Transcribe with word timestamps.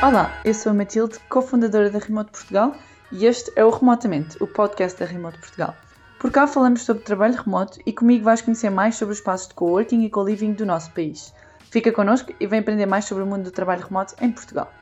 Olá, 0.00 0.40
eu 0.44 0.54
sou 0.54 0.70
a 0.70 0.74
Matilde, 0.74 1.18
cofundadora 1.28 1.90
da 1.90 1.98
Remote 1.98 2.30
Portugal 2.30 2.72
e 3.10 3.26
este 3.26 3.50
é 3.56 3.64
o 3.64 3.70
Remotamente, 3.70 4.40
o 4.40 4.46
podcast 4.46 4.96
da 4.96 5.04
Remote 5.04 5.40
Portugal. 5.40 5.74
Por 6.20 6.30
cá 6.30 6.46
falamos 6.46 6.82
sobre 6.82 7.02
trabalho 7.02 7.34
remoto 7.34 7.80
e 7.84 7.92
comigo 7.92 8.24
vais 8.24 8.40
conhecer 8.40 8.70
mais 8.70 8.94
sobre 8.94 9.10
os 9.10 9.18
espaços 9.18 9.48
de 9.48 9.54
coworking 9.54 10.04
e 10.04 10.08
co-living 10.08 10.52
do 10.52 10.64
nosso 10.64 10.92
país. 10.92 11.34
Fica 11.72 11.90
connosco 11.90 12.32
e 12.38 12.46
vem 12.46 12.60
aprender 12.60 12.86
mais 12.86 13.06
sobre 13.06 13.24
o 13.24 13.26
mundo 13.26 13.42
do 13.42 13.50
trabalho 13.50 13.84
remoto 13.84 14.14
em 14.20 14.30
Portugal. 14.30 14.72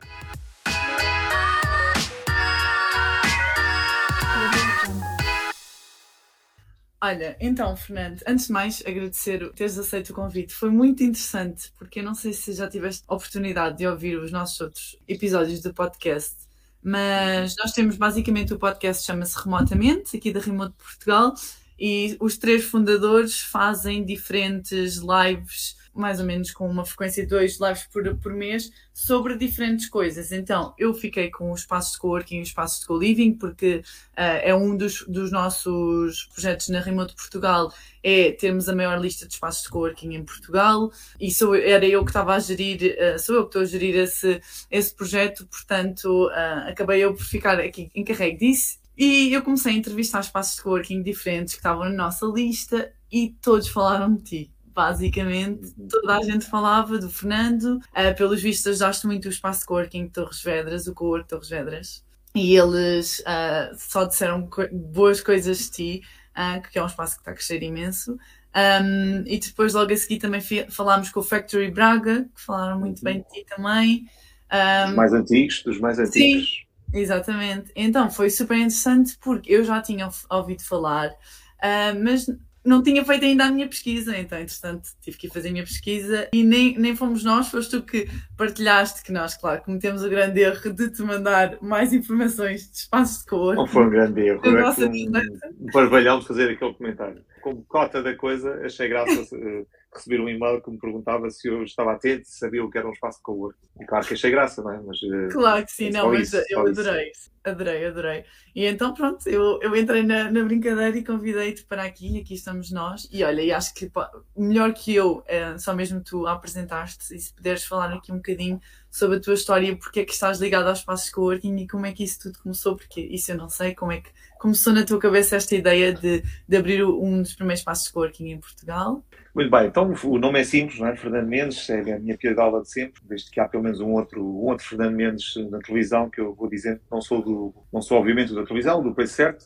Olha, 6.99 7.37
então, 7.39 7.75
Fernando, 7.77 8.23
antes 8.27 8.47
de 8.47 8.53
mais 8.53 8.83
agradecer 8.83 9.51
teres 9.53 9.77
aceito 9.77 10.09
o 10.09 10.13
convite. 10.15 10.53
Foi 10.53 10.71
muito 10.71 11.03
interessante, 11.03 11.71
porque 11.77 11.99
eu 11.99 12.03
não 12.03 12.15
sei 12.15 12.33
se 12.33 12.53
já 12.53 12.67
tiveste 12.67 13.03
oportunidade 13.07 13.77
de 13.77 13.87
ouvir 13.87 14.17
os 14.17 14.31
nossos 14.31 14.59
outros 14.59 14.97
episódios 15.07 15.61
do 15.61 15.71
podcast, 15.71 16.35
mas 16.81 17.55
nós 17.59 17.71
temos 17.71 17.97
basicamente 17.97 18.51
o 18.51 18.57
podcast 18.57 19.05
chama-se 19.05 19.37
Remotamente, 19.37 20.17
aqui 20.17 20.33
da 20.33 20.39
Remote 20.39 20.73
Portugal, 20.75 21.35
e 21.79 22.17
os 22.19 22.35
três 22.35 22.65
fundadores 22.65 23.39
fazem 23.41 24.03
diferentes 24.03 24.95
lives 24.97 25.75
mais 25.97 26.19
ou 26.19 26.25
menos 26.25 26.51
com 26.51 26.67
uma 26.69 26.85
frequência 26.85 27.23
de 27.23 27.29
dois 27.29 27.59
lives 27.59 27.85
por, 27.91 28.15
por 28.17 28.33
mês 28.33 28.71
sobre 28.93 29.35
diferentes 29.37 29.89
coisas. 29.89 30.31
Então, 30.31 30.73
eu 30.77 30.93
fiquei 30.93 31.29
com 31.29 31.51
os 31.51 31.61
espaços 31.61 31.93
de 31.93 31.99
coworking 31.99 32.37
e 32.37 32.41
os 32.41 32.49
espaços 32.49 32.81
de 32.81 32.87
co-living, 32.87 33.33
porque 33.33 33.77
uh, 33.77 34.41
é 34.41 34.55
um 34.55 34.75
dos, 34.75 35.03
dos 35.07 35.31
nossos 35.31 36.25
projetos 36.33 36.69
na 36.69 36.79
Remote 36.79 37.15
Portugal, 37.15 37.73
é 38.03 38.31
termos 38.31 38.69
a 38.69 38.75
maior 38.75 38.99
lista 38.99 39.27
de 39.27 39.33
espaços 39.33 39.63
de 39.63 39.69
coworking 39.69 40.13
em 40.13 40.23
Portugal, 40.23 40.91
e 41.19 41.31
sou, 41.31 41.55
era 41.55 41.85
eu 41.85 42.03
que 42.03 42.11
estava 42.11 42.35
a 42.35 42.39
gerir, 42.39 42.95
uh, 42.97 43.19
sou 43.19 43.35
eu 43.35 43.41
que 43.43 43.49
estou 43.49 43.61
a 43.61 43.65
gerir 43.65 43.95
esse, 43.95 44.41
esse 44.69 44.95
projeto, 44.95 45.47
portanto, 45.47 46.27
uh, 46.27 46.69
acabei 46.69 47.03
eu 47.03 47.13
por 47.13 47.23
ficar 47.23 47.59
aqui 47.59 47.89
encarregue 47.95 48.37
disso. 48.37 48.79
E 48.97 49.31
eu 49.31 49.43
comecei 49.43 49.73
a 49.73 49.75
entrevistar 49.75 50.21
espaços 50.21 50.55
de 50.55 50.63
coworking 50.63 51.03
diferentes 51.03 51.53
que 51.53 51.59
estavam 51.59 51.83
na 51.83 51.91
nossa 51.91 52.25
lista 52.25 52.91
e 53.11 53.29
todos 53.41 53.67
falaram 53.67 54.15
de 54.15 54.23
ti 54.23 54.56
basicamente 54.77 55.73
toda 55.89 56.17
a 56.17 56.21
gente 56.21 56.45
falava 56.45 56.99
do 56.99 57.09
Fernando. 57.09 57.79
Uh, 57.87 58.15
pelos 58.15 58.43
vistos, 58.43 58.67
ajudaste 58.67 59.07
muito 59.07 59.25
o 59.25 59.29
espaço 59.29 59.65
coworking 59.65 60.03
de 60.05 60.11
Torres 60.11 60.39
Vedras, 60.43 60.85
o 60.85 60.93
cowork 60.93 61.27
Torres 61.27 61.49
Vedras. 61.49 62.05
E 62.35 62.55
eles 62.55 63.19
uh, 63.21 63.75
só 63.75 64.05
disseram 64.05 64.45
co 64.47 64.67
boas 64.71 65.19
coisas 65.19 65.57
de 65.57 65.71
ti, 65.71 66.01
uh, 66.37 66.61
que 66.61 66.77
é 66.77 66.83
um 66.83 66.85
espaço 66.85 67.15
que 67.15 67.21
está 67.21 67.31
a 67.31 67.33
crescer 67.33 67.63
imenso. 67.63 68.19
Um, 68.55 69.23
e 69.25 69.39
depois, 69.39 69.73
logo 69.73 69.91
a 69.91 69.97
seguir, 69.97 70.19
também 70.19 70.41
falámos 70.69 71.09
com 71.09 71.21
o 71.21 71.23
Factory 71.23 71.71
Braga, 71.71 72.29
que 72.35 72.41
falaram 72.41 72.79
muito 72.79 73.03
bem 73.03 73.21
de 73.21 73.29
ti 73.29 73.45
também. 73.49 74.07
Um, 74.53 74.87
dos 74.89 74.95
mais 74.95 75.13
antigos, 75.13 75.63
dos 75.63 75.79
mais 75.79 75.97
antigos. 75.97 76.47
Sim, 76.47 76.99
exatamente. 76.99 77.71
Então, 77.75 78.11
foi 78.11 78.29
super 78.29 78.55
interessante 78.55 79.17
porque 79.19 79.51
eu 79.51 79.63
já 79.63 79.81
tinha 79.81 80.07
ouvido 80.29 80.61
falar, 80.61 81.09
uh, 81.09 82.03
mas 82.03 82.27
não 82.67 82.83
tinha 82.83 83.03
feito 83.05 83.23
ainda 83.23 83.45
a 83.45 83.51
minha 83.51 83.67
pesquisa, 83.67 84.17
então, 84.17 84.37
entretanto, 84.37 84.89
tive 85.01 85.17
que 85.17 85.27
ir 85.27 85.29
fazer 85.29 85.49
a 85.49 85.51
minha 85.51 85.63
pesquisa 85.63 86.27
e 86.33 86.43
nem, 86.43 86.77
nem 86.77 86.95
fomos 86.95 87.23
nós, 87.23 87.49
foste 87.49 87.71
tu 87.71 87.81
que 87.81 88.09
partilhaste 88.35 89.03
que 89.03 89.11
nós, 89.11 89.37
claro, 89.37 89.61
cometemos 89.61 90.03
o 90.03 90.09
grande 90.09 90.41
erro 90.41 90.73
de 90.73 90.89
te 90.89 91.01
mandar 91.01 91.57
mais 91.61 91.93
informações 91.93 92.69
de 92.69 92.77
espaços 92.77 93.19
de 93.19 93.25
cor. 93.27 93.55
Não 93.55 93.65
foi 93.65 93.85
um 93.85 93.89
grande 93.89 94.21
erro, 94.21 94.41
é 94.43 94.51
nossa 94.51 94.85
um, 94.85 94.91
um 94.91 96.21
fazer 96.21 96.51
aquele 96.51 96.73
comentário. 96.73 97.23
Como 97.41 97.63
cota 97.63 98.03
da 98.03 98.13
coisa, 98.15 98.53
achei 98.65 98.89
graça 98.89 99.15
receber 99.93 100.21
um 100.21 100.29
e-mail 100.29 100.61
que 100.61 100.69
me 100.69 100.77
perguntava 100.77 101.29
se 101.29 101.47
eu 101.47 101.63
estava 101.63 101.93
atento, 101.93 102.27
se 102.27 102.37
sabia 102.37 102.63
o 102.63 102.69
que 102.69 102.77
era 102.77 102.87
um 102.87 102.91
espaço 102.91 103.17
de 103.17 103.23
coworking. 103.23 103.67
E 103.79 103.85
claro 103.85 104.05
que 104.05 104.13
achei 104.13 104.31
graça, 104.31 104.61
não 104.61 104.71
é? 104.71 104.81
Mas, 104.81 104.99
eh, 105.01 105.27
claro 105.31 105.65
que 105.65 105.71
sim, 105.71 105.89
não, 105.89 106.11
mas 106.11 106.33
isso, 106.33 106.43
eu 106.49 106.67
adorei, 106.67 107.11
isso. 107.11 107.31
adorei, 107.43 107.85
adorei. 107.85 108.25
E 108.55 108.65
então 108.65 108.93
pronto, 108.93 109.27
eu, 109.27 109.59
eu 109.61 109.75
entrei 109.75 110.03
na, 110.03 110.29
na 110.31 110.43
brincadeira 110.43 110.97
e 110.97 111.03
convidei-te 111.03 111.63
para 111.65 111.83
aqui, 111.83 112.17
e 112.17 112.21
aqui 112.21 112.33
estamos 112.33 112.71
nós. 112.71 113.07
E 113.11 113.23
olha, 113.23 113.41
e 113.41 113.51
acho 113.51 113.73
que 113.73 113.89
melhor 114.35 114.73
que 114.73 114.93
eu, 114.93 115.23
é, 115.25 115.57
só 115.57 115.73
mesmo 115.73 116.01
tu 116.03 116.27
apresentaste, 116.27 117.15
e 117.15 117.19
se 117.19 117.33
puderes 117.33 117.63
falar 117.63 117.93
aqui 117.93 118.11
um 118.11 118.17
bocadinho 118.17 118.59
sobre 118.91 119.17
a 119.17 119.21
tua 119.21 119.33
história, 119.33 119.75
porque 119.75 120.01
é 120.01 120.05
que 120.05 120.13
estás 120.13 120.39
ligado 120.39 120.67
aos 120.67 120.79
espaços 120.79 121.07
de 121.07 121.11
coworking 121.13 121.55
e 121.57 121.67
como 121.67 121.85
é 121.85 121.91
que 121.91 122.03
isso 122.03 122.19
tudo 122.19 122.39
começou, 122.39 122.75
porque 122.75 123.01
isso 123.01 123.31
eu 123.31 123.37
não 123.37 123.49
sei, 123.49 123.73
como 123.73 123.91
é 123.91 124.01
que 124.01 124.09
começou 124.39 124.73
na 124.73 124.85
tua 124.85 124.99
cabeça 124.99 125.35
esta 125.35 125.55
ideia 125.55 125.93
de, 125.93 126.23
de 126.47 126.57
abrir 126.57 126.83
um 126.83 127.21
dos 127.21 127.33
primeiros 127.33 127.61
espaços 127.61 127.87
de 127.87 127.93
coworking 127.93 128.31
em 128.31 128.39
Portugal? 128.39 129.03
Muito 129.37 129.51
bem, 129.51 129.67
então 129.67 129.93
o 130.05 130.17
nome 130.17 130.39
é 130.39 130.43
simples, 130.43 130.79
não 130.79 130.87
é? 130.87 130.95
Fernando 130.95 131.27
Mendes, 131.27 131.69
é 131.69 131.93
a 131.93 131.99
minha 131.99 132.17
piadola 132.17 132.59
de 132.59 132.71
sempre, 132.71 132.99
desde 133.05 133.29
que 133.29 133.39
há 133.39 133.47
pelo 133.47 133.61
menos 133.61 133.79
um 133.79 133.91
outro, 133.91 134.19
um 134.19 134.47
outro 134.47 134.65
Fernando 134.65 134.95
Mendes 134.95 135.35
na 135.51 135.59
televisão, 135.59 136.09
que 136.09 136.19
eu 136.19 136.33
vou 136.33 136.49
dizer, 136.49 136.81
não 136.89 136.99
sou, 136.99 137.21
do, 137.21 137.53
não 137.71 137.79
sou 137.79 137.99
obviamente 137.99 138.33
da 138.33 138.43
televisão, 138.43 138.81
do 138.81 138.95
preço 138.95 139.13
certo, 139.13 139.45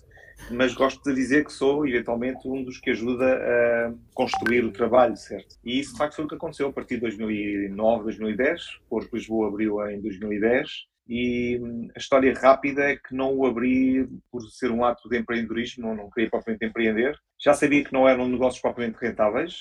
mas 0.49 0.73
gosto 0.73 1.03
de 1.03 1.13
dizer 1.13 1.43
que 1.43 1.51
sou, 1.51 1.85
eventualmente, 1.85 2.47
um 2.47 2.63
dos 2.63 2.79
que 2.79 2.91
ajuda 2.91 3.35
a 3.35 3.93
construir 4.13 4.63
o 4.63 4.71
trabalho, 4.71 5.17
certo? 5.17 5.57
E 5.61 5.81
isso, 5.81 5.91
de 5.91 5.97
facto, 5.97 6.15
foi 6.15 6.23
o 6.23 6.27
que 6.29 6.35
aconteceu 6.35 6.69
a 6.69 6.71
partir 6.71 6.95
de 6.95 7.01
2009, 7.01 8.03
2010. 8.05 8.61
Porto 8.89 9.13
Lisboa 9.13 9.49
abriu 9.49 9.85
em 9.89 9.99
2010 9.99 10.89
e 11.13 11.59
hum, 11.61 11.89
a 11.93 11.99
história 11.99 12.33
rápida 12.33 12.83
é 12.83 12.95
que 12.95 13.13
não 13.13 13.35
o 13.35 13.45
abri 13.45 14.07
por 14.31 14.41
ser 14.43 14.71
um 14.71 14.85
ato 14.85 15.09
de 15.09 15.17
empreendedorismo, 15.17 15.85
não, 15.85 15.93
não 15.93 16.09
queria 16.09 16.29
propriamente 16.29 16.65
empreender. 16.65 17.19
Já 17.37 17.53
sabia 17.53 17.83
que 17.83 17.91
não 17.91 18.07
eram 18.07 18.29
negócios 18.29 18.61
propriamente 18.61 18.97
rentáveis. 18.97 19.55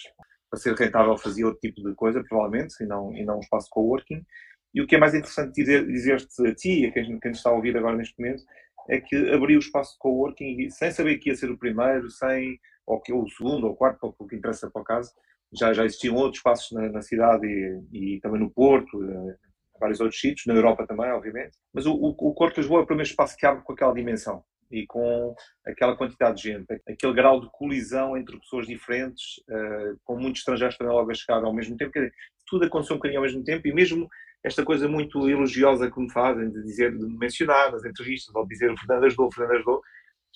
Para 0.49 0.61
ser 0.61 0.77
rentável 0.77 1.19
fazia 1.19 1.45
outro 1.45 1.61
tipo 1.61 1.83
de 1.83 1.93
coisa, 1.97 2.23
provavelmente, 2.23 2.77
e 2.81 2.87
não, 2.87 3.13
e 3.17 3.25
não 3.25 3.39
um 3.39 3.41
espaço 3.41 3.67
coworking. 3.69 4.25
E 4.73 4.81
o 4.81 4.87
que 4.87 4.95
é 4.95 4.99
mais 4.99 5.13
interessante 5.13 5.53
dizer-te 5.53 5.91
dizer 5.91 6.19
a 6.47 6.55
ti, 6.55 6.87
a 6.87 6.93
quem, 6.93 7.19
quem 7.19 7.33
está 7.33 7.51
a 7.51 7.55
ouvir 7.55 7.77
agora 7.77 7.97
neste 7.97 8.17
momento, 8.17 8.45
é 8.89 9.01
que 9.01 9.17
abri 9.33 9.57
o 9.57 9.59
espaço 9.59 9.95
de 9.95 9.99
coworking 9.99 10.71
sem 10.71 10.93
saber 10.93 11.19
que 11.19 11.31
ia 11.31 11.35
ser 11.35 11.51
o 11.51 11.59
primeiro, 11.59 12.09
sem, 12.11 12.61
ou 12.87 13.01
que 13.01 13.13
o 13.13 13.29
segundo 13.29 13.67
ou 13.67 13.73
o 13.73 13.77
quarto, 13.77 14.05
ou 14.05 14.15
o 14.17 14.27
que 14.29 14.37
interessa 14.37 14.71
para 14.71 14.83
o 14.83 14.85
caso. 14.85 15.11
Já, 15.53 15.73
já 15.73 15.85
existiam 15.85 16.15
outros 16.15 16.37
espaços 16.37 16.71
na, 16.71 16.89
na 16.91 17.03
cidade 17.03 17.45
e, 17.45 18.15
e, 18.15 18.21
também 18.21 18.41
no 18.41 18.53
Porto, 18.53 19.03
eh, 19.03 19.50
vários 19.81 20.01
outros 20.01 20.21
sítios, 20.21 20.47
na 20.47 20.55
Europa 20.55 20.87
também, 20.87 21.11
obviamente. 21.11 21.57
Mas 21.73 21.87
o, 21.87 21.93
o, 21.95 22.15
o 22.17 22.49
Lisboa 22.49 22.81
é 22.81 22.83
o 22.83 22.87
primeiro 22.87 23.09
espaço 23.09 23.37
que 23.37 23.47
abre 23.47 23.65
com 23.65 23.73
aquela 23.73 23.95
dimensão 23.95 24.45
e 24.71 24.87
com 24.87 25.35
aquela 25.67 25.97
quantidade 25.97 26.37
de 26.37 26.43
gente, 26.45 26.67
aquele 26.89 27.13
grau 27.13 27.41
de 27.41 27.49
colisão 27.51 28.17
entre 28.17 28.39
pessoas 28.39 28.67
diferentes, 28.67 29.39
uh, 29.49 29.99
com 30.05 30.17
muitos 30.17 30.43
estrangeiros 30.43 30.77
também 30.77 30.95
logo 30.95 31.11
a 31.11 31.15
chegar 31.15 31.43
ao 31.43 31.53
mesmo 31.53 31.77
tempo. 31.77 31.91
Dizer, 31.93 32.13
tudo 32.47 32.65
aconteceu 32.65 32.95
um 32.95 32.99
bocadinho 32.99 33.21
ao 33.21 33.27
mesmo 33.27 33.43
tempo 33.43 33.67
e 33.67 33.75
mesmo 33.75 34.09
esta 34.45 34.65
coisa 34.65 34.89
muito 34.89 35.29
elogiosa 35.29 35.91
que 35.91 36.01
me 36.01 36.11
fazem 36.11 36.51
de 36.51 36.63
dizer, 36.63 36.97
de 36.97 37.05
mencionar 37.19 37.73
nas 37.73 37.85
entrevistas, 37.85 38.35
ou 38.35 38.47
dizer 38.47 38.73
Fernando 38.79 39.05
ajudou, 39.05 39.33
Fernando 39.33 39.57
ajudou, 39.57 39.83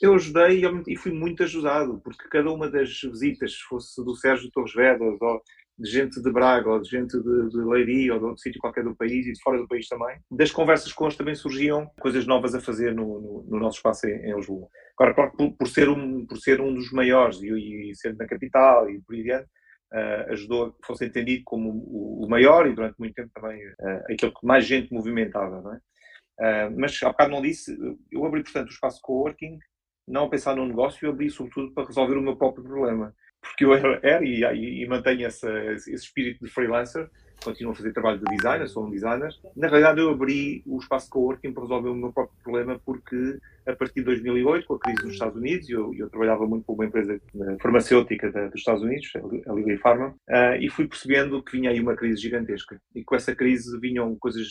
eu 0.03 0.15
ajudei 0.15 0.62
e 0.88 0.97
fui 0.97 1.12
muito 1.12 1.43
ajudado, 1.44 2.00
porque 2.03 2.28
cada 2.28 2.50
uma 2.50 2.69
das 2.69 3.00
visitas, 3.00 3.55
fosse 3.61 4.05
do 4.05 4.15
Sérgio 4.16 4.50
Torres 4.50 4.75
Vedras, 4.75 5.21
ou 5.21 5.43
de 5.79 5.91
gente 5.91 6.23
de 6.23 6.31
Braga, 6.31 6.71
ou 6.71 6.81
de 6.81 6.89
gente 6.89 7.19
de, 7.21 7.49
de 7.49 7.59
Leiria, 7.59 8.15
ou 8.15 8.19
de 8.21 8.25
outro 8.27 8.41
sítio 8.41 8.61
qualquer 8.61 8.85
do 8.85 8.95
país 8.95 9.27
e 9.27 9.33
de 9.33 9.43
fora 9.43 9.59
do 9.59 9.67
país 9.67 9.89
também. 9.89 10.17
Das 10.31 10.53
conversas 10.53 10.93
com 10.93 11.05
eles 11.05 11.17
também 11.17 11.35
surgiam 11.35 11.91
coisas 12.01 12.27
novas 12.27 12.55
a 12.55 12.61
fazer 12.61 12.95
no, 12.95 13.21
no, 13.21 13.47
no 13.49 13.59
nosso 13.59 13.79
espaço 13.79 14.07
em, 14.07 14.31
em, 14.31 14.35
Lisboa. 14.37 14.69
Agora, 14.97 15.15
claro, 15.15 15.33
por, 15.37 15.57
por, 15.57 15.69
ser 15.69 15.89
um, 15.89 16.25
por 16.27 16.39
ser 16.39 16.61
um 16.61 16.73
dos 16.73 16.93
maiores 16.93 17.43
e, 17.43 17.91
e 17.91 17.95
ser 17.97 18.15
na 18.17 18.27
capital 18.27 18.89
e 18.89 19.01
por 19.03 19.15
aí 19.15 19.23
adiante, 19.23 19.49
uh, 19.93 20.33
ajudou 20.33 20.67
a 20.67 20.73
que 20.73 20.87
fosse 20.87 21.07
entendido 21.07 21.43
como 21.45 21.71
o, 21.71 22.25
o, 22.25 22.29
maior 22.29 22.67
e 22.69 22.75
durante 22.75 22.97
muito 22.99 23.15
tempo 23.15 23.31
também 23.35 23.61
uh, 23.67 24.12
aquele 24.12 24.33
que 24.33 24.47
mais 24.47 24.65
gente 24.65 24.93
movimentava. 24.93 25.61
Não 25.61 25.75
é? 25.75 25.77
Uh, 26.69 26.75
mas, 26.79 27.03
há 27.03 27.09
bocado 27.09 27.33
não 27.33 27.43
disse, 27.43 27.77
eu 28.12 28.25
abri, 28.25 28.45
portanto, 28.45 28.69
o 28.69 28.73
espaço 28.73 29.01
coworking 29.03 29.59
não 30.06 30.27
a 30.27 30.31
pensar 30.31 30.55
no 30.55 30.67
negócio, 30.67 31.05
eu 31.05 31.11
abri 31.11 31.31
sobretudo 31.31 31.73
para 31.73 31.87
resolver 31.87 32.17
o 32.17 32.23
meu 32.23 32.37
próprio 32.37 32.62
problema 32.62 33.12
porque 33.44 33.65
eu 33.65 33.75
era 33.75 34.25
e, 34.25 34.43
e, 34.43 34.82
e 34.82 34.87
mantenho 34.87 35.27
essa, 35.27 35.50
esse 35.72 35.93
espírito 35.93 36.44
de 36.44 36.50
freelancer, 36.50 37.08
continuo 37.43 37.73
a 37.73 37.76
fazer 37.76 37.93
trabalho 37.93 38.19
de 38.19 38.37
designer, 38.37 38.69
sou 38.69 38.87
um 38.87 38.91
designer. 38.91 39.29
Na 39.55 39.69
realidade, 39.69 40.00
eu 40.00 40.11
abri 40.11 40.62
o 40.67 40.79
espaço 40.79 41.11
coworking 41.11 41.52
para 41.52 41.62
resolver 41.62 41.91
o 41.91 41.94
meu 41.94 42.12
próprio 42.12 42.37
problema, 42.43 42.81
porque 42.85 43.38
a 43.67 43.76
partir 43.76 43.96
de 43.96 44.05
2008, 44.05 44.67
com 44.67 44.75
a 44.75 44.79
crise 44.79 45.02
nos 45.05 45.12
Estados 45.12 45.37
Unidos, 45.37 45.69
eu, 45.69 45.93
eu 45.94 46.08
trabalhava 46.08 46.46
muito 46.46 46.64
para 46.64 46.75
uma 46.75 46.87
empresa 46.87 47.14
eh, 47.14 47.56
farmacêutica 47.61 48.31
da, 48.31 48.46
dos 48.46 48.61
Estados 48.61 48.82
Unidos, 48.82 49.12
a 49.47 49.52
Lilly 49.52 49.79
Pharma, 49.79 50.14
uh, 50.29 50.56
e 50.61 50.70
fui 50.70 50.88
percebendo 50.88 51.43
que 51.43 51.52
vinha 51.52 51.70
aí 51.70 51.81
uma 51.81 51.94
crise 51.94 52.20
gigantesca. 52.20 52.81
E 52.94 53.05
com 53.05 53.14
essa 53.14 53.35
crise 53.35 53.79
vinham 53.79 54.17
coisas 54.17 54.49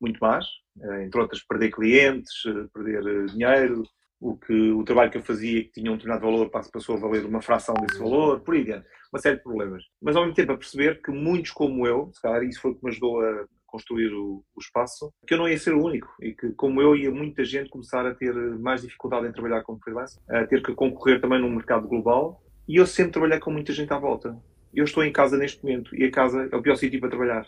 muito 0.00 0.18
más, 0.18 0.46
uh, 0.78 1.02
entre 1.02 1.20
outras, 1.20 1.42
perder 1.44 1.70
clientes, 1.70 2.42
perder 2.72 3.26
dinheiro, 3.26 3.84
o 4.20 4.36
que 4.36 4.70
o 4.72 4.82
trabalho 4.84 5.10
que 5.10 5.18
eu 5.18 5.22
fazia 5.22 5.62
que 5.64 5.72
tinha 5.72 5.90
um 5.90 5.96
determinado 5.96 6.24
valor 6.24 6.50
passou 6.50 6.96
a 6.96 6.98
valer 6.98 7.24
uma 7.24 7.42
fração 7.42 7.74
desse 7.74 7.98
valor, 7.98 8.40
por 8.40 8.54
aí 8.54 8.64
dentro, 8.64 8.88
uma 9.12 9.20
série 9.20 9.36
de 9.36 9.42
problemas. 9.42 9.84
Mas 10.00 10.16
ao 10.16 10.22
mesmo 10.22 10.34
tempo 10.34 10.52
a 10.52 10.56
perceber 10.56 11.02
que 11.02 11.10
muitos 11.10 11.50
como 11.50 11.86
eu, 11.86 12.10
se 12.14 12.20
calhar 12.20 12.42
isso 12.42 12.60
foi 12.60 12.70
o 12.70 12.74
que 12.74 12.84
me 12.84 12.90
ajudou 12.90 13.20
a 13.20 13.44
construir 13.66 14.12
o, 14.12 14.42
o, 14.54 14.60
espaço, 14.60 15.12
que 15.26 15.34
eu 15.34 15.38
não 15.38 15.48
ia 15.48 15.58
ser 15.58 15.74
o 15.74 15.84
único 15.84 16.08
e 16.22 16.32
que 16.32 16.50
como 16.52 16.80
eu 16.80 16.96
ia 16.96 17.10
muita 17.10 17.44
gente 17.44 17.68
começar 17.68 18.06
a 18.06 18.14
ter 18.14 18.32
mais 18.58 18.82
dificuldade 18.82 19.26
em 19.26 19.32
trabalhar 19.32 19.62
como 19.62 19.80
freelancer, 19.82 20.22
a 20.28 20.46
ter 20.46 20.62
que 20.62 20.74
concorrer 20.74 21.20
também 21.20 21.40
num 21.40 21.50
mercado 21.50 21.86
global 21.86 22.42
e 22.66 22.76
eu 22.76 22.86
sempre 22.86 23.12
trabalhei 23.12 23.38
com 23.38 23.50
muita 23.50 23.72
gente 23.72 23.92
à 23.92 23.98
volta. 23.98 24.36
Eu 24.72 24.84
estou 24.84 25.04
em 25.04 25.12
casa 25.12 25.36
neste 25.36 25.62
momento 25.62 25.94
e 25.94 26.04
a 26.04 26.10
casa 26.10 26.48
é 26.50 26.56
o 26.56 26.62
pior 26.62 26.76
sítio 26.76 27.00
para 27.00 27.10
trabalhar. 27.10 27.46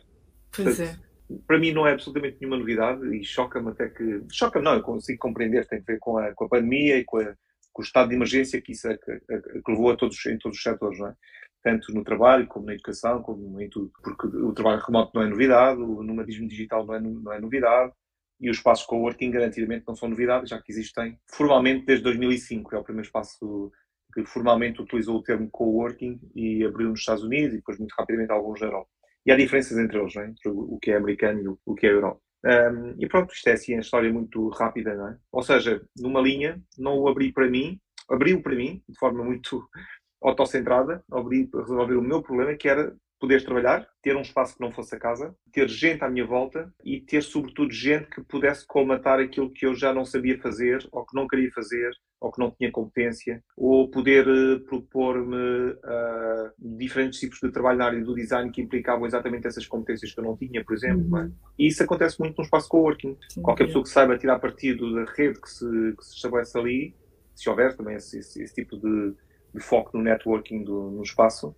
Pois 0.54 0.76
Portanto, 0.76 1.00
é 1.04 1.07
para 1.46 1.58
mim 1.58 1.72
não 1.72 1.86
é 1.86 1.92
absolutamente 1.92 2.38
nenhuma 2.40 2.58
novidade 2.58 3.04
e 3.16 3.24
choca-me 3.24 3.70
até 3.70 3.88
que. 3.88 4.22
Choca-me, 4.32 4.64
não, 4.64 4.74
eu 4.74 4.82
consigo 4.82 5.18
compreender, 5.18 5.66
tem 5.66 5.78
a 5.78 5.82
ver 5.82 5.98
com 5.98 6.18
a, 6.18 6.32
com 6.34 6.44
a 6.44 6.48
pandemia 6.48 6.98
e 6.98 7.04
com, 7.04 7.18
a, 7.18 7.34
com, 7.72 7.82
o 7.82 7.84
estado 7.84 8.08
de 8.08 8.14
emergência 8.14 8.60
que 8.60 8.72
isso 8.72 8.88
é, 8.88 8.96
que, 8.96 9.20
que 9.20 9.70
levou 9.70 9.90
a 9.90 9.96
todos, 9.96 10.24
em 10.26 10.38
todos 10.38 10.56
os 10.56 10.62
setores, 10.62 10.98
não 10.98 11.08
é? 11.08 11.14
Tanto 11.62 11.92
no 11.92 12.04
trabalho, 12.04 12.46
como 12.46 12.66
na 12.66 12.74
educação, 12.74 13.22
como 13.22 13.60
em 13.60 13.68
tudo. 13.68 13.90
Porque 14.02 14.26
o 14.26 14.52
trabalho 14.52 14.80
remoto 14.80 15.12
não 15.14 15.22
é 15.22 15.28
novidade, 15.28 15.80
o 15.80 16.02
nomadismo 16.02 16.48
digital 16.48 16.86
não 16.86 16.94
é, 16.94 17.00
não 17.00 17.32
é 17.32 17.40
novidade 17.40 17.92
e 18.40 18.48
os 18.50 18.58
espaços 18.58 18.86
coworking 18.86 19.30
garantidamente 19.30 19.84
não 19.86 19.96
são 19.96 20.08
novidade, 20.08 20.48
já 20.48 20.60
que 20.62 20.70
existem 20.70 21.18
formalmente 21.26 21.84
desde 21.84 22.04
2005. 22.04 22.74
É 22.74 22.78
o 22.78 22.84
primeiro 22.84 23.06
espaço 23.06 23.72
que 24.14 24.24
formalmente 24.24 24.80
utilizou 24.80 25.16
o 25.16 25.22
termo 25.22 25.50
coworking 25.50 26.20
e 26.34 26.64
abriu 26.64 26.88
nos 26.88 27.00
Estados 27.00 27.24
Unidos 27.24 27.54
e 27.54 27.56
depois 27.56 27.78
muito 27.78 27.94
rapidamente 27.98 28.32
alguns 28.32 28.60
na 28.60 28.68
Europa. 28.68 28.90
E 29.28 29.30
há 29.30 29.36
diferenças 29.36 29.76
entre 29.76 29.98
eles, 29.98 30.16
é? 30.16 30.24
entre 30.24 30.48
o 30.48 30.78
que 30.80 30.90
é 30.90 30.96
americano 30.96 31.42
e 31.42 31.48
o 31.66 31.74
que 31.74 31.86
é 31.86 31.90
Europa. 31.90 32.18
Um, 32.46 32.94
e 32.98 33.06
pronto, 33.06 33.30
isto 33.30 33.46
é 33.48 33.52
assim, 33.52 33.76
a 33.76 33.80
história 33.80 34.10
muito 34.10 34.48
rápida, 34.48 34.94
não 34.94 35.08
é? 35.08 35.18
Ou 35.30 35.42
seja, 35.42 35.82
numa 35.98 36.18
linha, 36.22 36.58
não 36.78 36.98
o 36.98 37.08
abri 37.08 37.30
para 37.30 37.46
mim, 37.46 37.78
abriu 38.08 38.40
para 38.40 38.54
mim, 38.54 38.82
de 38.88 38.98
forma 38.98 39.22
muito 39.22 39.68
autocentrada, 40.22 41.04
abri 41.12 41.46
para 41.46 41.60
resolver 41.60 41.96
o 41.96 42.02
meu 42.02 42.22
problema, 42.22 42.56
que 42.56 42.70
era 42.70 42.96
poder 43.20 43.44
trabalhar, 43.44 43.86
ter 44.00 44.16
um 44.16 44.22
espaço 44.22 44.56
que 44.56 44.62
não 44.62 44.72
fosse 44.72 44.94
a 44.94 44.98
casa, 44.98 45.36
ter 45.52 45.68
gente 45.68 46.02
à 46.02 46.08
minha 46.08 46.24
volta 46.24 46.72
e 46.82 46.98
ter, 46.98 47.22
sobretudo, 47.22 47.70
gente 47.70 48.08
que 48.08 48.22
pudesse 48.22 48.66
colmatar 48.66 49.20
aquilo 49.20 49.52
que 49.52 49.66
eu 49.66 49.74
já 49.74 49.92
não 49.92 50.06
sabia 50.06 50.40
fazer, 50.40 50.88
ou 50.90 51.04
que 51.04 51.14
não 51.14 51.28
queria 51.28 51.50
fazer, 51.52 51.90
ou 52.20 52.32
que 52.32 52.40
não 52.40 52.50
tinha 52.50 52.70
competência, 52.70 53.42
ou 53.56 53.88
poder 53.88 54.26
uh, 54.28 54.60
propor-me 54.60 55.36
uh, 55.36 56.50
diferentes 56.58 57.20
tipos 57.20 57.38
de 57.40 57.50
trabalho 57.50 57.78
na 57.78 57.86
área 57.86 58.04
do 58.04 58.14
design 58.14 58.50
que 58.50 58.60
implicavam 58.60 59.06
exatamente 59.06 59.46
essas 59.46 59.66
competências 59.66 60.12
que 60.12 60.18
eu 60.18 60.24
não 60.24 60.36
tinha, 60.36 60.64
por 60.64 60.74
exemplo. 60.74 61.16
É? 61.16 61.22
Uhum. 61.22 61.32
E 61.58 61.68
isso 61.68 61.82
acontece 61.82 62.18
muito 62.18 62.36
num 62.36 62.44
espaço 62.44 62.68
coworking. 62.68 63.16
Sim, 63.28 63.42
Qualquer 63.42 63.66
pessoa 63.66 63.84
que 63.84 63.90
saiba 63.90 64.18
tirar 64.18 64.38
partido 64.40 64.94
da 64.94 65.04
rede 65.12 65.40
que 65.40 65.48
se, 65.48 65.64
que 65.96 66.04
se 66.04 66.16
estabelece 66.16 66.58
ali, 66.58 66.94
se 67.34 67.48
houver 67.48 67.76
também 67.76 67.94
esse, 67.94 68.18
esse, 68.18 68.42
esse 68.42 68.54
tipo 68.54 68.76
de, 68.76 69.14
de, 69.54 69.60
foco 69.60 69.96
no 69.96 70.02
networking 70.02 70.64
do, 70.64 70.90
no 70.90 71.02
espaço, 71.02 71.54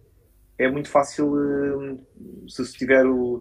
é 0.59 0.71
muito 0.71 0.91
fácil, 0.91 1.33
eh, 1.39 1.97
se 2.49 2.71
tiver 2.75 3.07
o, 3.07 3.41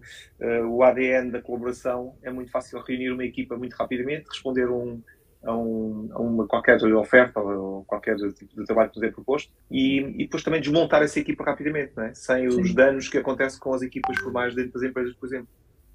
o 0.70 0.82
ADN 0.82 1.30
da 1.30 1.42
colaboração, 1.42 2.16
é 2.22 2.30
muito 2.30 2.50
fácil 2.50 2.80
reunir 2.80 3.10
uma 3.10 3.26
equipa 3.26 3.58
muito 3.58 3.74
rapidamente, 3.74 4.26
responder 4.26 4.70
um, 4.70 5.02
a, 5.42 5.56
um, 5.56 6.08
a, 6.12 6.18
uma 6.20 6.46
qualquer 6.46 6.82
oferta 6.94 7.40
ou 7.40 7.84
qualquer 7.84 8.16
tipo 8.16 8.54
de 8.56 8.64
trabalho 8.64 8.90
que 8.90 8.96
nos 9.00 9.08
é 9.08 9.10
proposto 9.10 9.50
e, 9.70 9.98
e 9.98 10.24
depois 10.24 10.42
também 10.42 10.60
desmontar 10.60 11.02
essa 11.02 11.18
equipa 11.18 11.44
rapidamente, 11.44 11.92
é? 11.98 12.14
sem 12.14 12.50
Sim. 12.50 12.60
os 12.60 12.74
danos 12.74 13.08
que 13.08 13.18
acontecem 13.18 13.58
com 13.58 13.72
as 13.72 13.82
equipas 13.82 14.18
formais 14.18 14.54
dentro 14.54 14.72
das 14.72 14.82
empresas, 14.82 15.14
por 15.14 15.26
exemplo. 15.26 15.48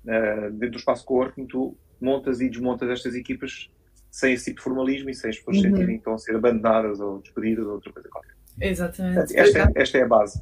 Uh, 0.05 0.51
dentro 0.51 0.71
do 0.71 0.77
espaço 0.77 1.03
coworking, 1.03 1.47
tu 1.47 1.75
montas 1.99 2.39
e 2.39 2.47
desmontas 2.47 2.89
estas 2.89 3.15
equipas 3.15 3.69
sem 4.11 4.33
esse 4.33 4.45
tipo 4.45 4.57
de 4.57 4.63
formalismo 4.63 5.09
e 5.09 5.13
sem 5.13 5.29
as 5.29 5.37
pessoas 5.37 5.57
uhum. 5.57 5.63
sentirem 5.63 6.01
a 6.05 6.17
ser 6.17 6.35
abandonadas 6.35 6.99
ou 6.99 7.19
despedidas 7.19 7.65
ou 7.65 7.73
outra 7.73 7.91
coisa 7.91 8.07
qualquer. 8.09 8.35
Exatamente. 8.61 9.35
Esta, 9.35 9.59
é, 9.59 9.71
esta 9.75 9.97
é 9.97 10.03
a 10.03 10.07
base. 10.07 10.41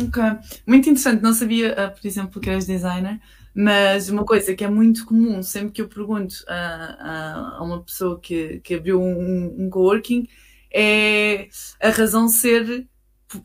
Ok. 0.00 0.22
Muito 0.66 0.88
interessante. 0.88 1.22
Não 1.22 1.32
sabia, 1.32 1.72
uh, 1.72 2.00
por 2.00 2.06
exemplo, 2.06 2.40
que 2.40 2.48
eras 2.48 2.66
designer, 2.66 3.20
mas 3.54 4.08
uma 4.08 4.24
coisa 4.24 4.54
que 4.54 4.64
é 4.64 4.68
muito 4.68 5.04
comum, 5.04 5.42
sempre 5.42 5.72
que 5.72 5.82
eu 5.82 5.88
pergunto 5.88 6.36
a, 6.48 7.56
a 7.58 7.62
uma 7.62 7.82
pessoa 7.82 8.18
que, 8.20 8.60
que 8.60 8.74
abriu 8.74 9.00
um, 9.00 9.64
um 9.64 9.70
coworking, 9.70 10.26
é 10.72 11.48
a 11.80 11.90
razão 11.90 12.28
ser 12.28 12.86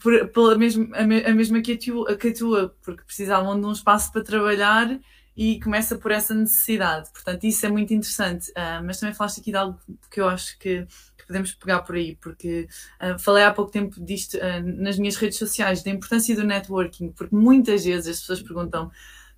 por, 0.02 0.28
pela 0.30 0.58
mesma, 0.58 0.88
a, 0.96 1.34
mesma 1.34 1.62
que 1.62 1.74
a, 1.74 1.78
tua, 1.78 2.16
que 2.16 2.28
a 2.30 2.34
tua, 2.34 2.76
porque 2.84 3.04
precisavam 3.04 3.60
de 3.60 3.66
um 3.66 3.72
espaço 3.72 4.12
para 4.12 4.24
trabalhar 4.24 5.00
e 5.36 5.60
começa 5.60 5.96
por 5.98 6.12
essa 6.12 6.34
necessidade. 6.34 7.12
Portanto, 7.12 7.44
isso 7.44 7.66
é 7.66 7.70
muito 7.70 7.94
interessante. 7.94 8.50
Uh, 8.52 8.84
mas 8.84 9.00
também 9.00 9.14
falaste 9.14 9.40
aqui 9.40 9.52
de 9.52 9.58
algo 9.58 9.80
que 10.10 10.20
eu 10.20 10.28
acho 10.28 10.58
que 10.58 10.86
podemos 11.28 11.54
pegar 11.54 11.82
por 11.82 11.96
aí, 11.96 12.16
porque 12.16 12.68
uh, 13.02 13.20
falei 13.20 13.44
há 13.44 13.54
pouco 13.54 13.72
tempo 13.72 14.04
disto 14.04 14.38
uh, 14.38 14.82
nas 14.82 14.98
minhas 14.98 15.16
redes 15.16 15.38
sociais, 15.38 15.84
da 15.84 15.92
importância 15.92 16.36
do 16.36 16.44
networking, 16.44 17.12
porque 17.12 17.36
muitas 17.36 17.86
vezes 17.86 18.08
as 18.08 18.20
pessoas 18.22 18.42
perguntam 18.42 18.90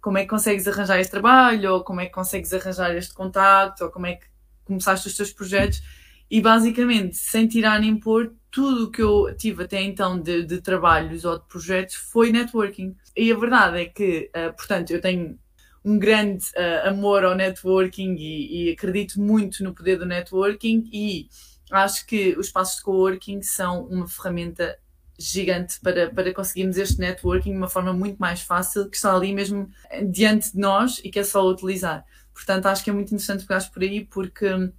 como 0.01 0.18
é 0.18 0.22
que 0.22 0.28
consegues 0.28 0.68
arranjar 0.68 1.00
este 1.00 1.12
trabalho, 1.12 1.74
ou 1.74 1.84
como 1.84 2.01
é 2.01 2.06
que 2.06 2.12
consegues 2.12 2.54
arranjar 2.54 2.96
este 2.96 3.13
contato, 3.13 3.81
ou 3.81 3.92
como 3.92 4.06
é 4.07 4.16
que 4.16 4.25
começaste 4.66 5.07
os 5.07 5.16
teus 5.16 5.34
projetos, 5.34 5.81
e 6.30 6.42
basicamente, 6.42 7.18
sem 7.18 7.48
tirar 7.48 7.80
nem 7.80 8.00
pôr, 8.00 8.34
tudo 8.51 8.86
o 8.86 8.92
que 8.92 9.01
eu 9.01 9.36
tive 9.36 9.63
até 9.63 9.81
então 9.81 10.19
de, 10.19 10.44
de, 10.44 10.62
trabalhos 10.62 11.25
ou 11.25 11.38
de 11.40 11.46
projetos 11.46 11.96
foi 11.96 12.31
networking. 12.31 12.96
E 13.16 13.31
a 13.31 13.36
verdade 13.38 13.81
é 13.81 13.86
que, 13.86 14.30
uh, 14.36 14.54
portanto, 14.56 14.92
eu 14.92 15.01
tenho 15.01 15.38
um 15.84 15.98
grande 15.98 16.45
uh, 16.50 16.90
amor 16.90 17.24
ao 17.24 17.36
networking 17.36 18.16
e, 18.16 18.69
e, 18.69 18.72
acredito 18.72 19.19
muito 19.19 19.63
no 19.63 19.74
poder 19.74 19.98
do 19.98 20.06
networking 20.06 20.90
e 20.92 21.30
acho 21.72 22.06
que 22.06 22.36
os 22.38 22.48
espaços 22.48 22.78
de 22.78 22.84
coworking 22.84 23.42
são 23.42 23.86
uma 23.86 24.07
ferramenta 24.07 24.78
gigante 25.19 25.80
para, 25.81 26.10
para 26.10 26.33
conseguirmos 26.33 26.77
este 26.77 26.98
networking 26.98 27.51
de 27.51 27.57
uma 27.57 27.68
forma 27.68 27.92
muito 27.92 28.18
mais 28.18 28.42
fácil, 28.42 28.89
que 28.89 28.95
está 28.95 29.13
ali 29.13 29.33
mesmo 29.33 29.69
diante 30.10 30.54
de 30.54 30.60
nós 30.60 31.00
e 31.04 31.12
que 31.12 31.19
é 31.19 31.24
só 31.24 31.45
utilizar. 31.45 32.06
Portanto, 32.33 32.68
acho 32.68 32.83
que 32.83 32.89
é 32.89 32.94
muito 32.94 33.10
interessante 33.10 33.45
pegar 33.45 33.69
por 33.69 33.83
aí, 33.83 34.06
porque 34.06 34.48
uh, 34.48 34.71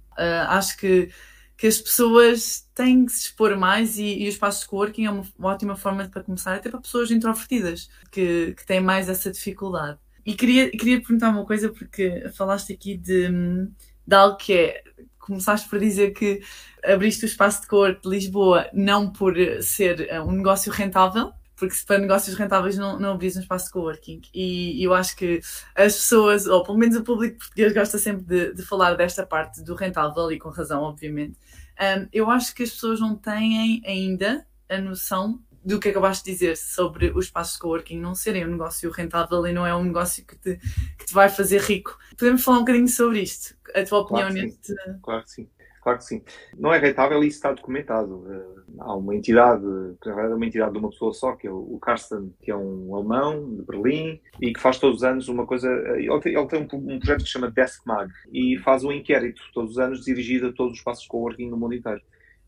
acho 0.47 0.75
que, 0.77 1.11
que 1.55 1.67
as 1.67 1.79
pessoas 1.79 2.67
têm 2.73 3.05
que 3.05 3.11
se 3.11 3.27
expor 3.27 3.55
mais 3.55 3.99
e, 3.99 4.23
e 4.23 4.27
os 4.27 4.33
espaços 4.33 4.61
de 4.61 4.67
coworking 4.67 5.05
é 5.05 5.11
uma, 5.11 5.23
uma 5.37 5.49
ótima 5.49 5.75
forma 5.75 6.09
para 6.09 6.23
começar, 6.23 6.55
até 6.55 6.69
para 6.71 6.81
pessoas 6.81 7.11
introvertidas, 7.11 7.87
que, 8.11 8.55
que 8.57 8.65
têm 8.65 8.81
mais 8.81 9.07
essa 9.09 9.31
dificuldade. 9.31 9.99
E 10.25 10.33
queria, 10.33 10.71
queria 10.71 10.99
perguntar 10.99 11.29
uma 11.29 11.45
coisa, 11.45 11.69
porque 11.69 12.29
falaste 12.33 12.73
aqui 12.73 12.97
de, 12.97 13.29
de 14.07 14.15
algo 14.15 14.37
que 14.37 14.53
é 14.53 14.83
começaste 15.21 15.69
por 15.69 15.79
dizer 15.79 16.11
que 16.11 16.41
abriste 16.83 17.25
o 17.25 17.27
espaço 17.27 17.61
de 17.61 17.67
cor 17.67 17.93
de 17.93 18.09
Lisboa 18.09 18.67
não 18.73 19.11
por 19.11 19.35
ser 19.61 20.09
eh, 20.09 20.21
um 20.21 20.31
negócio 20.31 20.71
rentável, 20.71 21.31
porque 21.55 21.75
para 21.85 21.99
negócios 21.99 22.35
rentáveis 22.35 22.75
não, 22.75 22.99
não 22.99 23.11
abris 23.11 23.37
um 23.37 23.39
espaço 23.39 23.65
de 23.65 23.71
coworking. 23.71 24.21
E, 24.33 24.81
e 24.81 24.83
eu 24.83 24.95
acho 24.95 25.15
que 25.15 25.41
as 25.75 25.93
pessoas, 25.93 26.47
ou 26.47 26.63
pelo 26.63 26.77
menos 26.77 26.95
o 26.95 27.03
público 27.03 27.37
português, 27.37 27.71
gosta 27.71 27.99
sempre 27.99 28.25
de, 28.25 28.53
de 28.55 28.63
falar 28.63 28.95
desta 28.95 29.25
parte 29.25 29.63
do 29.63 29.75
rentável, 29.75 30.31
e 30.31 30.39
com 30.39 30.49
razão, 30.49 30.81
obviamente. 30.81 31.37
Um, 31.79 32.07
eu 32.11 32.31
acho 32.31 32.55
que 32.55 32.63
as 32.63 32.71
pessoas 32.71 32.99
não 32.99 33.15
têm 33.15 33.81
ainda 33.85 34.45
a 34.67 34.79
noção 34.79 35.39
do 35.63 35.79
que 35.79 35.89
acabaste 35.89 36.25
de 36.25 36.31
dizer 36.31 36.57
sobre 36.57 37.11
os 37.11 37.25
espaços 37.25 37.53
de 37.53 37.59
coworking 37.59 37.99
não 37.99 38.15
serem 38.15 38.45
um 38.45 38.51
negócio 38.51 38.89
rentável 38.91 39.45
e 39.45 39.53
não 39.53 39.65
é 39.65 39.75
um 39.75 39.83
negócio 39.83 40.25
que 40.25 40.35
te, 40.35 40.57
que 40.97 41.05
te 41.05 41.13
vai 41.13 41.29
fazer 41.29 41.61
rico. 41.61 41.97
Podemos 42.17 42.43
falar 42.43 42.57
um 42.57 42.61
bocadinho 42.61 42.87
sobre 42.87 43.21
isto? 43.21 43.55
A 43.75 43.83
tua 43.83 43.99
opinião 43.99 44.29
claro 44.29 44.33
neste. 44.33 44.75
Claro 45.01 45.23
que 45.23 45.31
sim. 45.31 45.47
Claro 45.81 45.97
que 45.97 46.05
sim. 46.05 46.21
Não 46.57 46.71
é 46.71 46.77
rentável 46.77 47.23
e 47.23 47.27
isso 47.27 47.37
está 47.37 47.51
documentado. 47.51 48.23
Eh, 48.29 48.61
há 48.79 48.95
uma 48.95 49.15
entidade, 49.15 49.65
uma 49.65 50.45
entidade 50.45 50.73
de 50.73 50.77
uma 50.77 50.89
pessoa 50.89 51.11
só, 51.11 51.35
que 51.35 51.47
é 51.47 51.51
o 51.51 51.79
Carsten, 51.81 52.31
que 52.39 52.51
é 52.51 52.55
um 52.55 52.95
alemão 52.95 53.55
de 53.55 53.63
Berlim 53.63 54.21
e 54.39 54.53
que 54.53 54.59
faz 54.59 54.77
todos 54.77 54.97
os 54.97 55.03
anos 55.03 55.27
uma 55.27 55.45
coisa. 55.47 55.67
Eh, 55.67 56.03
ele 56.03 56.19
tem, 56.19 56.35
ele 56.35 56.47
tem 56.47 56.61
um, 56.61 56.93
um, 56.93 56.99
projeto 56.99 57.21
que 57.21 57.25
se 57.25 57.31
chama 57.31 57.49
Deskmag 57.49 58.11
e 58.31 58.59
faz 58.59 58.83
um 58.83 58.91
inquérito 58.91 59.41
todos 59.53 59.71
os 59.71 59.79
anos 59.79 60.05
dirigido 60.05 60.47
a 60.47 60.53
todos 60.53 60.73
os 60.73 60.77
espaços 60.77 61.03
de 61.03 61.09
coworking 61.09 61.49
no 61.49 61.57
mundo 61.57 61.73
inteiro. 61.73 62.01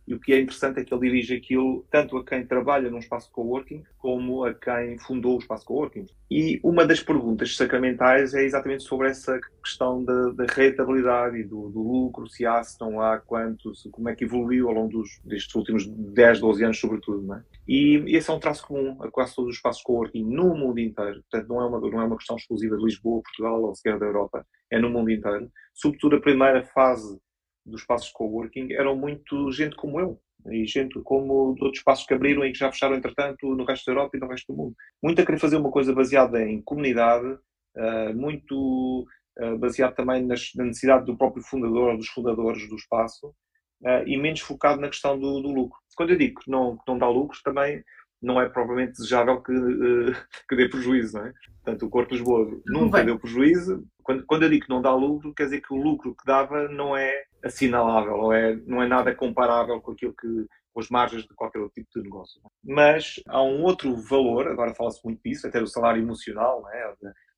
E 0.07 0.13
o 0.13 0.19
que 0.19 0.33
é 0.33 0.39
interessante 0.39 0.79
é 0.79 0.83
que 0.83 0.93
ele 0.93 1.09
dirige 1.09 1.35
aquilo 1.35 1.85
tanto 1.89 2.17
a 2.17 2.25
quem 2.25 2.45
trabalha 2.45 2.89
num 2.89 2.99
espaço 2.99 3.31
coworking 3.31 3.83
como 3.97 4.43
a 4.43 4.53
quem 4.53 4.97
fundou 4.97 5.37
o 5.37 5.39
espaço 5.39 5.65
coworking. 5.65 6.05
E 6.29 6.59
uma 6.61 6.85
das 6.85 7.01
perguntas 7.01 7.55
sacramentais 7.55 8.33
é 8.33 8.43
exatamente 8.43 8.83
sobre 8.83 9.07
essa 9.07 9.39
questão 9.63 10.03
da, 10.03 10.31
da 10.31 10.45
rentabilidade 10.45 11.37
e 11.37 11.43
do, 11.43 11.69
do, 11.69 11.81
lucro, 11.81 12.27
se 12.27 12.45
há, 12.45 12.61
se 12.63 12.79
não 12.81 12.99
há, 12.99 13.19
quanto, 13.19 13.73
se, 13.75 13.89
como 13.89 14.09
é 14.09 14.15
que 14.15 14.25
evoluiu 14.25 14.67
ao 14.67 14.73
longo 14.73 14.89
dos, 14.89 15.21
destes 15.23 15.55
últimos 15.55 15.87
10, 15.87 16.41
12 16.41 16.63
anos, 16.65 16.79
sobretudo. 16.79 17.21
Não 17.21 17.35
é? 17.35 17.43
E 17.65 18.03
esse 18.07 18.29
é 18.29 18.33
um 18.33 18.39
traço 18.39 18.67
comum 18.67 19.01
a 19.01 19.09
quase 19.09 19.35
todos 19.35 19.51
os 19.51 19.55
espaços 19.55 19.81
coworking 19.83 20.25
no 20.25 20.53
mundo 20.53 20.79
inteiro. 20.79 21.23
Portanto, 21.29 21.47
não 21.47 21.61
é 21.61 21.65
uma, 21.65 21.79
não 21.79 22.01
é 22.01 22.03
uma 22.03 22.17
questão 22.17 22.35
exclusiva 22.35 22.75
de 22.75 22.83
Lisboa, 22.83 23.21
Portugal 23.21 23.61
ou 23.61 23.75
sequer 23.75 23.97
da 23.97 24.05
Europa, 24.05 24.45
é 24.69 24.79
no 24.79 24.89
mundo 24.89 25.11
inteiro. 25.11 25.49
Sobretudo 25.73 26.17
a 26.17 26.21
primeira 26.21 26.63
fase 26.65 27.17
dos 27.65 27.81
espaços 27.81 28.07
de 28.07 28.13
coworking 28.13 28.73
eram 28.73 28.95
muito 28.95 29.51
gente 29.51 29.75
como 29.75 29.99
eu 29.99 30.19
e 30.51 30.65
gente 30.65 30.99
como 31.01 31.55
de 31.55 31.63
outros 31.63 31.79
espaços 31.79 32.05
que 32.05 32.13
abriram 32.13 32.45
e 32.45 32.51
que 32.51 32.59
já 32.59 32.71
fecharam 32.71 32.95
entretanto 32.95 33.55
no 33.55 33.63
resto 33.63 33.85
da 33.85 33.91
Europa 33.93 34.17
e 34.17 34.19
no 34.19 34.27
resto 34.27 34.51
do 34.51 34.57
mundo. 34.57 34.75
Muito 35.01 35.21
a 35.21 35.25
querer 35.25 35.39
fazer 35.39 35.57
uma 35.57 35.71
coisa 35.71 35.93
baseada 35.93 36.41
em 36.41 36.61
comunidade, 36.61 37.27
uh, 37.77 38.13
muito 38.13 39.07
uh, 39.39 39.57
baseado 39.57 39.95
também 39.95 40.25
nas, 40.25 40.51
na 40.55 40.65
necessidade 40.65 41.05
do 41.05 41.17
próprio 41.17 41.43
fundador 41.43 41.91
ou 41.91 41.97
dos 41.97 42.07
fundadores 42.07 42.67
do 42.67 42.75
espaço 42.75 43.27
uh, 43.83 44.05
e 44.05 44.17
menos 44.17 44.41
focado 44.41 44.81
na 44.81 44.89
questão 44.89 45.17
do, 45.17 45.41
do, 45.41 45.49
lucro. 45.49 45.79
Quando 45.95 46.11
eu 46.11 46.17
digo 46.17 46.41
que 46.41 46.51
não, 46.51 46.75
que 46.75 46.83
não 46.87 46.97
dá 46.97 47.07
lucros, 47.07 47.41
também 47.41 47.83
não 48.21 48.41
é 48.41 48.47
provavelmente 48.49 48.93
desejável 48.93 49.41
que, 49.41 49.53
que 50.49 50.55
dê 50.55 50.67
prejuízo, 50.67 51.17
não 51.17 51.25
é? 51.25 51.33
Portanto, 51.63 51.85
o 51.85 51.89
Corpo 51.89 52.09
de 52.09 52.15
Lisboa 52.17 52.61
nunca 52.65 53.03
deu 53.03 53.17
prejuízo. 53.17 53.85
Quando, 54.01 54.25
quando 54.25 54.43
eu 54.43 54.49
digo 54.49 54.65
que 54.65 54.69
não 54.69 54.81
dá 54.81 54.93
lucro, 54.93 55.33
quer 55.33 55.45
dizer 55.45 55.61
que 55.61 55.73
o 55.73 55.77
lucro 55.77 56.13
que 56.15 56.25
dava 56.25 56.67
não 56.67 56.95
é 56.97 57.23
assinalável, 57.43 58.13
ou 58.13 58.33
é, 58.33 58.55
não 58.65 58.81
é 58.81 58.87
nada 58.87 59.13
comparável 59.13 59.81
com 59.81 59.91
aquilo 59.91 60.13
que 60.13 60.47
com 60.73 60.79
as 60.79 60.89
margens 60.89 61.23
de 61.23 61.33
qualquer 61.35 61.59
outro 61.59 61.75
tipo 61.75 61.89
de 61.95 62.03
negócio. 62.03 62.41
Mas 62.63 63.21
há 63.27 63.41
um 63.43 63.61
outro 63.61 63.95
valor, 63.95 64.47
agora 64.47 64.73
fala-se 64.73 64.99
muito 65.05 65.21
disso, 65.23 65.47
até 65.47 65.59
do 65.59 65.67
salário 65.67 66.01
emocional, 66.01 66.67
é? 66.73 66.93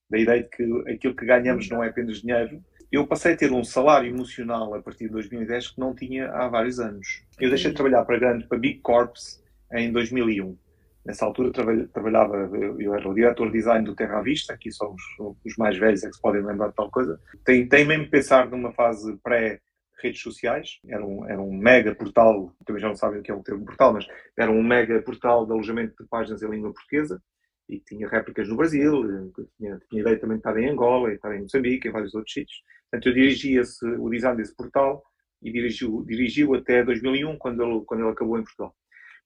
da 0.09 0.17
ideia 0.17 0.43
de 0.43 0.49
que 0.49 0.63
aquilo 0.89 1.15
que 1.15 1.25
ganhamos 1.25 1.69
não 1.69 1.83
é 1.83 1.89
apenas 1.89 2.21
dinheiro, 2.21 2.63
eu 2.91 3.05
passei 3.05 3.33
a 3.33 3.37
ter 3.37 3.51
um 3.51 3.63
salário 3.63 4.09
emocional 4.09 4.73
a 4.73 4.81
partir 4.81 5.05
de 5.05 5.11
2010 5.11 5.71
que 5.71 5.79
não 5.79 5.93
tinha 5.93 6.29
há 6.31 6.47
vários 6.47 6.79
anos. 6.79 7.23
Eu 7.39 7.49
deixei 7.49 7.71
de 7.71 7.75
trabalhar 7.75 8.05
para 8.05 8.19
grande, 8.19 8.47
para 8.47 8.57
Big 8.57 8.79
Corps 8.79 9.43
em 9.73 9.91
2001. 9.91 10.57
Nessa 11.05 11.25
altura 11.25 11.51
trabalhava, 11.91 12.49
eu 12.79 12.95
era 12.95 13.07
o 13.07 13.13
diretor 13.13 13.47
de 13.47 13.57
design 13.57 13.85
do 13.85 13.93
Terra 13.93 14.19
à 14.19 14.21
Vista, 14.21 14.53
aqui 14.53 14.71
só 14.71 14.91
os, 14.91 15.03
os 15.45 15.55
mais 15.57 15.77
velhos 15.77 16.03
é 16.03 16.07
que 16.07 16.15
se 16.15 16.21
podem 16.21 16.41
lembrar 16.41 16.69
de 16.69 16.75
tal 16.75 16.89
coisa. 16.89 17.19
Tem, 17.43 17.67
tem 17.67 17.85
mesmo 17.85 18.09
pensar 18.09 18.49
numa 18.49 18.71
fase 18.71 19.15
pré 19.17 19.59
redes 20.01 20.21
sociais, 20.21 20.79
era 20.87 21.05
um, 21.05 21.27
era 21.27 21.41
um 21.41 21.53
mega 21.53 21.95
portal, 21.95 22.53
também 22.65 22.81
já 22.81 22.87
não 22.87 22.95
sabem 22.95 23.19
o 23.19 23.23
que 23.23 23.31
é 23.31 23.35
um 23.35 23.43
termo 23.43 23.65
portal, 23.65 23.93
mas 23.93 24.05
era 24.37 24.51
um 24.51 24.63
mega 24.63 25.01
portal 25.01 25.45
de 25.45 25.51
alojamento 25.51 25.95
de 26.01 26.09
páginas 26.09 26.41
em 26.41 26.49
língua 26.49 26.73
portuguesa, 26.73 27.21
e 27.67 27.79
tinha 27.79 28.07
réplicas 28.07 28.47
no 28.47 28.55
Brasil, 28.55 29.33
tinha, 29.57 29.79
tinha 29.89 30.01
ideia 30.01 30.19
também 30.19 30.37
de 30.37 30.41
estar 30.41 30.57
em 30.57 30.69
Angola, 30.69 31.11
e 31.11 31.15
estar 31.15 31.35
em 31.35 31.41
Moçambique, 31.41 31.87
em 31.87 31.91
vários 31.91 32.13
outros 32.13 32.33
sítios. 32.33 32.61
Portanto, 32.91 33.07
eu 33.07 33.13
dirigi 33.13 33.57
esse, 33.57 33.85
o 33.85 34.09
design 34.09 34.37
desse 34.37 34.55
portal 34.55 35.03
e 35.41 35.51
dirigiu, 35.51 36.03
dirigiu 36.05 36.53
até 36.53 36.83
2001, 36.83 37.37
quando 37.37 37.63
ele, 37.63 37.85
quando 37.85 38.01
ele 38.01 38.11
acabou 38.11 38.37
em 38.37 38.43
Portugal. 38.43 38.75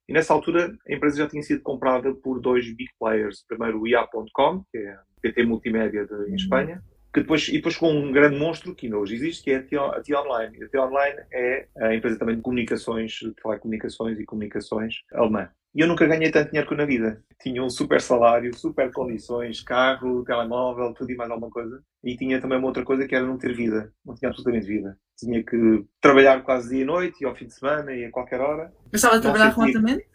E 0.08 0.14
nessa 0.14 0.34
altura 0.34 0.76
a 0.88 0.94
empresa 0.94 1.18
já 1.18 1.30
tinha 1.30 1.44
sido 1.44 1.62
comprada 1.62 2.14
por 2.16 2.40
dois 2.40 2.66
big 2.74 2.90
players. 3.00 3.46
Primeiro 3.48 3.82
o 3.82 3.88
IA.com, 3.88 4.64
que 4.72 4.78
é 4.80 4.92
a 4.92 5.04
PT 5.22 5.44
Multimédia 5.44 6.06
de, 6.06 6.14
em 6.14 6.30
uhum. 6.30 6.36
Espanha, 6.36 6.84
que 7.14 7.22
depois, 7.22 7.48
e 7.48 7.54
depois 7.54 7.76
com 7.76 7.92
um 7.92 8.12
grande 8.12 8.38
monstro 8.38 8.76
que 8.76 8.86
ainda 8.86 8.98
hoje 8.98 9.16
existe, 9.16 9.44
que 9.44 9.52
é 9.52 9.58
a 9.58 10.02
T-Online. 10.02 10.64
A 10.64 10.70
T-Online 10.70 11.20
é 11.32 11.68
a 11.78 11.96
empresa 11.96 12.20
também 12.20 12.36
de 12.36 12.42
comunicações, 12.42 13.12
de 13.14 13.34
telecomunicações 13.34 14.20
e 14.20 14.26
comunicações 14.26 14.96
alemã. 15.14 15.50
E 15.74 15.82
eu 15.82 15.88
nunca 15.88 16.08
ganhei 16.08 16.32
tanto 16.32 16.50
dinheiro 16.50 16.68
que 16.68 16.76
na 16.76 16.86
vida. 16.86 17.24
Tinha 17.42 17.64
um 17.64 17.70
super 17.70 18.02
salário, 18.02 18.56
super 18.56 18.92
condições, 18.92 19.62
carro, 19.62 20.24
telemóvel, 20.24 20.94
tudo 20.94 21.12
e 21.12 21.16
mais 21.16 21.30
alguma 21.30 21.52
coisa. 21.52 21.82
E 22.04 22.18
tinha 22.18 22.42
também 22.42 22.58
uma 22.58 22.68
outra 22.68 22.84
coisa 22.84 23.08
que 23.08 23.16
era 23.16 23.26
não 23.26 23.38
ter 23.38 23.56
vida. 23.56 23.94
Não 24.04 24.16
tinha 24.16 24.30
absolutamente 24.30 24.66
vida. 24.66 24.98
Tinha 25.18 25.44
que 25.44 25.86
trabalhar 26.02 26.42
quase 26.44 26.70
dia 26.70 26.82
e 26.82 26.86
noite, 26.86 27.22
e 27.22 27.26
ao 27.26 27.36
fim 27.36 27.46
de 27.46 27.54
semana, 27.54 27.94
e 27.94 28.06
a 28.06 28.12
qualquer 28.12 28.42
hora. 28.42 28.74
Mas 28.92 28.96
estava 28.96 29.18
a 29.18 29.22
trabalhar 29.22 29.50
remotamente? 29.50 30.08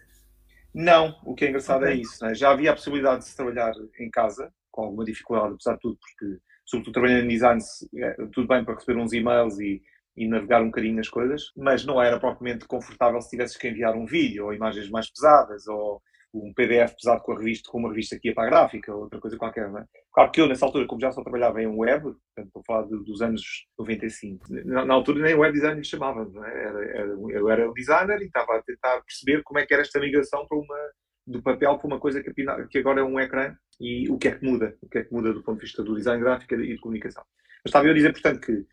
Não, 0.75 1.15
o 1.25 1.35
que 1.37 1.45
é 1.45 1.49
engraçado 1.49 1.85
é 1.85 1.89
okay. 1.89 1.99
é 1.99 2.03
isso. 2.03 2.25
Né? 2.25 2.35
Já 2.35 2.51
havia 2.51 2.73
a 2.73 2.75
possibilidade 2.75 3.21
de 3.21 3.27
se 3.27 3.37
trabalhar 3.37 3.73
em 4.01 4.11
casa, 4.11 4.53
com 4.73 4.83
alguma 4.83 5.05
dificuldade, 5.05 5.55
apesar 5.55 5.75
de 5.75 5.81
tudo, 5.81 5.97
porque, 5.99 6.41
sobretudo 6.65 6.95
trabalhando 6.95 7.25
em 7.25 7.29
design, 7.29 7.61
é, 7.97 8.13
tudo 8.33 8.49
bem 8.49 8.65
para 8.65 8.75
receber 8.75 8.99
uns 8.99 9.13
e-mails 9.13 9.59
e 9.59 9.83
e 10.17 10.29
navegar 10.29 10.63
um 10.63 10.67
bocadinho 10.67 10.97
nas 10.97 11.09
coisas, 11.09 11.51
mas 11.57 11.85
não 11.85 12.01
era 12.01 12.21
propriamente 12.21 12.67
confortável 12.67 13.21
se 13.21 13.31
tivesses 13.31 13.57
que 13.57 13.69
enviar 13.69 13.95
um 13.97 14.07
vídeo 14.07 14.47
ou 14.47 14.55
imagens 14.55 14.89
mais 14.89 15.11
pesadas 15.11 15.67
ou 15.67 16.01
um 16.33 16.53
PDF 16.53 16.95
pesado 16.97 17.23
com 17.23 17.33
a 17.33 17.39
revista, 17.39 17.71
com 17.71 17.79
uma 17.79 17.89
revista 17.91 18.19
que 18.19 18.29
ia 18.29 18.35
para 18.35 18.45
a 18.45 18.51
gráfica 18.51 18.93
ou 18.93 19.03
outra 19.03 19.21
coisa 19.21 19.37
qualquer, 19.37 19.71
não 19.71 19.79
é? 19.79 19.85
Claro 20.13 20.33
que 20.33 20.41
eu, 20.41 20.49
nessa 20.49 20.67
altura, 20.67 20.87
como 20.87 21.01
já 21.01 21.13
só 21.13 21.23
trabalhava 21.23 21.63
em 21.63 21.67
web, 21.67 22.03
portanto, 22.03 22.47
estou 22.47 22.61
a 22.61 22.65
falar 22.65 22.83
de, 22.89 23.05
dos 23.05 23.23
anos 23.23 23.43
95, 23.79 24.47
na, 24.65 24.85
na, 24.85 24.95
altura 24.95 25.23
nem 25.23 25.35
web 25.35 25.53
design 25.53 25.79
lhe 25.79 25.87
chamavam, 25.87 26.29
não 26.29 26.45
é? 26.45 26.65
Era, 26.65 26.85
era, 26.85 27.09
eu 27.09 27.51
era 27.51 27.73
designer 27.73 28.21
e 28.21 28.27
estava 28.27 28.57
a 28.57 28.63
tentar 28.63 29.01
perceber 29.03 29.43
como 29.45 29.61
é 29.61 29.67
que 29.67 29.75
era 29.75 29.83
esta 29.83 30.01
migração 30.01 30.45
para 30.49 30.59
uma, 30.59 30.79
do 31.27 31.43
papel 31.43 31.79
para 31.79 31.87
uma 31.87 31.99
coisa 31.99 32.23
que, 32.23 32.33
que 32.33 32.79
agora 32.79 33.01
é 33.01 33.05
um 33.05 33.19
ecrã 33.19 33.57
e 33.81 34.09
o 34.11 34.19
que 34.19 34.29
é 34.29 34.33
que 34.33 34.45
muda, 34.45 34.77
o 34.83 34.89
que 34.89 34.99
é 34.99 35.05
que 35.05 35.13
muda 35.13 35.33
do 35.33 35.43
ponto 35.43 35.57
de 35.57 35.67
vista 35.67 35.83
do 35.83 35.97
design 35.97 36.23
gráfico 36.23 36.55
e 36.55 36.75
de 36.75 36.79
comunicação. 36.79 37.25
Mas 37.65 37.71
estava 37.71 37.87
eu 37.87 37.93
a 37.93 37.95
dizer, 37.95 38.13
portanto, 38.13 38.41
que 38.41 38.67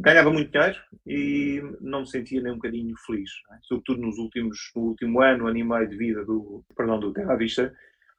ganhava 0.00 0.28
muito 0.28 0.50
dinheiro 0.50 0.76
e 1.06 1.62
não 1.80 2.00
me 2.00 2.08
sentia 2.08 2.42
nem 2.42 2.52
um 2.52 2.56
bocadinho 2.56 2.96
feliz. 3.06 3.30
É? 3.52 3.58
Sobretudo 3.62 4.00
nos 4.00 4.18
últimos, 4.18 4.58
no 4.74 4.82
último 4.82 5.22
ano, 5.22 5.46
ano 5.46 5.56
e 5.56 5.62
meio 5.62 5.88
de 5.88 5.96
vida 5.96 6.24
do, 6.24 6.64
perdão, 6.76 6.98
do 6.98 7.12
Terra 7.12 7.34
à 7.34 7.36
Vista, 7.36 7.72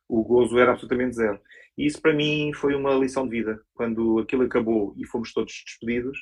o 0.07 0.23
gozo 0.23 0.57
era 0.57 0.71
absolutamente 0.71 1.15
zero. 1.15 1.41
E 1.77 1.85
isso 1.85 2.01
para 2.01 2.13
mim 2.13 2.53
foi 2.53 2.73
uma 2.73 2.93
lição 2.93 3.27
de 3.27 3.31
vida. 3.37 3.59
Quando 3.73 4.19
aquilo 4.19 4.43
acabou 4.43 4.93
e 4.97 5.05
fomos 5.05 5.33
todos 5.33 5.61
despedidos, 5.65 6.17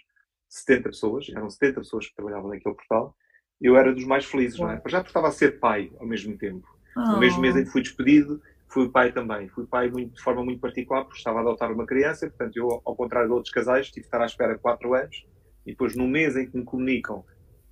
70 0.49 0.89
pessoas, 0.89 1.29
eram 1.29 1.49
70 1.49 1.81
pessoas 1.81 2.07
que 2.07 2.15
trabalhavam 2.15 2.49
naquele 2.49 2.75
portal, 2.75 3.15
eu 3.61 3.77
era 3.77 3.93
dos 3.93 4.05
mais 4.05 4.25
felizes, 4.25 4.59
não 4.59 4.71
é? 4.71 4.81
Já 4.87 4.99
porque 4.99 5.09
estava 5.09 5.27
a 5.27 5.31
ser 5.31 5.59
pai 5.59 5.91
ao 5.99 6.07
mesmo 6.07 6.35
tempo. 6.37 6.67
No 6.95 7.19
mesmo 7.19 7.41
mês 7.41 7.55
em 7.55 7.63
que 7.63 7.71
fui 7.71 7.81
despedido, 7.81 8.41
fui 8.67 8.89
pai 8.89 9.11
também. 9.11 9.47
Fui 9.49 9.65
pai 9.65 9.89
muito, 9.89 10.15
de 10.15 10.21
forma 10.21 10.43
muito 10.43 10.59
particular, 10.59 11.03
porque 11.03 11.17
estava 11.17 11.39
a 11.39 11.41
adotar 11.41 11.71
uma 11.71 11.85
criança, 11.85 12.27
portanto, 12.27 12.55
eu, 12.57 12.81
ao 12.85 12.95
contrário 12.95 13.27
de 13.27 13.33
outros 13.33 13.53
casais, 13.53 13.87
tive 13.87 14.01
que 14.01 14.07
estar 14.07 14.21
à 14.21 14.25
espera 14.25 14.57
quatro 14.57 14.93
anos, 14.93 15.25
e 15.65 15.71
depois, 15.71 15.95
no 15.95 16.07
mês 16.07 16.35
em 16.35 16.49
que 16.49 16.57
me 16.57 16.63
comunicam, 16.63 17.23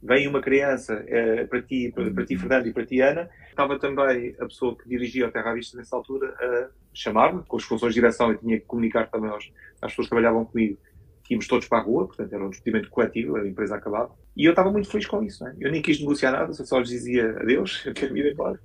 vem 0.01 0.27
uma 0.27 0.41
criança 0.41 1.03
é, 1.07 1.45
para, 1.45 1.61
ti, 1.61 1.91
para, 1.93 2.11
para, 2.11 2.25
ti, 2.25 2.37
Fernando, 2.37 2.67
e 2.67 2.73
para 2.73 2.85
ti, 2.85 3.01
Ana, 3.01 3.29
estava 3.49 3.79
também 3.79 4.35
a 4.39 4.45
pessoa 4.45 4.77
que 4.77 4.87
dirigia 4.87 5.27
a 5.27 5.31
Terra 5.31 5.51
à 5.51 5.53
Vista 5.53 5.77
nessa 5.77 5.95
altura 5.95 6.33
a 6.39 6.69
chamar-me, 6.93 7.43
com 7.43 7.57
as 7.57 7.63
funções 7.63 7.93
de 7.93 7.99
direção, 7.99 8.31
e 8.31 8.37
tinha 8.37 8.59
que 8.59 8.65
comunicar 8.65 9.09
também 9.09 9.29
aos, 9.29 9.51
às 9.81 9.91
pessoas 9.91 10.07
que 10.07 10.09
trabalhavam 10.09 10.45
comigo 10.45 10.77
que 11.23 11.35
íamos 11.35 11.47
todos 11.47 11.67
para 11.67 11.77
a 11.77 11.81
rua, 11.81 12.07
portanto 12.07 12.33
era 12.33 12.43
um 12.43 12.49
despedimento 12.49 12.89
coletivo, 12.89 13.35
a 13.35 13.47
empresa 13.47 13.75
acabava. 13.75 14.11
E 14.35 14.45
eu 14.45 14.49
estava 14.49 14.71
muito 14.71 14.89
feliz 14.89 15.05
com 15.05 15.21
isso. 15.21 15.45
É? 15.47 15.55
Eu 15.59 15.71
nem 15.71 15.79
quis 15.79 15.99
negociar 15.99 16.31
nada, 16.31 16.51
só 16.53 16.79
lhes 16.79 16.89
dizia 16.89 17.29
adeus, 17.39 17.85
eu 17.85 17.93
quero 17.93 18.17
ir 18.17 18.33
embora 18.33 18.59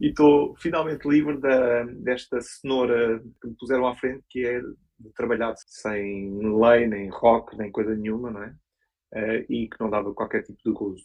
e 0.00 0.08
estou 0.08 0.54
finalmente 0.56 1.08
livre 1.08 1.38
da, 1.38 1.84
desta 1.84 2.40
cenoura 2.40 3.20
que 3.40 3.48
me 3.48 3.56
puseram 3.56 3.86
à 3.86 3.94
frente, 3.96 4.24
que 4.28 4.44
é 4.44 4.60
de 4.60 5.12
trabalhar 5.14 5.54
sem 5.56 6.30
lei, 6.58 6.86
nem 6.86 7.08
rock, 7.08 7.56
nem 7.56 7.70
coisa 7.70 7.94
nenhuma, 7.94 8.30
não 8.30 8.42
é? 8.42 8.54
Uh, 9.14 9.52
e 9.52 9.68
que 9.68 9.80
não 9.80 9.88
dava 9.88 10.12
qualquer 10.12 10.42
tipo 10.42 10.58
de 10.64 10.72
gozo. 10.72 11.04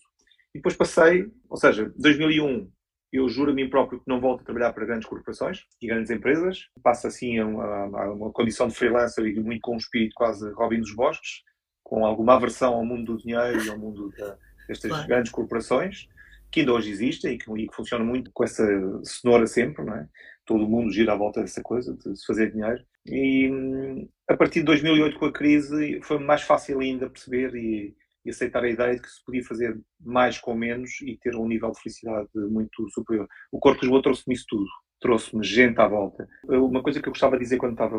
E 0.54 0.60
depois 0.60 0.76
passei, 0.76 1.26
ou 1.50 1.58
seja, 1.58 1.92
2001 1.98 2.70
eu 3.12 3.30
juro 3.30 3.52
a 3.52 3.54
mim 3.54 3.70
próprio 3.70 4.00
que 4.00 4.08
não 4.08 4.20
volto 4.20 4.42
a 4.42 4.44
trabalhar 4.44 4.74
para 4.74 4.86
grandes 4.86 5.08
corporações 5.08 5.66
e 5.80 5.88
grandes 5.88 6.10
empresas. 6.10 6.68
Passo 6.82 7.08
assim 7.08 7.38
a 7.38 7.46
uma, 7.46 7.66
a 8.02 8.12
uma 8.12 8.32
condição 8.32 8.68
de 8.68 8.76
freelancer 8.76 9.26
e 9.26 9.40
muito 9.40 9.62
com 9.62 9.76
um 9.76 9.78
espírito 9.78 10.14
quase 10.16 10.52
Robin 10.54 10.80
dos 10.80 10.96
Bosques, 10.96 11.44
com 11.84 12.06
alguma 12.06 12.36
aversão 12.36 12.74
ao 12.74 12.86
mundo 12.86 13.14
do 13.14 13.22
dinheiro 13.22 13.64
e 13.64 13.70
ao 13.70 13.78
mundo 13.78 14.12
da, 14.18 14.36
destas 14.68 14.90
claro. 14.90 15.08
grandes 15.08 15.32
corporações 15.32 16.08
que 16.54 16.60
ainda 16.60 16.74
hoje 16.74 16.92
existem 16.92 17.34
e 17.34 17.38
que, 17.38 17.52
e 17.52 17.68
que 17.68 17.76
funcionam 17.76 18.06
muito 18.06 18.32
com 18.32 18.44
essa 18.44 18.64
cenoura 19.04 19.48
sempre, 19.48 19.84
não 19.84 19.96
é? 19.96 20.08
Todo 20.46 20.68
mundo 20.68 20.92
gira 20.92 21.14
à 21.14 21.16
volta 21.16 21.42
dessa 21.42 21.64
coisa, 21.64 21.96
de 21.96 22.16
se 22.16 22.26
fazer 22.28 22.52
dinheiro. 22.52 22.84
E 23.08 23.50
hum, 23.52 24.08
a 24.30 24.38
partir 24.38 24.60
de 24.60 24.66
2008, 24.66 25.18
com 25.18 25.26
a 25.26 25.32
crise, 25.34 26.00
foi 26.04 26.20
mais 26.20 26.44
fácil 26.44 26.80
ainda 26.80 27.10
perceber 27.10 27.56
e, 27.56 27.96
e, 28.24 28.30
aceitar 28.30 28.64
a 28.64 28.70
ideia 28.70 28.96
de 28.96 29.02
que 29.02 29.10
se 29.10 29.24
podia 29.26 29.44
fazer 29.44 29.80
mais 30.00 30.38
com 30.38 30.54
menos 30.54 31.02
e 31.02 31.18
ter 31.18 31.36
um 31.36 31.48
nível 31.48 31.72
de 31.72 31.82
felicidade 31.82 32.30
muito 32.36 32.88
superior. 32.92 33.28
O 33.52 33.60
Corpo 33.60 33.80
de 33.80 33.88
Lisboa 33.88 34.04
trouxe-me 34.04 34.36
isso 34.36 34.46
tudo. 34.48 34.68
Trouxe-me 35.02 35.44
gente 35.44 35.80
à 35.80 35.88
volta. 35.88 36.28
Uma 36.48 36.84
coisa 36.84 37.02
que 37.02 37.10
eu 37.10 37.14
gostava 37.14 37.36
de 37.36 37.44
dizer 37.44 37.58
quando 37.58 37.74
estava, 37.74 37.98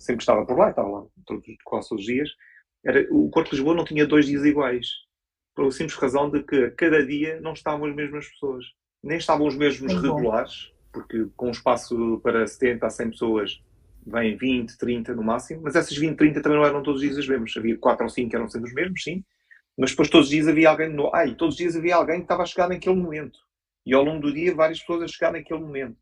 sempre 0.00 0.22
estava 0.22 0.44
por 0.44 0.58
lá, 0.58 0.70
estava 0.70 0.88
lá 0.88 1.04
todos, 1.24 1.90
os 1.92 2.04
dias, 2.04 2.28
era 2.84 3.06
o 3.12 3.30
Corpo 3.30 3.50
de 3.50 3.56
Lisboa 3.56 3.76
não 3.76 3.84
tinha 3.84 4.06
dois 4.06 4.26
dias 4.26 4.44
iguais 4.44 4.88
pela 5.54 5.70
simples 5.70 5.96
razão 5.96 6.30
de 6.30 6.42
que 6.42 6.70
cada 6.72 7.04
dia 7.04 7.40
não 7.40 7.52
estavam 7.52 7.86
as 7.86 7.94
mesmas 7.94 8.28
pessoas. 8.28 8.64
Nem 9.02 9.18
estavam 9.18 9.46
os 9.46 9.56
mesmos 9.56 9.92
regulares, 9.94 10.72
porque 10.92 11.26
com 11.36 11.48
um 11.48 11.50
espaço 11.50 12.20
para 12.22 12.46
70 12.46 12.86
a 12.86 12.90
100 12.90 13.10
pessoas 13.10 13.62
vêm 14.06 14.36
20, 14.36 14.76
30 14.78 15.14
no 15.14 15.22
máximo, 15.22 15.62
mas 15.62 15.76
essas 15.76 15.96
20, 15.96 16.16
30 16.16 16.42
também 16.42 16.58
não 16.58 16.66
eram 16.66 16.82
todos 16.82 17.00
os 17.00 17.06
dias 17.06 17.18
as 17.18 17.26
mesmas. 17.26 17.52
Havia 17.56 17.76
4 17.78 18.04
ou 18.04 18.10
5 18.10 18.30
que 18.30 18.36
eram 18.36 18.48
sempre 18.48 18.68
os 18.68 18.74
mesmos, 18.74 19.02
sim, 19.02 19.24
mas 19.76 19.90
depois 19.90 20.08
todos 20.08 20.26
os 20.26 20.30
dias 20.30 20.48
havia 20.48 20.70
alguém 20.70 20.88
novo. 20.88 21.14
Ai, 21.14 21.34
todos 21.34 21.54
os 21.54 21.58
dias 21.58 21.76
havia 21.76 21.96
alguém 21.96 22.16
que 22.16 22.24
estava 22.24 22.42
a 22.42 22.46
chegar 22.46 22.68
naquele 22.68 22.96
momento. 22.96 23.38
E 23.84 23.94
ao 23.94 24.04
longo 24.04 24.20
do 24.20 24.32
dia 24.32 24.54
várias 24.54 24.80
pessoas 24.80 25.02
a 25.02 25.08
chegar 25.08 25.32
naquele 25.32 25.60
momento. 25.60 25.96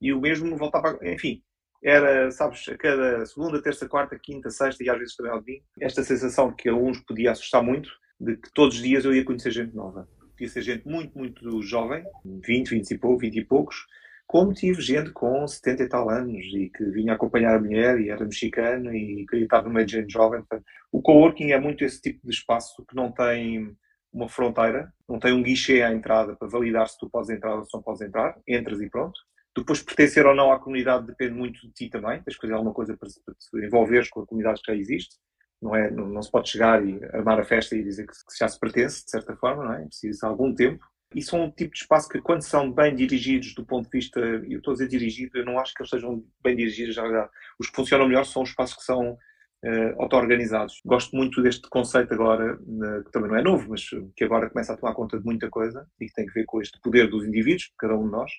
E 0.00 0.12
o 0.12 0.20
mesmo 0.20 0.56
voltava, 0.56 0.98
enfim, 1.02 1.42
era, 1.82 2.30
sabes, 2.30 2.66
a 2.68 2.76
cada 2.76 3.26
segunda, 3.26 3.62
terça, 3.62 3.88
quarta, 3.88 4.18
quinta, 4.18 4.50
sexta 4.50 4.82
e 4.82 4.88
às 4.88 4.98
vezes 4.98 5.16
também 5.16 5.32
ao 5.32 5.40
domingo, 5.40 5.64
esta 5.80 6.02
sensação 6.02 6.50
que 6.50 6.68
a 6.68 6.74
uns 6.74 7.00
podia 7.00 7.32
assustar 7.32 7.62
muito, 7.62 7.90
de 8.20 8.36
que 8.36 8.52
todos 8.52 8.76
os 8.76 8.82
dias 8.82 9.04
eu 9.04 9.14
ia 9.14 9.24
conhecer 9.24 9.50
gente 9.50 9.74
nova. 9.74 10.08
Podia 10.30 10.48
ser 10.48 10.62
gente 10.62 10.86
muito, 10.86 11.16
muito 11.16 11.62
jovem, 11.62 12.04
20, 12.24 12.70
20 12.70 12.90
e, 12.90 12.98
pouco, 12.98 13.18
20 13.18 13.36
e 13.36 13.44
poucos, 13.44 13.86
como 14.26 14.52
tive 14.52 14.80
gente 14.80 15.10
com 15.10 15.46
70 15.46 15.82
e 15.82 15.88
tal 15.88 16.10
anos 16.10 16.44
e 16.46 16.70
que 16.70 16.84
vinha 16.90 17.12
acompanhar 17.12 17.56
a 17.56 17.60
mulher 17.60 18.00
e 18.00 18.10
era 18.10 18.24
mexicano 18.24 18.92
e 18.94 19.26
queria 19.26 19.44
estar 19.44 19.62
no 19.62 19.70
meio 19.70 19.86
de 19.86 19.92
gente 19.92 20.12
jovem. 20.12 20.42
O 20.90 21.02
coworking 21.02 21.52
é 21.52 21.60
muito 21.60 21.84
esse 21.84 22.00
tipo 22.00 22.20
de 22.26 22.34
espaço 22.34 22.84
que 22.88 22.96
não 22.96 23.12
tem 23.12 23.76
uma 24.12 24.28
fronteira, 24.28 24.92
não 25.08 25.18
tem 25.18 25.32
um 25.32 25.42
guichê 25.42 25.82
à 25.82 25.92
entrada 25.92 26.36
para 26.36 26.48
validar 26.48 26.88
se 26.88 26.98
tu 26.98 27.10
podes 27.10 27.30
entrar 27.30 27.56
ou 27.56 27.64
se 27.64 27.74
não 27.74 27.82
podes 27.82 28.00
entrar, 28.00 28.36
entras 28.48 28.80
e 28.80 28.88
pronto. 28.88 29.20
Depois, 29.56 29.82
pertencer 29.82 30.26
ou 30.26 30.34
não 30.34 30.50
à 30.50 30.58
comunidade 30.58 31.06
depende 31.06 31.34
muito 31.34 31.60
de 31.60 31.72
ti 31.72 31.88
também, 31.88 32.20
tens 32.22 32.34
que 32.34 32.40
fazer 32.40 32.54
alguma 32.54 32.74
coisa 32.74 32.96
para, 32.96 33.08
para 33.24 33.34
te 33.34 33.66
envolveres 33.66 34.08
com 34.08 34.20
a 34.20 34.26
comunidade 34.26 34.60
que 34.60 34.72
já 34.72 34.76
existe 34.76 35.16
não, 35.64 35.74
é, 35.74 35.90
não, 35.90 36.06
não, 36.06 36.22
se 36.22 36.30
pode 36.30 36.50
chegar 36.50 36.86
e 36.86 37.02
armar 37.06 37.40
a 37.40 37.44
festa 37.44 37.74
e 37.74 37.82
dizer 37.82 38.06
que, 38.06 38.12
que 38.12 38.38
já 38.38 38.46
se 38.46 38.60
pertence, 38.60 39.02
de 39.02 39.10
certa 39.10 39.34
forma, 39.34 39.64
não 39.64 39.72
é? 39.72 39.86
Precisa 39.86 40.18
de 40.20 40.26
algum 40.26 40.54
tempo. 40.54 40.84
E 41.14 41.22
são 41.22 41.44
um 41.44 41.50
tipo 41.50 41.72
de 41.72 41.80
espaço 41.80 42.08
que, 42.08 42.20
quando 42.20 42.42
são 42.42 42.70
bem 42.70 42.94
dirigidos 42.94 43.54
do 43.54 43.64
ponto 43.64 43.84
de 43.84 43.98
vista, 43.98 44.20
eu 44.20 44.58
estou 44.58 44.72
a 44.72 44.74
dizer 44.74 44.88
dirigido, 44.88 45.38
eu 45.38 45.44
não 45.44 45.58
acho 45.58 45.72
que 45.72 45.80
eles 45.80 45.88
sejam 45.88 46.22
bem 46.42 46.54
dirigidos, 46.54 46.94
já, 46.94 47.30
os 47.58 47.70
que 47.70 47.76
funcionam 47.76 48.06
melhor 48.06 48.26
são 48.26 48.42
os 48.42 48.50
espaços 48.50 48.76
que 48.76 48.82
são 48.82 49.12
uh, 49.12 50.02
auto-organizados. 50.02 50.82
Gosto 50.84 51.16
muito 51.16 51.42
deste 51.42 51.66
conceito 51.70 52.12
agora, 52.12 52.58
que 53.04 53.10
também 53.10 53.30
não 53.30 53.36
é 53.38 53.42
novo, 53.42 53.70
mas 53.70 53.88
que 54.14 54.24
agora 54.24 54.50
começa 54.50 54.74
a 54.74 54.76
tomar 54.76 54.92
conta 54.92 55.18
de 55.18 55.24
muita 55.24 55.48
coisa 55.48 55.86
e 55.98 56.06
que 56.06 56.12
tem 56.12 56.26
que 56.26 56.34
ver 56.34 56.44
com 56.44 56.60
este 56.60 56.78
poder 56.80 57.08
dos 57.08 57.24
indivíduos, 57.24 57.72
cada 57.78 57.96
um 57.96 58.04
de 58.04 58.10
nós, 58.10 58.30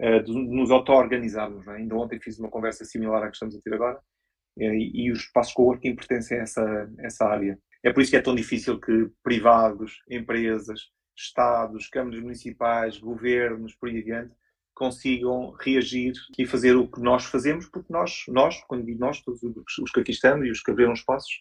uh, 0.00 0.22
de 0.22 0.32
nos 0.32 0.70
auto-organizarmos. 0.70 1.66
É? 1.68 1.72
Ainda 1.72 1.94
ontem 1.94 2.18
fiz 2.20 2.38
uma 2.38 2.48
conversa 2.48 2.86
similar 2.86 3.22
à 3.22 3.26
que 3.26 3.34
estamos 3.34 3.54
a 3.54 3.60
ter 3.60 3.74
agora, 3.74 4.00
e, 4.56 5.06
e 5.06 5.12
os 5.12 5.20
espaços 5.20 5.52
coworking 5.52 5.96
pertencem 5.96 6.38
a 6.38 6.42
essa, 6.42 6.92
essa 6.98 7.24
área. 7.26 7.58
É 7.82 7.92
por 7.92 8.00
isso 8.00 8.10
que 8.10 8.16
é 8.16 8.22
tão 8.22 8.34
difícil 8.34 8.80
que 8.80 9.10
privados, 9.22 10.02
empresas, 10.10 10.80
Estados, 11.16 11.88
câmaras 11.88 12.20
municipais, 12.20 12.98
governos, 12.98 13.74
por 13.74 13.88
aí 13.88 13.98
adiante, 13.98 14.34
consigam 14.74 15.52
reagir 15.60 16.12
e 16.36 16.44
fazer 16.44 16.74
o 16.74 16.88
que 16.88 17.00
nós 17.00 17.24
fazemos, 17.24 17.66
porque 17.68 17.92
nós, 17.92 18.24
nós 18.26 18.60
quando 18.66 18.84
digo 18.84 18.98
nós, 18.98 19.22
todos 19.22 19.40
os 19.42 19.90
que 19.92 20.00
aqui 20.00 20.10
estamos 20.10 20.44
e 20.46 20.50
os 20.50 20.60
que 20.60 20.72
abriram 20.72 20.92
espaços, 20.92 21.32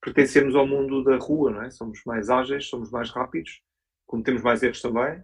pertencemos 0.00 0.56
ao 0.56 0.66
mundo 0.66 1.04
da 1.04 1.16
rua, 1.16 1.52
não 1.52 1.62
é? 1.62 1.70
Somos 1.70 2.00
mais 2.04 2.28
ágeis, 2.28 2.68
somos 2.68 2.90
mais 2.90 3.10
rápidos, 3.10 3.62
cometemos 4.06 4.42
mais 4.42 4.62
erros 4.62 4.82
também, 4.82 5.22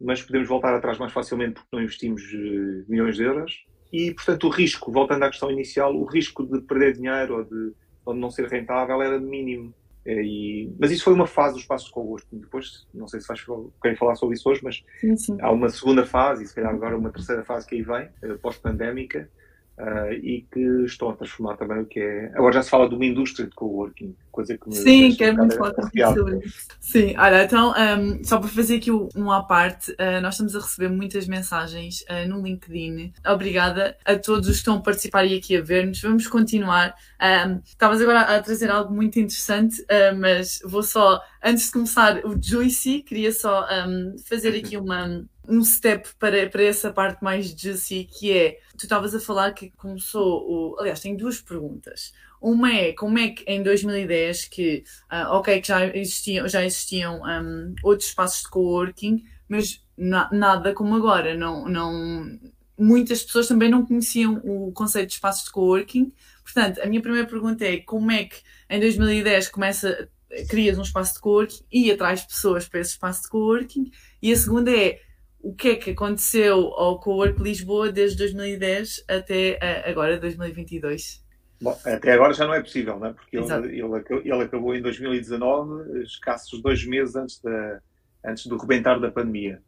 mas 0.00 0.22
podemos 0.22 0.48
voltar 0.48 0.74
atrás 0.74 0.98
mais 0.98 1.12
facilmente 1.12 1.54
porque 1.54 1.68
não 1.76 1.82
investimos 1.82 2.22
uh, 2.22 2.84
milhões 2.88 3.16
de 3.16 3.24
euros. 3.24 3.66
E, 3.92 4.12
portanto, 4.14 4.46
o 4.46 4.50
risco, 4.50 4.90
voltando 4.90 5.24
à 5.24 5.28
questão 5.28 5.50
inicial, 5.50 5.94
o 5.94 6.04
risco 6.04 6.44
de 6.46 6.60
perder 6.62 6.94
dinheiro 6.94 7.36
ou 7.36 7.44
de, 7.44 7.72
ou 8.06 8.14
de 8.14 8.20
não 8.20 8.30
ser 8.30 8.48
rentável 8.48 9.02
era 9.02 9.18
mínimo. 9.20 9.74
É, 10.04 10.20
e, 10.20 10.74
mas 10.80 10.90
isso 10.90 11.04
foi 11.04 11.12
uma 11.12 11.26
fase 11.26 11.54
dos 11.54 11.64
passos 11.64 11.88
de 11.88 11.92
convosco. 11.92 12.28
Depois, 12.32 12.86
não 12.92 13.06
sei 13.06 13.20
se 13.20 13.28
vais 13.28 13.44
querer 13.80 13.96
falar 13.96 14.16
sobre 14.16 14.34
isso 14.34 14.48
hoje, 14.48 14.60
mas 14.64 14.82
sim, 15.00 15.16
sim. 15.16 15.36
há 15.40 15.50
uma 15.50 15.68
segunda 15.68 16.04
fase, 16.04 16.42
e 16.42 16.46
se 16.46 16.54
calhar 16.54 16.72
agora 16.72 16.96
uma 16.96 17.10
terceira 17.10 17.44
fase 17.44 17.66
que 17.66 17.76
aí 17.76 17.82
vem, 17.82 18.08
eh, 18.22 18.34
pós-pandémica, 18.40 19.30
uh, 19.78 20.12
e 20.12 20.46
que 20.50 20.60
estão 20.84 21.10
a 21.10 21.16
transformar 21.16 21.56
também 21.56 21.80
o 21.80 21.86
que 21.86 22.00
é. 22.00 22.32
Agora 22.34 22.54
já 22.54 22.62
se 22.62 22.70
fala 22.70 22.88
de 22.88 22.94
uma 22.94 23.04
indústria 23.04 23.46
de 23.46 23.54
coworking, 23.54 24.14
coisa 24.30 24.56
que 24.56 24.68
me 24.68 24.74
Sim, 24.74 25.14
quero 25.14 25.36
muito 25.36 25.56
falar 25.56 25.72
contigo 25.72 26.14
sobre 26.14 26.38
isso. 26.38 26.66
Sim, 26.80 27.14
olha, 27.16 27.44
então, 27.44 27.72
um, 27.72 28.24
só 28.24 28.38
para 28.38 28.48
fazer 28.48 28.76
aqui 28.76 28.90
um 28.90 29.30
à 29.30 29.42
parte, 29.42 29.92
uh, 29.92 30.20
nós 30.20 30.34
estamos 30.34 30.54
a 30.56 30.60
receber 30.60 30.88
muitas 30.88 31.26
mensagens 31.26 32.02
uh, 32.02 32.28
no 32.28 32.42
LinkedIn. 32.42 33.12
Obrigada 33.26 33.96
a 34.04 34.16
todos 34.16 34.48
os 34.48 34.54
que 34.54 34.60
estão 34.60 34.76
a 34.76 34.80
participar 34.80 35.24
e 35.24 35.36
aqui 35.36 35.56
a 35.56 35.62
ver-nos. 35.62 36.00
Vamos 36.00 36.26
continuar. 36.26 36.94
Um, 37.20 37.60
estavas 37.64 38.00
agora 38.00 38.20
a 38.20 38.42
trazer 38.42 38.70
algo 38.70 38.92
muito 38.92 39.18
interessante, 39.18 39.84
mas 40.18 40.60
vou 40.64 40.82
só, 40.82 41.20
antes 41.42 41.66
de 41.66 41.72
começar 41.72 42.24
o 42.24 42.36
Juicy, 42.40 43.00
queria 43.00 43.32
só 43.32 43.66
um, 43.86 44.16
fazer 44.28 44.56
aqui 44.56 44.76
uma 44.78 45.24
um 45.48 45.62
step 45.64 46.08
para, 46.18 46.48
para 46.48 46.62
essa 46.62 46.92
parte 46.92 47.22
mais 47.22 47.46
juicy, 47.46 48.04
que 48.04 48.32
é, 48.32 48.58
tu 48.76 48.84
estavas 48.84 49.14
a 49.14 49.20
falar 49.20 49.52
que 49.52 49.70
começou 49.70 50.42
o... 50.48 50.76
Aliás, 50.78 51.00
tenho 51.00 51.16
duas 51.16 51.40
perguntas. 51.40 52.12
Uma 52.40 52.72
é, 52.72 52.92
como 52.92 53.18
é 53.18 53.28
que 53.28 53.44
em 53.46 53.62
2010, 53.62 54.46
que, 54.46 54.84
uh, 55.10 55.32
ok, 55.32 55.60
que 55.60 55.68
já 55.68 55.86
existiam, 55.96 56.48
já 56.48 56.64
existiam 56.64 57.22
um, 57.22 57.74
outros 57.82 58.08
espaços 58.08 58.42
de 58.42 58.50
coworking, 58.50 59.24
mas 59.48 59.82
na, 59.96 60.28
nada 60.32 60.74
como 60.74 60.94
agora, 60.94 61.36
não, 61.36 61.68
não... 61.68 62.38
Muitas 62.78 63.22
pessoas 63.22 63.46
também 63.46 63.70
não 63.70 63.86
conheciam 63.86 64.40
o 64.42 64.72
conceito 64.72 65.08
de 65.08 65.14
espaços 65.14 65.44
de 65.44 65.52
coworking. 65.52 66.12
Portanto, 66.42 66.80
a 66.80 66.86
minha 66.86 67.00
primeira 67.00 67.28
pergunta 67.28 67.64
é, 67.64 67.78
como 67.78 68.10
é 68.10 68.24
que 68.24 68.36
em 68.68 68.80
2010 68.80 69.48
começa, 69.48 70.08
crias 70.48 70.78
um 70.78 70.82
espaço 70.82 71.14
de 71.14 71.20
coworking 71.20 71.64
e 71.70 71.92
atrás 71.92 72.22
pessoas 72.22 72.66
para 72.66 72.80
esse 72.80 72.92
espaço 72.92 73.22
de 73.22 73.28
coworking? 73.28 73.90
E 74.20 74.32
a 74.32 74.36
segunda 74.36 74.74
é, 74.74 75.00
o 75.42 75.54
que 75.54 75.70
é 75.70 75.76
que 75.76 75.90
aconteceu 75.90 76.68
ao 76.74 77.00
Cowork 77.00 77.42
Lisboa 77.42 77.90
desde 77.90 78.18
2010 78.18 79.04
até 79.08 79.58
agora, 79.84 80.18
2022? 80.18 81.22
Bom, 81.60 81.78
até 81.84 82.12
agora 82.12 82.32
já 82.32 82.46
não 82.46 82.54
é 82.54 82.60
possível, 82.60 82.98
não 82.98 83.08
é? 83.08 83.12
porque 83.12 83.36
ele, 83.36 83.46
ele, 83.78 84.22
ele, 84.24 84.42
acabou 84.42 84.74
em 84.74 84.82
2019, 84.82 86.02
escassos 86.02 86.60
dois 86.60 86.84
meses 86.84 87.14
antes, 87.14 87.40
da, 87.40 87.80
antes 88.24 88.46
do 88.46 88.56
rebentar 88.56 89.00
da 89.00 89.10
pandemia. 89.10 89.60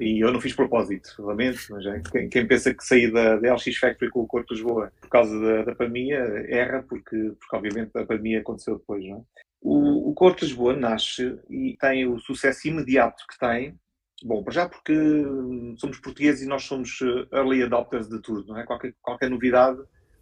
E 0.00 0.24
eu 0.24 0.32
não 0.32 0.40
fiz 0.40 0.54
propósito, 0.54 1.14
lamento, 1.18 1.60
mas 1.70 1.84
é, 1.84 2.02
quem, 2.10 2.28
quem, 2.28 2.46
pensa 2.46 2.72
que 2.72 2.82
sair 2.82 3.12
da, 3.12 3.36
da 3.36 3.54
LX 3.54 3.76
Factory 3.76 4.10
com 4.10 4.20
o 4.20 4.26
Corpo 4.26 4.48
de 4.48 4.54
Lisboa 4.54 4.90
por 5.00 5.10
causa 5.10 5.38
da, 5.38 5.64
da, 5.64 5.74
pandemia 5.74 6.18
erra, 6.48 6.82
porque, 6.88 7.34
porque 7.38 7.56
obviamente 7.56 7.90
a 7.94 8.06
pandemia 8.06 8.40
aconteceu 8.40 8.78
depois. 8.78 9.04
Não 9.04 9.18
é? 9.18 9.20
O, 9.60 10.10
o 10.10 10.14
Corpo 10.14 10.40
de 10.40 10.46
Lisboa 10.46 10.74
nasce 10.74 11.38
e 11.50 11.76
tem 11.78 12.06
o 12.06 12.18
sucesso 12.18 12.68
imediato 12.68 13.22
que 13.30 13.38
tem 13.38 13.78
Bom, 14.24 14.42
para 14.42 14.52
já 14.52 14.68
porque 14.68 14.92
hum, 14.92 15.74
somos 15.78 15.98
portugueses 15.98 16.42
e 16.42 16.48
nós 16.48 16.64
somos 16.64 16.98
eh, 17.02 17.36
early 17.36 17.62
adopters 17.62 18.08
de 18.08 18.20
tudo, 18.20 18.46
não 18.46 18.58
é? 18.58 18.64
Qualquer, 18.64 18.94
qualquer 19.00 19.30
novidade 19.30 19.80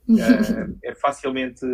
é, 0.09 0.89
é, 0.91 0.95
facilmente 0.95 1.65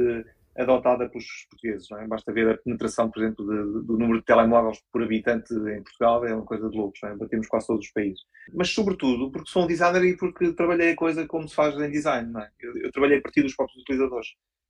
adotada 0.56 1.08
pelos 1.08 1.26
portugueses, 1.50 1.88
não 1.90 2.00
é? 2.00 2.06
Basta 2.06 2.32
ver 2.32 2.48
a 2.48 2.58
penetração, 2.58 3.10
por 3.10 3.22
exemplo, 3.22 3.44
de, 3.44 3.86
do 3.86 3.98
número 3.98 4.20
de 4.20 4.24
telemóveis 4.24 4.78
por 4.90 5.02
habitante 5.02 5.52
em 5.52 5.82
Portugal, 5.82 6.24
é 6.24 6.34
uma 6.34 6.44
coisa 6.44 6.68
de 6.68 6.76
loucos, 6.76 6.98
não 7.02 7.10
é? 7.10 7.16
Batemos 7.16 7.46
quase 7.46 7.66
todos 7.66 7.86
os 7.86 7.92
países. 7.92 8.22
Mas, 8.54 8.70
sobretudo, 8.70 9.30
porque 9.30 9.50
sou 9.50 9.64
um 9.64 9.66
designer 9.66 10.02
e 10.04 10.16
porque 10.16 10.52
trabalhei 10.52 10.92
a 10.92 10.96
coisa 10.96 11.26
como 11.26 11.46
se 11.46 11.54
faz 11.54 11.78
em 11.78 11.90
design, 11.90 12.32
não 12.32 12.40
é? 12.40 12.50
Eu, 12.60 12.76
eu 12.78 12.90
trabalhei 12.90 13.18
a 13.18 13.22
partir 13.22 13.42
dos 13.42 13.54
próprios 13.54 13.82
utilizadores. 13.82 14.28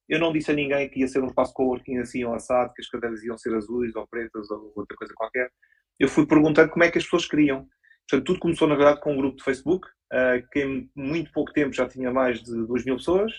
Eu 0.09 0.21
não 0.21 0.33
disse 0.33 0.51
a 0.51 0.55
ninguém 0.55 0.89
que 0.89 1.01
ia 1.01 1.09
ser 1.09 1.23
um 1.23 1.29
espaço 1.29 1.53
coworking 1.55 1.99
assim 1.99 2.25
ou 2.25 2.35
assado, 2.35 2.73
que 2.75 2.83
as 2.83 2.89
cadeiras 2.89 3.23
iam 3.23 3.39
ser 3.39 3.55
azuis 3.55 3.95
ou 3.95 4.07
pretas 4.07 4.51
ou 4.51 4.73
outra 4.77 4.97
coisa 4.97 5.13
qualquer 5.15 5.51
eu 5.99 6.09
fui 6.09 6.27
perguntando 6.27 6.71
como 6.71 6.85
é 6.85 6.91
que 6.91 6.99
as 6.99 7.05
pessoas 7.05 7.27
queriam. 7.27 7.67
Portanto, 8.09 8.27
tudo 8.27 8.41
começou, 8.41 8.69
na 8.69 8.77
verdade, 8.77 9.01
com 9.01 9.13
um 9.13 9.17
grupo 9.17 9.37
de 9.37 9.45
Facebook, 9.45 9.87
uh, 10.13 10.47
que 10.53 10.61
em 10.61 10.91
muito 10.95 11.33
pouco 11.33 11.53
tempo 11.53 11.73
já 11.73 11.89
tinha 11.89 12.11
mais 12.11 12.43
de 12.43 12.67
2 12.67 12.85
mil 12.85 12.97
pessoas. 12.97 13.33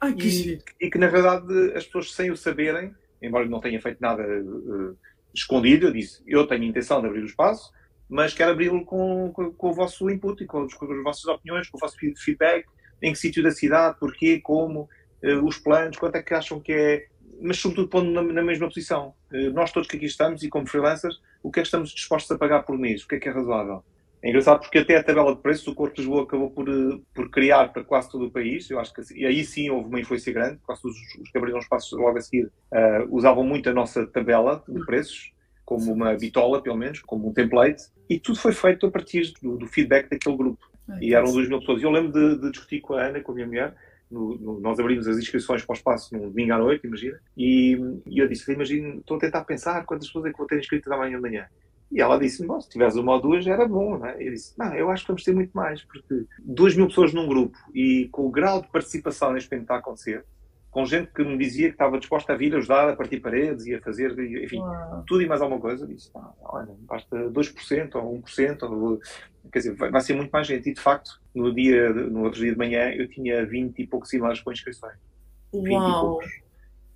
Ai, 0.00 0.14
que 0.14 0.26
e, 0.26 0.86
e, 0.86 0.90
que, 0.90 0.98
na 0.98 1.08
verdade, 1.08 1.46
as 1.74 1.84
pessoas, 1.84 2.12
sem 2.12 2.30
o 2.30 2.36
saberem, 2.36 2.94
embora 3.20 3.44
eu 3.44 3.50
não 3.50 3.60
tenha 3.60 3.80
feito 3.80 3.98
nada 4.00 4.22
uh, 4.22 4.96
escondido, 5.34 5.86
eu 5.86 5.92
disse, 5.92 6.22
eu 6.26 6.46
tenho 6.46 6.62
a 6.62 6.66
intenção 6.66 7.00
de 7.00 7.08
abrir 7.08 7.22
o 7.22 7.26
espaço, 7.26 7.70
mas 8.08 8.32
quero 8.32 8.52
abri-lo 8.52 8.84
com, 8.84 9.32
com, 9.32 9.52
com, 9.52 9.68
o 9.68 9.74
vosso 9.74 10.08
input 10.08 10.42
e 10.42 10.46
com, 10.46 10.66
com, 10.66 10.92
as 10.92 11.02
vossas 11.02 11.24
opiniões, 11.26 11.68
com 11.68 11.76
o 11.76 11.80
vosso 11.80 11.96
feedback, 11.98 12.66
em 13.02 13.12
que 13.12 13.18
sítio 13.18 13.42
da 13.42 13.50
cidade, 13.50 13.98
porquê, 13.98 14.40
como, 14.40 14.88
uh, 15.22 15.44
os 15.44 15.58
planos, 15.58 15.98
quanto 15.98 16.16
é 16.16 16.22
que 16.22 16.32
acham 16.32 16.60
que 16.60 16.72
é 16.72 17.06
mas 17.40 17.58
sobretudo 17.58 17.88
pondo 17.88 18.10
na, 18.10 18.22
na, 18.22 18.42
mesma 18.42 18.66
posição. 18.66 19.14
Eh, 19.32 19.50
nós 19.50 19.72
todos 19.72 19.88
que 19.88 19.96
aqui 19.96 20.06
estamos 20.06 20.42
e 20.42 20.48
como 20.48 20.66
freelancers, 20.66 21.20
o 21.42 21.50
que 21.50 21.60
é 21.60 21.62
que 21.62 21.68
estamos 21.68 21.90
dispostos 21.90 22.30
a 22.30 22.38
pagar 22.38 22.62
por 22.62 22.78
mês? 22.78 23.02
O 23.02 23.08
que 23.08 23.16
é 23.16 23.18
que 23.18 23.28
é 23.28 23.32
razoável? 23.32 23.82
É 24.22 24.28
engraçado 24.28 24.60
porque 24.60 24.78
até 24.78 24.96
a 24.96 25.02
tabela 25.02 25.34
de 25.34 25.40
preços 25.40 25.66
o 25.68 25.74
Corpo 25.74 25.94
de 25.94 26.02
Lisboa 26.02 26.24
acabou 26.24 26.50
por, 26.50 26.68
eh, 26.68 26.98
por 27.14 27.30
criar 27.30 27.72
para 27.72 27.84
quase 27.84 28.10
todo 28.10 28.26
o 28.26 28.30
país. 28.30 28.68
Eu 28.70 28.80
acho 28.80 28.92
que 28.92 29.02
e 29.14 29.26
aí 29.26 29.44
sim 29.44 29.70
houve 29.70 29.88
uma 29.88 30.00
influência 30.00 30.32
grande. 30.32 30.58
Quase 30.64 30.86
os, 30.86 30.96
os 31.20 31.30
que 31.30 31.38
abriram 31.38 31.58
espaços 31.58 31.92
logo 31.98 32.18
a 32.18 32.20
seguir 32.20 32.46
uh, 32.46 33.06
usavam 33.10 33.44
muito 33.44 33.68
a 33.68 33.72
nossa 33.72 34.06
tabela 34.06 34.64
de 34.68 34.84
preços, 34.84 35.32
como 35.64 35.92
uma 35.92 36.14
bitola, 36.14 36.62
pelo 36.62 36.76
menos, 36.76 37.00
como 37.00 37.28
um 37.28 37.32
template. 37.32 37.84
E 38.08 38.18
tudo 38.18 38.38
foi 38.38 38.52
feito 38.52 38.86
a 38.86 38.90
partir 38.90 39.32
do, 39.42 39.58
do 39.58 39.66
feedback 39.66 40.08
daquele 40.08 40.36
grupo. 40.36 40.66
e 41.00 41.14
eram 41.14 41.32
2 41.32 41.48
mil 41.48 41.60
pessoas. 41.60 41.82
E 41.82 41.84
eu 41.84 41.90
lembro 41.90 42.12
de, 42.12 42.40
de 42.40 42.50
discutir 42.50 42.80
com 42.80 42.94
a 42.94 43.04
Ana, 43.04 43.20
com 43.20 43.32
a 43.32 43.34
minha 43.34 43.46
mulher, 43.46 43.74
no, 44.10 44.36
no, 44.36 44.60
nós 44.60 44.78
abrimos 44.78 45.06
as 45.08 45.18
inscrições 45.18 45.64
para 45.64 45.72
o 45.72 45.76
espaço 45.76 46.16
num 46.16 46.28
domingo 46.28 46.52
à 46.52 46.58
noite, 46.58 46.86
imagina, 46.86 47.18
e, 47.36 47.76
e 48.06 48.18
eu 48.18 48.28
disse, 48.28 48.50
imagina, 48.52 48.96
estou 48.96 49.16
a 49.16 49.20
tentar 49.20 49.44
pensar 49.44 49.84
quantas 49.84 50.06
pessoas 50.06 50.26
é 50.26 50.32
que 50.32 50.38
vou 50.38 50.46
ter 50.46 50.58
inscritas 50.58 50.92
amanhã 50.92 51.16
de 51.16 51.22
manhã. 51.22 51.46
E 51.90 52.00
ela 52.00 52.18
disse, 52.18 52.44
se 52.44 52.68
tiveres 52.68 52.96
uma 52.96 53.12
ou 53.12 53.20
duas 53.20 53.46
era 53.46 53.66
bom, 53.66 53.98
não 53.98 54.06
é? 54.06 54.16
Eu 54.20 54.32
disse, 54.32 54.58
não, 54.58 54.74
eu 54.74 54.90
acho 54.90 55.04
que 55.04 55.08
vamos 55.08 55.22
ter 55.22 55.32
muito 55.32 55.52
mais, 55.52 55.82
porque 55.84 56.26
duas 56.40 56.74
mil 56.74 56.88
pessoas 56.88 57.12
num 57.12 57.28
grupo 57.28 57.56
e 57.72 58.08
com 58.10 58.26
o 58.26 58.30
grau 58.30 58.60
de 58.60 58.68
participação 58.68 59.32
neste 59.32 59.50
momento 59.50 59.66
que 59.66 59.72
está 59.72 59.76
a 59.76 59.78
acontecer, 59.78 60.24
com 60.76 60.84
gente 60.84 61.10
que 61.10 61.24
me 61.24 61.38
dizia 61.38 61.68
que 61.68 61.74
estava 61.74 61.98
disposta 61.98 62.34
a 62.34 62.36
vir 62.36 62.54
ajudar 62.54 62.90
a 62.90 62.94
partir 62.94 63.18
paredes 63.18 63.64
e 63.64 63.74
a 63.74 63.80
fazer, 63.80 64.12
enfim, 64.44 64.58
Uau. 64.58 65.04
tudo 65.06 65.22
e 65.22 65.26
mais 65.26 65.40
alguma 65.40 65.58
coisa. 65.58 65.86
Disse, 65.86 66.10
ah, 66.14 66.30
olha, 66.42 66.68
basta 66.80 67.16
2% 67.30 67.94
ou 67.94 68.20
1%, 68.20 68.62
ou, 68.64 69.00
quer 69.50 69.60
dizer, 69.60 69.74
vai, 69.74 69.90
vai, 69.90 70.02
ser 70.02 70.12
muito 70.12 70.30
mais 70.30 70.46
gente. 70.46 70.68
E 70.68 70.74
de 70.74 70.80
facto, 70.82 71.18
no, 71.34 71.54
dia, 71.54 71.88
no 71.88 72.24
outro 72.24 72.40
dia 72.40 72.52
de 72.52 72.58
manhã, 72.58 72.90
eu 72.90 73.08
tinha 73.08 73.46
20 73.46 73.78
e 73.78 73.86
poucos 73.86 74.12
e-mails 74.12 74.42
com 74.42 74.52
inscrições. 74.52 74.98
Uau! 75.54 76.20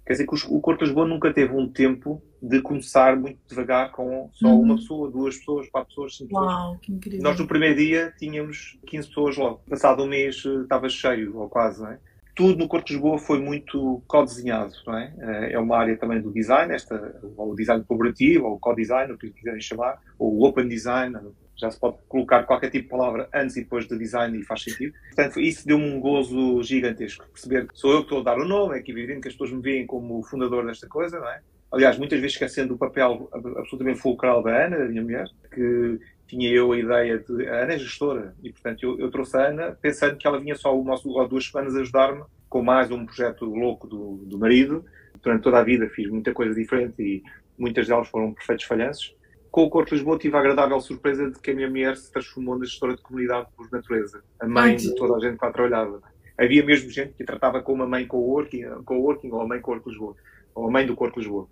Quer 0.04 0.12
dizer 0.12 0.26
que 0.26 0.34
o 0.34 0.60
Corpo 0.60 0.80
de 0.80 0.84
Lisboa 0.84 1.08
nunca 1.08 1.32
teve 1.32 1.54
um 1.54 1.66
tempo 1.66 2.22
de 2.42 2.60
começar 2.60 3.16
muito 3.16 3.38
devagar 3.48 3.92
com 3.92 4.28
só 4.34 4.48
uhum. 4.48 4.60
uma 4.60 4.76
pessoa, 4.76 5.10
duas 5.10 5.38
pessoas, 5.38 5.70
quatro 5.70 5.88
pessoas, 5.88 6.16
cinco 6.18 6.34
Uau, 6.34 6.46
pessoas. 6.46 6.80
Que 6.82 6.92
incrível. 6.92 7.22
Nós 7.22 7.40
no 7.40 7.46
primeiro 7.46 7.76
dia 7.76 8.12
tínhamos 8.18 8.78
15 8.86 9.08
pessoas 9.08 9.36
logo. 9.38 9.62
Passado 9.70 10.02
um 10.02 10.06
mês 10.06 10.44
eh, 10.44 10.64
estava 10.64 10.86
cheio, 10.90 11.38
ou 11.38 11.48
quase, 11.48 11.80
não 11.80 11.92
é? 11.92 11.98
Tudo 12.34 12.58
no 12.58 12.68
Corpo 12.68 12.86
de 12.86 12.94
Lisboa 12.94 13.18
foi 13.18 13.40
muito 13.40 14.02
co-desenhado, 14.06 14.72
é? 14.88 15.12
Eh, 15.18 15.52
é 15.52 15.58
uma 15.58 15.76
área 15.76 15.96
também 15.96 16.20
do 16.20 16.32
design, 16.32 16.72
esta, 16.74 17.20
ou 17.36 17.52
o 17.52 17.56
design 17.56 17.84
colaborativo, 17.84 18.46
ou 18.46 18.54
o 18.54 18.58
co-design, 18.58 19.12
o 19.12 19.18
que 19.18 19.30
quiserem 19.30 19.60
chamar, 19.60 19.98
ou 20.18 20.34
o 20.34 20.44
open 20.44 20.68
design, 20.68 21.16
já 21.60 21.70
se 21.70 21.78
pode 21.78 21.98
colocar 22.08 22.44
qualquer 22.44 22.70
tipo 22.70 22.84
de 22.84 22.90
palavra 22.90 23.28
antes 23.34 23.56
e 23.56 23.62
depois 23.62 23.86
de 23.86 23.98
design 23.98 24.38
e 24.38 24.42
faz 24.42 24.62
sentido. 24.62 24.94
Portanto, 25.14 25.38
isso 25.38 25.66
deu-me 25.66 25.84
um 25.84 26.00
gozo 26.00 26.62
gigantesco. 26.62 27.26
Perceber 27.32 27.68
que 27.68 27.78
sou 27.78 27.92
eu 27.92 27.98
que 27.98 28.04
estou 28.04 28.20
a 28.20 28.22
dar 28.22 28.38
o 28.38 28.48
nome, 28.48 28.78
é 28.78 28.82
que 28.82 28.90
evidente 28.90 29.20
que 29.20 29.28
as 29.28 29.34
pessoas 29.34 29.52
me 29.52 29.60
veem 29.60 29.86
como 29.86 30.22
fundador 30.22 30.64
desta 30.64 30.88
coisa, 30.88 31.20
não 31.20 31.28
é? 31.28 31.40
Aliás, 31.70 31.98
muitas 31.98 32.18
vezes 32.18 32.34
esquecendo 32.34 32.74
o 32.74 32.78
papel 32.78 33.28
absolutamente 33.32 34.00
fulcral 34.00 34.42
da 34.42 34.66
Ana, 34.66 34.78
da 34.78 34.86
minha 34.86 35.02
mulher, 35.02 35.28
que 35.54 36.00
tinha 36.30 36.48
eu 36.48 36.70
a 36.70 36.78
ideia 36.78 37.18
de. 37.18 37.48
A 37.48 37.64
Ana 37.64 37.74
é 37.74 37.78
gestora, 37.78 38.34
e 38.40 38.52
portanto 38.52 38.84
eu, 38.84 38.98
eu 39.00 39.10
trouxe 39.10 39.36
a 39.36 39.48
Ana 39.48 39.76
pensando 39.82 40.16
que 40.16 40.26
ela 40.26 40.38
vinha 40.38 40.54
só 40.54 40.78
uma 40.78 40.94
ou 41.04 41.28
duas 41.28 41.46
semanas 41.46 41.74
ajudar-me 41.74 42.22
com 42.48 42.62
mais 42.62 42.88
um 42.92 43.04
projeto 43.04 43.44
louco 43.44 43.88
do, 43.88 44.22
do 44.24 44.38
marido. 44.38 44.84
Durante 45.20 45.42
toda 45.42 45.58
a 45.58 45.64
vida 45.64 45.88
fiz 45.90 46.08
muita 46.08 46.32
coisa 46.32 46.54
diferente 46.54 47.02
e 47.02 47.22
muitas 47.58 47.88
delas 47.88 48.08
foram 48.08 48.32
perfeitos 48.32 48.64
falhanços. 48.64 49.14
Com 49.50 49.64
o 49.64 49.70
Corpo 49.70 49.90
de 49.90 49.96
Lisboa 49.96 50.16
tive 50.16 50.36
a 50.36 50.38
agradável 50.38 50.80
surpresa 50.80 51.28
de 51.28 51.40
que 51.40 51.50
a 51.50 51.54
minha 51.54 51.68
mulher 51.68 51.96
se 51.96 52.12
transformou 52.12 52.56
na 52.56 52.64
gestora 52.64 52.94
de 52.94 53.02
comunidade 53.02 53.48
por 53.56 53.68
natureza, 53.72 54.22
a 54.38 54.46
mãe 54.46 54.76
de 54.76 54.94
toda 54.94 55.16
a 55.16 55.20
gente 55.20 55.36
que 55.36 55.44
lá 55.44 55.50
trabalhava. 55.50 56.00
havia 56.38 56.64
mesmo 56.64 56.88
gente 56.88 57.14
que 57.14 57.24
tratava 57.24 57.60
como 57.60 57.82
a 57.82 57.88
mãe 57.88 58.06
coworking, 58.06 58.62
coworking 58.84 59.32
ou 59.32 59.40
a 59.40 59.48
mãe 59.48 59.60
Corpo 59.60 59.90
Lisboa, 59.90 60.14
ou 60.54 60.68
a 60.68 60.70
mãe 60.70 60.86
do 60.86 60.94
Corpo 60.94 61.18
Lisboa. 61.18 61.48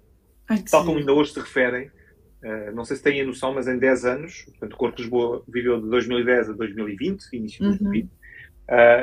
Ai, 0.49 0.62
Tal 0.71 0.85
como 0.85 0.99
ainda 0.99 1.12
hoje 1.12 1.33
se 1.33 1.41
referem, 1.41 1.91
uh, 2.42 2.74
não 2.74 2.85
sei 2.85 2.96
se 2.96 3.03
têm 3.03 3.20
a 3.20 3.24
noção, 3.24 3.53
mas 3.55 3.66
em 3.68 3.79
10 3.79 4.05
anos, 4.05 4.42
portanto, 4.46 4.72
o 4.72 4.77
Corpo 4.77 5.01
Lisboa 5.01 5.42
viveu 5.48 5.81
de 5.81 5.88
2010 5.88 6.51
a 6.51 6.53
2020, 6.53 7.24
início 7.33 7.59
de 7.59 7.64
Uhum. 7.64 7.77
2020, 7.79 8.07
uh, 8.07 8.11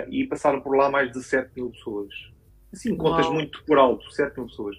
e 0.09 0.27
passaram 0.27 0.61
por 0.61 0.75
lá 0.75 0.89
mais 0.89 1.11
de 1.11 1.23
7 1.23 1.51
mil 1.55 1.69
pessoas. 1.71 2.09
Assim, 2.73 2.95
contas 2.95 3.25
Uau. 3.25 3.35
muito 3.35 3.63
por 3.65 3.77
alto, 3.77 4.11
7 4.11 4.37
mil 4.37 4.47
pessoas. 4.47 4.75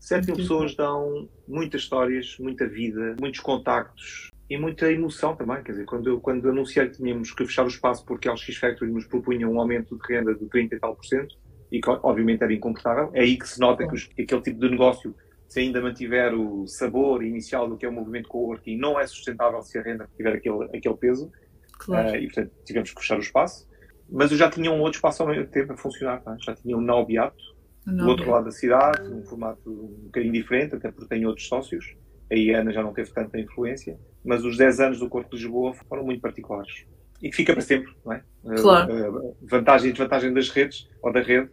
7 0.00 0.26
mil 0.26 0.36
pessoas 0.36 0.74
dão 0.76 1.28
muitas 1.46 1.80
histórias, 1.82 2.36
muita 2.38 2.66
vida, 2.66 3.16
muitos 3.20 3.40
contactos 3.40 4.30
e 4.48 4.56
muita 4.56 4.92
emoção 4.92 5.34
também. 5.34 5.62
Quer 5.62 5.72
dizer, 5.72 5.84
quando, 5.86 6.08
eu, 6.08 6.20
quando 6.20 6.48
anunciei 6.48 6.86
que 6.88 6.96
tínhamos 6.98 7.32
que 7.32 7.44
fechar 7.44 7.64
o 7.64 7.68
espaço 7.68 8.04
porque 8.06 8.28
a 8.28 8.32
LX 8.32 8.56
Factory 8.56 8.90
nos 8.92 9.06
propunha 9.06 9.48
um 9.48 9.58
aumento 9.58 9.96
de 9.98 10.02
renda 10.14 10.34
de 10.34 10.46
30 10.46 10.76
e 10.76 10.78
tal 10.78 10.94
por 10.94 11.04
cento, 11.04 11.34
e 11.72 11.80
que 11.80 11.90
obviamente 11.90 12.42
era 12.42 12.52
incomportável, 12.52 13.10
é 13.12 13.20
aí 13.22 13.36
que 13.36 13.46
se 13.48 13.58
nota 13.60 13.86
que, 13.88 13.94
os- 13.94 14.04
que 14.06 14.22
aquele 14.22 14.40
tipo 14.40 14.60
de 14.60 14.70
negócio, 14.70 15.14
se 15.48 15.60
ainda 15.60 15.80
mantiver 15.80 16.34
o 16.34 16.66
sabor 16.66 17.24
inicial 17.24 17.68
do 17.68 17.76
que 17.76 17.86
é 17.86 17.88
o 17.88 17.92
movimento 17.92 18.28
coworking, 18.28 18.76
não 18.76 19.00
é 19.00 19.06
sustentável 19.06 19.62
se 19.62 19.78
a 19.78 19.82
renda 19.82 20.08
tiver 20.16 20.34
aquele, 20.34 20.64
aquele 20.76 20.96
peso. 20.96 21.32
Claro. 21.78 22.08
Eh, 22.10 22.20
e 22.20 22.26
portanto 22.26 22.52
tivemos 22.64 22.92
que 22.92 23.00
fechar 23.00 23.16
o 23.16 23.22
espaço. 23.22 23.66
Mas 24.10 24.30
eu 24.30 24.36
já 24.36 24.50
tinha 24.50 24.70
um 24.70 24.80
outro 24.80 24.98
espaço 24.98 25.22
ao 25.22 25.28
mesmo 25.28 25.46
tempo 25.46 25.72
a 25.72 25.76
funcionar. 25.76 26.20
tá? 26.22 26.36
Já 26.40 26.54
tinha 26.54 26.76
um 26.76 26.80
na 26.80 26.94
Obiato, 26.94 27.42
do 27.86 28.06
outro 28.08 28.30
lado 28.30 28.44
da 28.44 28.50
cidade, 28.50 29.08
num 29.08 29.22
formato 29.24 29.70
um 29.70 30.04
bocadinho 30.04 30.32
diferente, 30.32 30.74
até 30.74 30.90
porque 30.90 31.08
tem 31.08 31.24
outros 31.24 31.46
sócios. 31.48 31.96
Aí 32.30 32.54
a 32.54 32.60
Ana 32.60 32.72
já 32.72 32.82
não 32.82 32.92
teve 32.92 33.10
tanta 33.10 33.38
influência. 33.40 33.98
Mas 34.24 34.44
os 34.44 34.58
10 34.58 34.80
anos 34.80 34.98
do 34.98 35.08
Corpo 35.08 35.30
de 35.30 35.36
Lisboa 35.36 35.72
foram 35.88 36.04
muito 36.04 36.20
particulares. 36.20 36.84
E 37.22 37.30
que 37.30 37.36
fica 37.36 37.52
para 37.54 37.62
sempre, 37.62 37.90
não 38.04 38.12
é? 38.12 38.22
Claro. 38.60 38.92
A, 38.92 39.18
a 39.30 39.32
vantagem 39.42 39.88
e 39.88 39.92
desvantagem 39.92 40.32
das 40.34 40.50
redes, 40.50 40.88
ou 41.02 41.10
da 41.12 41.20
rede, 41.20 41.48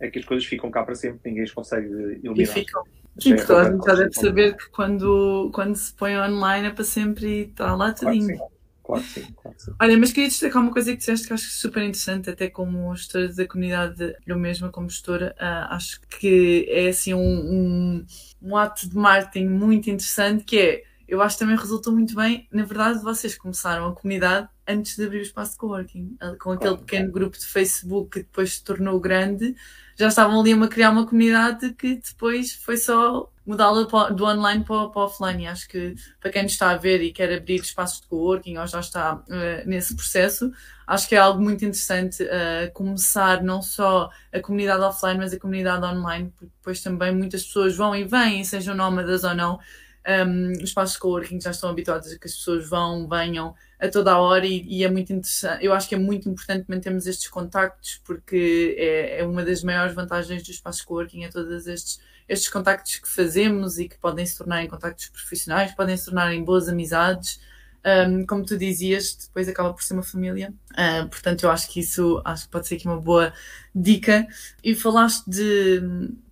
é 0.00 0.10
que 0.10 0.18
as 0.18 0.24
coisas 0.24 0.44
ficam 0.46 0.70
cá 0.70 0.84
para 0.84 0.94
sempre, 0.94 1.20
ninguém 1.24 1.42
as 1.44 1.50
consegue 1.50 1.86
E 1.88 2.26
eliminar. 2.26 2.54
ficam. 2.54 2.82
Sim, 3.18 3.32
é 3.32 3.36
porque 3.36 3.46
toda 3.46 3.62
a 3.62 3.72
gente 3.72 3.84
já 3.84 3.94
deve 3.94 4.12
saber 4.14 4.56
que 4.56 4.68
quando, 4.70 5.50
quando 5.54 5.76
se 5.76 5.94
põe 5.94 6.16
online 6.18 6.68
é 6.68 6.70
para 6.70 6.84
sempre 6.84 7.26
e 7.26 7.40
está 7.50 7.74
lá 7.74 7.92
Claro 7.98 8.20
tudinho. 8.20 8.28
sim. 8.36 8.38
Claro 8.82 9.04
que 9.04 9.10
sim, 9.12 9.32
claro 9.34 9.56
que 9.56 9.62
sim. 9.64 9.72
Olha, 9.80 9.98
mas 9.98 10.12
queria 10.12 10.28
destacar 10.28 10.62
uma 10.62 10.72
coisa 10.72 10.92
que 10.92 10.98
disseste 10.98 11.26
que 11.26 11.32
acho 11.32 11.50
super 11.50 11.82
interessante, 11.82 12.30
até 12.30 12.48
como 12.48 12.94
gestora 12.94 13.28
da 13.34 13.48
comunidade, 13.48 14.14
eu 14.24 14.38
mesma 14.38 14.70
como 14.70 14.88
gestora, 14.88 15.34
ah, 15.38 15.74
acho 15.74 16.00
que 16.08 16.66
é 16.70 16.88
assim 16.88 17.12
um, 17.14 17.18
um, 17.20 18.06
um 18.40 18.56
ato 18.56 18.88
de 18.88 18.96
marketing 18.96 19.46
muito 19.48 19.90
interessante, 19.90 20.44
que 20.44 20.58
é, 20.58 20.84
eu 21.12 21.20
acho 21.22 21.36
que 21.36 21.40
também 21.40 21.56
resultou 21.56 21.92
muito 21.92 22.14
bem, 22.14 22.48
na 22.52 22.64
verdade 22.64 23.02
vocês 23.02 23.36
começaram 23.36 23.86
a 23.88 23.94
comunidade 23.94 24.48
antes 24.66 24.96
de 24.96 25.04
abrir 25.04 25.18
o 25.18 25.22
espaço 25.22 25.52
de 25.52 25.58
coworking, 25.58 26.16
ah, 26.20 26.34
com 26.40 26.52
aquele 26.52 26.76
pequeno 26.78 27.12
grupo 27.12 27.38
de 27.38 27.46
Facebook 27.46 28.10
que 28.10 28.20
depois 28.20 28.54
se 28.54 28.64
tornou 28.64 28.98
grande, 29.00 29.54
já 29.96 30.08
estavam 30.08 30.40
ali 30.40 30.52
a 30.52 30.68
criar 30.68 30.90
uma 30.90 31.06
comunidade 31.06 31.74
que 31.74 31.96
depois 31.96 32.54
foi 32.54 32.76
só 32.76 33.30
mudá-la 33.44 33.82
do 34.10 34.24
online 34.24 34.64
para, 34.64 34.74
o- 34.84 34.90
para 34.90 35.02
offline. 35.02 35.44
E 35.44 35.46
acho 35.48 35.68
que 35.68 35.94
para 36.20 36.30
quem 36.30 36.44
nos 36.44 36.52
está 36.52 36.70
a 36.70 36.76
ver 36.76 37.02
e 37.02 37.12
quer 37.12 37.32
abrir 37.36 37.56
espaços 37.60 38.00
de 38.00 38.06
coworking 38.06 38.56
ou 38.58 38.66
já 38.66 38.80
está 38.80 39.22
eh, 39.28 39.64
nesse 39.66 39.94
processo, 39.96 40.50
acho 40.86 41.08
que 41.08 41.14
é 41.14 41.18
algo 41.18 41.42
muito 41.42 41.64
interessante 41.64 42.22
eh, 42.28 42.68
começar 42.72 43.42
não 43.42 43.60
só 43.60 44.10
a 44.32 44.40
comunidade 44.40 44.82
offline, 44.82 45.18
mas 45.18 45.32
a 45.32 45.38
comunidade 45.40 45.84
online, 45.84 46.30
porque 46.38 46.52
depois 46.56 46.80
também 46.82 47.12
muitas 47.14 47.42
pessoas 47.44 47.76
vão 47.76 47.94
e 47.94 48.04
vêm, 48.04 48.44
sejam 48.44 48.74
nómadas 48.74 49.24
ou 49.24 49.34
não. 49.34 49.58
Um, 50.06 50.52
os 50.52 50.64
espaços 50.64 50.94
de 50.94 51.00
coworking 51.00 51.40
já 51.40 51.52
estão 51.52 51.70
habituados 51.70 52.10
a 52.10 52.18
que 52.18 52.26
as 52.26 52.34
pessoas 52.34 52.68
vão, 52.68 53.08
venham 53.08 53.54
a 53.78 53.88
toda 53.88 54.12
a 54.12 54.18
hora 54.18 54.44
e, 54.46 54.62
e 54.66 54.84
é 54.84 54.90
muito 54.90 55.12
interessante. 55.12 55.64
Eu 55.64 55.72
acho 55.72 55.88
que 55.88 55.94
é 55.94 55.98
muito 55.98 56.28
importante 56.28 56.64
mantermos 56.68 57.06
estes 57.06 57.28
contactos 57.28 58.00
porque 58.04 58.76
é, 58.78 59.20
é 59.20 59.24
uma 59.24 59.44
das 59.44 59.62
maiores 59.62 59.94
vantagens 59.94 60.42
dos 60.42 60.56
espaços 60.56 60.80
de 60.80 60.86
coworking, 60.86 61.24
é 61.24 61.28
todos 61.28 61.66
estes, 61.66 62.00
estes 62.28 62.48
contactos 62.48 62.96
que 62.96 63.08
fazemos 63.08 63.78
e 63.78 63.88
que 63.88 63.98
podem 63.98 64.26
se 64.26 64.36
tornar 64.36 64.64
em 64.64 64.68
contactos 64.68 65.08
profissionais, 65.08 65.72
podem 65.74 65.96
se 65.96 66.06
tornar 66.06 66.32
em 66.32 66.42
boas 66.44 66.68
amizades. 66.68 67.40
Um, 67.84 68.24
como 68.26 68.44
tu 68.44 68.56
dizias, 68.56 69.16
depois 69.26 69.48
acaba 69.48 69.72
por 69.74 69.82
ser 69.82 69.94
uma 69.94 70.02
família. 70.04 70.54
Uh, 70.72 71.08
portanto, 71.08 71.42
eu 71.42 71.50
acho 71.50 71.68
que 71.70 71.80
isso 71.80 72.22
acho 72.24 72.44
que 72.44 72.50
pode 72.52 72.68
ser 72.68 72.76
aqui 72.76 72.86
uma 72.86 73.00
boa 73.00 73.32
dica. 73.74 74.26
E 74.62 74.74
falaste 74.74 75.28
de 75.28 75.80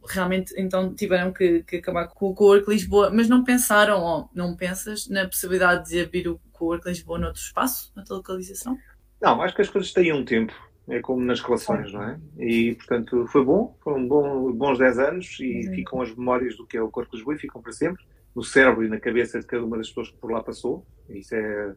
realmente 0.08 0.54
então 0.56 0.94
tiveram 0.94 1.32
que, 1.32 1.62
que 1.64 1.76
acabar 1.76 2.08
com 2.08 2.30
o 2.30 2.34
Cowork 2.34 2.68
Lisboa, 2.70 3.10
mas 3.10 3.28
não 3.28 3.44
pensaram 3.44 4.00
ou 4.00 4.30
não 4.34 4.56
pensas 4.56 5.08
na 5.08 5.26
possibilidade 5.26 5.90
de 5.90 6.00
abrir 6.00 6.28
o 6.28 6.40
Cowork 6.52 6.88
Lisboa 6.88 7.18
noutro 7.18 7.40
espaço, 7.40 7.92
noutra 7.96 8.14
localização? 8.16 8.78
Não, 9.20 9.42
acho 9.42 9.54
que 9.54 9.62
as 9.62 9.68
coisas 9.68 9.92
têm 9.92 10.12
um 10.12 10.24
tempo. 10.24 10.52
É 10.88 10.98
como 11.00 11.22
nas 11.22 11.40
relações, 11.40 11.92
não 11.92 12.02
é? 12.02 12.18
E, 12.38 12.74
portanto, 12.74 13.26
foi 13.28 13.44
bom. 13.44 13.76
Foram 13.80 14.08
bom, 14.08 14.52
bons 14.52 14.78
10 14.78 14.98
anos 14.98 15.36
e 15.38 15.68
Uhum. 15.68 15.74
ficam 15.74 16.02
as 16.02 16.14
memórias 16.16 16.56
do 16.56 16.66
que 16.66 16.76
é 16.76 16.82
o 16.82 16.90
Corpo 16.90 17.10
de 17.12 17.18
Lisboa 17.18 17.36
e 17.36 17.38
ficam 17.38 17.62
para 17.62 17.72
sempre. 17.72 18.02
No 18.34 18.42
cérebro 18.42 18.84
e 18.84 18.88
na 18.88 19.00
cabeça 19.00 19.40
de 19.40 19.46
cada 19.46 19.64
uma 19.64 19.76
das 19.76 19.88
pessoas 19.88 20.10
que 20.10 20.16
por 20.16 20.30
lá 20.30 20.42
passou. 20.42 20.86
Isso 21.08 21.34
é, 21.34 21.74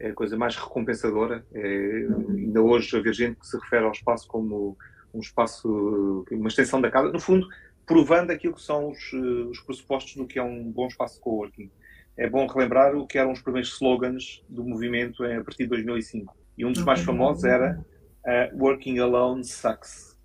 é 0.00 0.08
a 0.08 0.14
coisa 0.14 0.36
mais 0.36 0.56
recompensadora. 0.56 1.44
É, 1.52 2.06
ainda 2.30 2.60
hoje 2.60 2.96
haver 2.96 3.14
gente 3.14 3.40
que 3.40 3.46
se 3.46 3.58
refere 3.58 3.84
ao 3.84 3.92
espaço 3.92 4.28
como 4.28 4.76
um 5.14 5.20
espaço, 5.20 6.24
uma 6.30 6.48
extensão 6.48 6.80
da 6.80 6.90
casa. 6.90 7.10
No 7.10 7.20
fundo, 7.20 7.46
provando 7.86 8.30
aquilo 8.30 8.54
que 8.54 8.62
são 8.62 8.90
os, 8.90 9.12
eh, 9.12 9.48
os 9.48 9.60
pressupostos 9.60 10.16
do 10.16 10.26
que 10.26 10.38
é 10.38 10.42
um 10.42 10.70
bom 10.70 10.88
espaço 10.88 11.16
de 11.16 11.20
coworking. 11.20 11.70
É 12.16 12.28
bom 12.28 12.46
relembrar 12.46 12.94
o 12.94 13.06
que 13.06 13.18
eram 13.18 13.32
os 13.32 13.40
primeiros 13.40 13.72
slogans 13.74 14.42
do 14.48 14.64
movimento 14.64 15.24
a 15.24 15.42
partir 15.42 15.64
de 15.64 15.70
2005. 15.70 16.36
E 16.56 16.64
um 16.64 16.72
dos 16.72 16.82
mais 16.82 17.00
famosos 17.00 17.44
era 17.44 17.84
uh, 18.24 18.62
Working 18.62 18.98
Alone 18.98 19.44
Sucks. 19.44 20.16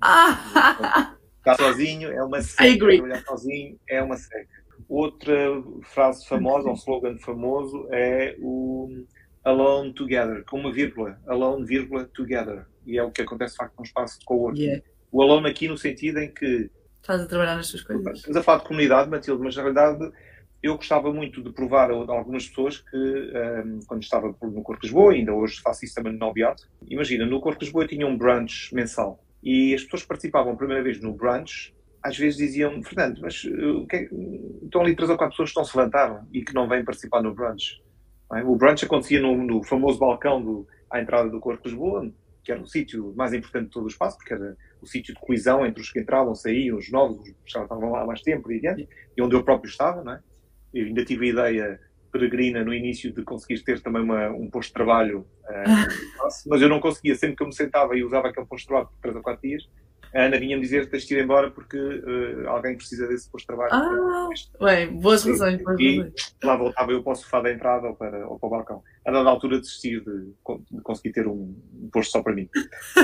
Ah! 0.00 1.14
Estar 1.38 1.56
sozinho 1.56 2.10
é 2.12 2.22
uma 2.22 2.38
I 2.38 2.42
seca. 2.42 2.74
agree. 2.74 2.98
Trabalhar 2.98 3.24
sozinho 3.24 3.78
é 3.88 4.02
uma 4.02 4.16
seca. 4.16 4.57
Outra 4.88 5.34
frase 5.82 6.26
famosa, 6.26 6.68
ou 6.68 6.74
slogan 6.74 7.18
famoso, 7.18 7.86
é 7.90 8.36
o 8.40 9.04
Alone 9.44 9.92
Together, 9.92 10.44
com 10.44 10.58
uma 10.58 10.72
vírgula. 10.72 11.20
Alone, 11.26 11.66
vírgula, 11.66 12.04
together. 12.06 12.66
E 12.86 12.96
é 12.96 13.02
o 13.02 13.10
que 13.10 13.22
acontece, 13.22 13.52
de 13.52 13.58
facto, 13.58 13.76
num 13.76 13.84
espaço 13.84 14.18
de 14.18 14.24
coworking. 14.24 14.62
Yeah. 14.62 14.84
O 15.10 15.22
alone 15.22 15.48
aqui 15.48 15.68
no 15.68 15.76
sentido 15.76 16.18
em 16.18 16.30
que 16.30 16.70
Estás 17.00 17.22
a 17.22 17.26
trabalhar 17.26 17.56
nas 17.56 17.70
tuas 17.70 17.82
coisas. 17.82 18.18
Estamos 18.18 18.36
a 18.36 18.42
falar 18.42 18.58
de 18.58 18.64
comunidade, 18.64 19.08
Matilde, 19.08 19.42
mas 19.42 19.56
na 19.56 19.62
realidade 19.62 20.10
eu 20.62 20.76
gostava 20.76 21.12
muito 21.12 21.42
de 21.42 21.52
provar 21.52 21.90
a 21.90 21.94
algumas 21.94 22.48
pessoas 22.48 22.78
que, 22.78 22.96
um, 22.96 23.80
quando 23.86 24.02
estava 24.02 24.26
no 24.26 24.62
Corpo 24.62 24.80
de 24.80 24.88
Lisboa, 24.88 25.12
ainda 25.12 25.32
hoje 25.32 25.60
faço 25.62 25.84
isso 25.84 25.94
também 25.94 26.12
no 26.12 26.18
Nobiato, 26.18 26.68
imagina, 26.88 27.24
no 27.24 27.40
Corpo 27.40 27.60
de 27.60 27.66
Lisboa 27.66 27.84
eu 27.84 27.88
tinha 27.88 28.06
um 28.06 28.16
brunch 28.16 28.74
mensal 28.74 29.24
e 29.42 29.74
as 29.74 29.84
pessoas 29.84 30.04
participavam 30.04 30.52
a 30.52 30.56
primeira 30.56 30.82
vez 30.82 31.00
no 31.00 31.14
brunch 31.14 31.72
às 32.02 32.16
vezes 32.16 32.38
diziam, 32.38 32.82
Fernando, 32.82 33.20
mas 33.20 33.44
uh, 33.44 33.86
que 33.86 34.08
estão 34.64 34.82
ali 34.82 34.94
três 34.94 35.10
ou 35.10 35.16
quatro 35.16 35.32
pessoas 35.32 35.50
que 35.50 35.56
não 35.56 35.64
se 35.64 35.76
levantaram 35.76 36.26
e 36.32 36.44
que 36.44 36.54
não 36.54 36.68
vêm 36.68 36.84
participar 36.84 37.22
no 37.22 37.34
brunch. 37.34 37.82
é? 38.34 38.42
O 38.44 38.56
brunch 38.56 38.84
acontecia 38.84 39.20
no, 39.20 39.36
no 39.36 39.62
famoso 39.62 39.98
balcão 39.98 40.42
do, 40.42 40.66
à 40.90 41.00
entrada 41.00 41.28
do 41.28 41.40
Corpo 41.40 41.62
de 41.62 41.70
Lisboa, 41.70 42.10
que 42.44 42.52
era 42.52 42.62
o 42.62 42.66
sítio 42.66 43.12
mais 43.16 43.32
importante 43.32 43.66
de 43.66 43.70
todo 43.70 43.84
o 43.84 43.88
espaço, 43.88 44.16
porque 44.16 44.32
era 44.32 44.56
o 44.80 44.86
sítio 44.86 45.14
de 45.14 45.20
coesão 45.20 45.66
entre 45.66 45.82
os 45.82 45.90
que 45.90 46.00
entravam, 46.00 46.34
saíam, 46.34 46.78
os 46.78 46.90
novos, 46.90 47.18
os 47.18 47.24
que 47.24 47.46
estavam 47.46 47.90
lá 47.90 48.02
há 48.02 48.06
mais 48.06 48.22
tempo 48.22 48.50
e 48.50 48.56
adiante, 48.56 48.88
e 49.16 49.22
onde 49.22 49.34
eu 49.34 49.42
próprio 49.42 49.68
estava, 49.68 50.02
não 50.02 50.12
é? 50.12 50.20
Eu 50.72 50.86
ainda 50.86 51.04
tive 51.04 51.26
a 51.26 51.30
ideia 51.30 51.80
peregrina 52.12 52.64
no 52.64 52.72
início 52.72 53.12
de 53.12 53.22
conseguir 53.22 53.62
ter 53.62 53.80
também 53.80 54.02
uma, 54.02 54.30
um 54.30 54.48
posto 54.48 54.68
de 54.68 54.74
trabalho, 54.74 55.26
eh, 55.48 55.64
mas 56.46 56.62
eu 56.62 56.68
não 56.68 56.80
conseguia. 56.80 57.14
Sempre 57.14 57.36
que 57.36 57.42
eu 57.42 57.46
me 57.46 57.54
sentava 57.54 57.96
e 57.96 58.04
usava 58.04 58.28
aquele 58.28 58.46
posto 58.46 58.64
de 58.64 58.68
trabalho 58.68 58.88
por 58.88 59.00
3 59.00 59.16
ou 59.16 59.22
4 59.22 59.42
dias, 59.42 59.68
Ana 60.14 60.38
vinha-me 60.38 60.62
dizer 60.62 60.88
tens 60.88 61.04
de 61.06 61.14
ir 61.14 61.22
embora 61.22 61.50
porque 61.50 61.76
eh, 61.76 62.46
alguém 62.46 62.76
precisa 62.76 63.06
desse 63.06 63.30
posto 63.30 63.44
de 63.44 63.46
trabalho. 63.56 63.70
Ah, 63.72 64.28
bem, 64.60 65.00
boas 65.00 65.24
razões, 65.24 65.62
boas 65.62 65.80
E 65.80 65.96
razões. 65.98 66.14
lá 66.42 66.56
voltava 66.56 66.92
eu 66.92 67.02
para 67.02 67.12
o 67.12 67.16
sofá 67.16 67.40
da 67.40 67.52
entrada 67.52 67.88
ou 67.88 67.94
para, 67.96 68.26
ou 68.28 68.38
para 68.38 68.46
o 68.46 68.50
balcão. 68.50 68.82
A 69.06 69.10
dada 69.10 69.28
altura 69.28 69.58
desisti 69.58 70.00
de, 70.00 70.32
de 70.70 70.82
conseguir 70.82 71.12
ter 71.12 71.26
um, 71.26 71.54
posto 71.92 72.12
só 72.12 72.22
para 72.22 72.34
mim. 72.34 72.48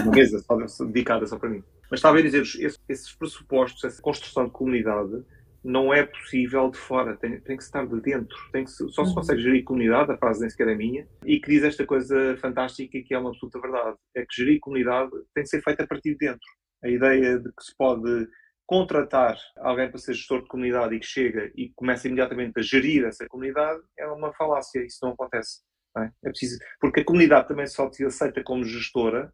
Uma 0.02 0.12
mesa 0.12 0.38
só, 0.40 0.66
só 0.66 0.84
dedicada 0.84 1.26
só 1.26 1.38
para 1.38 1.48
mim. 1.50 1.62
Mas 1.90 1.98
estava 1.98 2.18
a 2.18 2.22
dizer, 2.22 2.42
esses, 2.42 2.78
esses 2.88 3.12
pressupostos, 3.16 3.84
essa 3.84 4.00
construção 4.02 4.46
de 4.46 4.50
comunidade, 4.52 5.22
não 5.62 5.94
é 5.94 6.04
possível 6.04 6.70
de 6.70 6.76
fora, 6.78 7.16
tem, 7.16 7.40
tem 7.40 7.56
que 7.56 7.62
estar 7.62 7.86
de 7.86 8.00
dentro. 8.00 8.36
Tem 8.52 8.64
que 8.64 8.70
se- 8.70 8.86
só 8.90 9.02
se 9.04 9.10
Uhum. 9.10 9.14
consegue 9.16 9.42
gerir 9.42 9.64
comunidade, 9.64 10.12
a 10.12 10.16
frase 10.18 10.40
nem 10.40 10.50
sequer 10.50 10.68
é 10.68 10.74
minha, 10.74 11.06
e 11.24 11.40
que 11.40 11.50
diz 11.50 11.62
esta 11.62 11.86
coisa 11.86 12.36
fantástica 12.38 12.98
que 13.02 13.14
é 13.14 13.18
uma 13.18 13.30
absoluta 13.30 13.60
verdade. 13.60 13.96
É 14.14 14.22
que 14.26 14.34
gerir 14.36 14.58
comunidade 14.60 15.10
tem 15.34 15.44
que 15.44 15.48
ser 15.50 15.62
feita 15.62 15.84
a 15.84 15.86
partir 15.86 16.12
de 16.12 16.18
dentro. 16.18 16.46
A 16.84 16.88
ideia 16.88 17.38
de 17.38 17.50
que 17.50 17.64
se 17.64 17.74
pode 17.76 18.28
contratar 18.66 19.36
alguém 19.58 19.90
para 19.90 19.98
ser 19.98 20.14
gestor 20.14 20.42
de 20.42 20.48
comunidade 20.48 20.94
e 20.94 21.00
que 21.00 21.06
chega 21.06 21.50
e 21.54 21.70
começa 21.74 22.06
imediatamente 22.06 22.58
a 22.58 22.62
gerir 22.62 23.04
essa 23.04 23.26
comunidade 23.26 23.82
é 23.98 24.06
uma 24.06 24.32
falácia, 24.32 24.84
isso 24.84 24.98
não 25.02 25.12
acontece. 25.12 25.60
não 25.94 26.04
é? 26.04 26.12
É 26.24 26.28
preciso, 26.28 26.58
porque 26.80 27.00
a 27.00 27.04
comunidade 27.04 27.48
também 27.48 27.66
só 27.66 27.90
te 27.90 28.04
aceita 28.04 28.42
como 28.42 28.64
gestora 28.64 29.32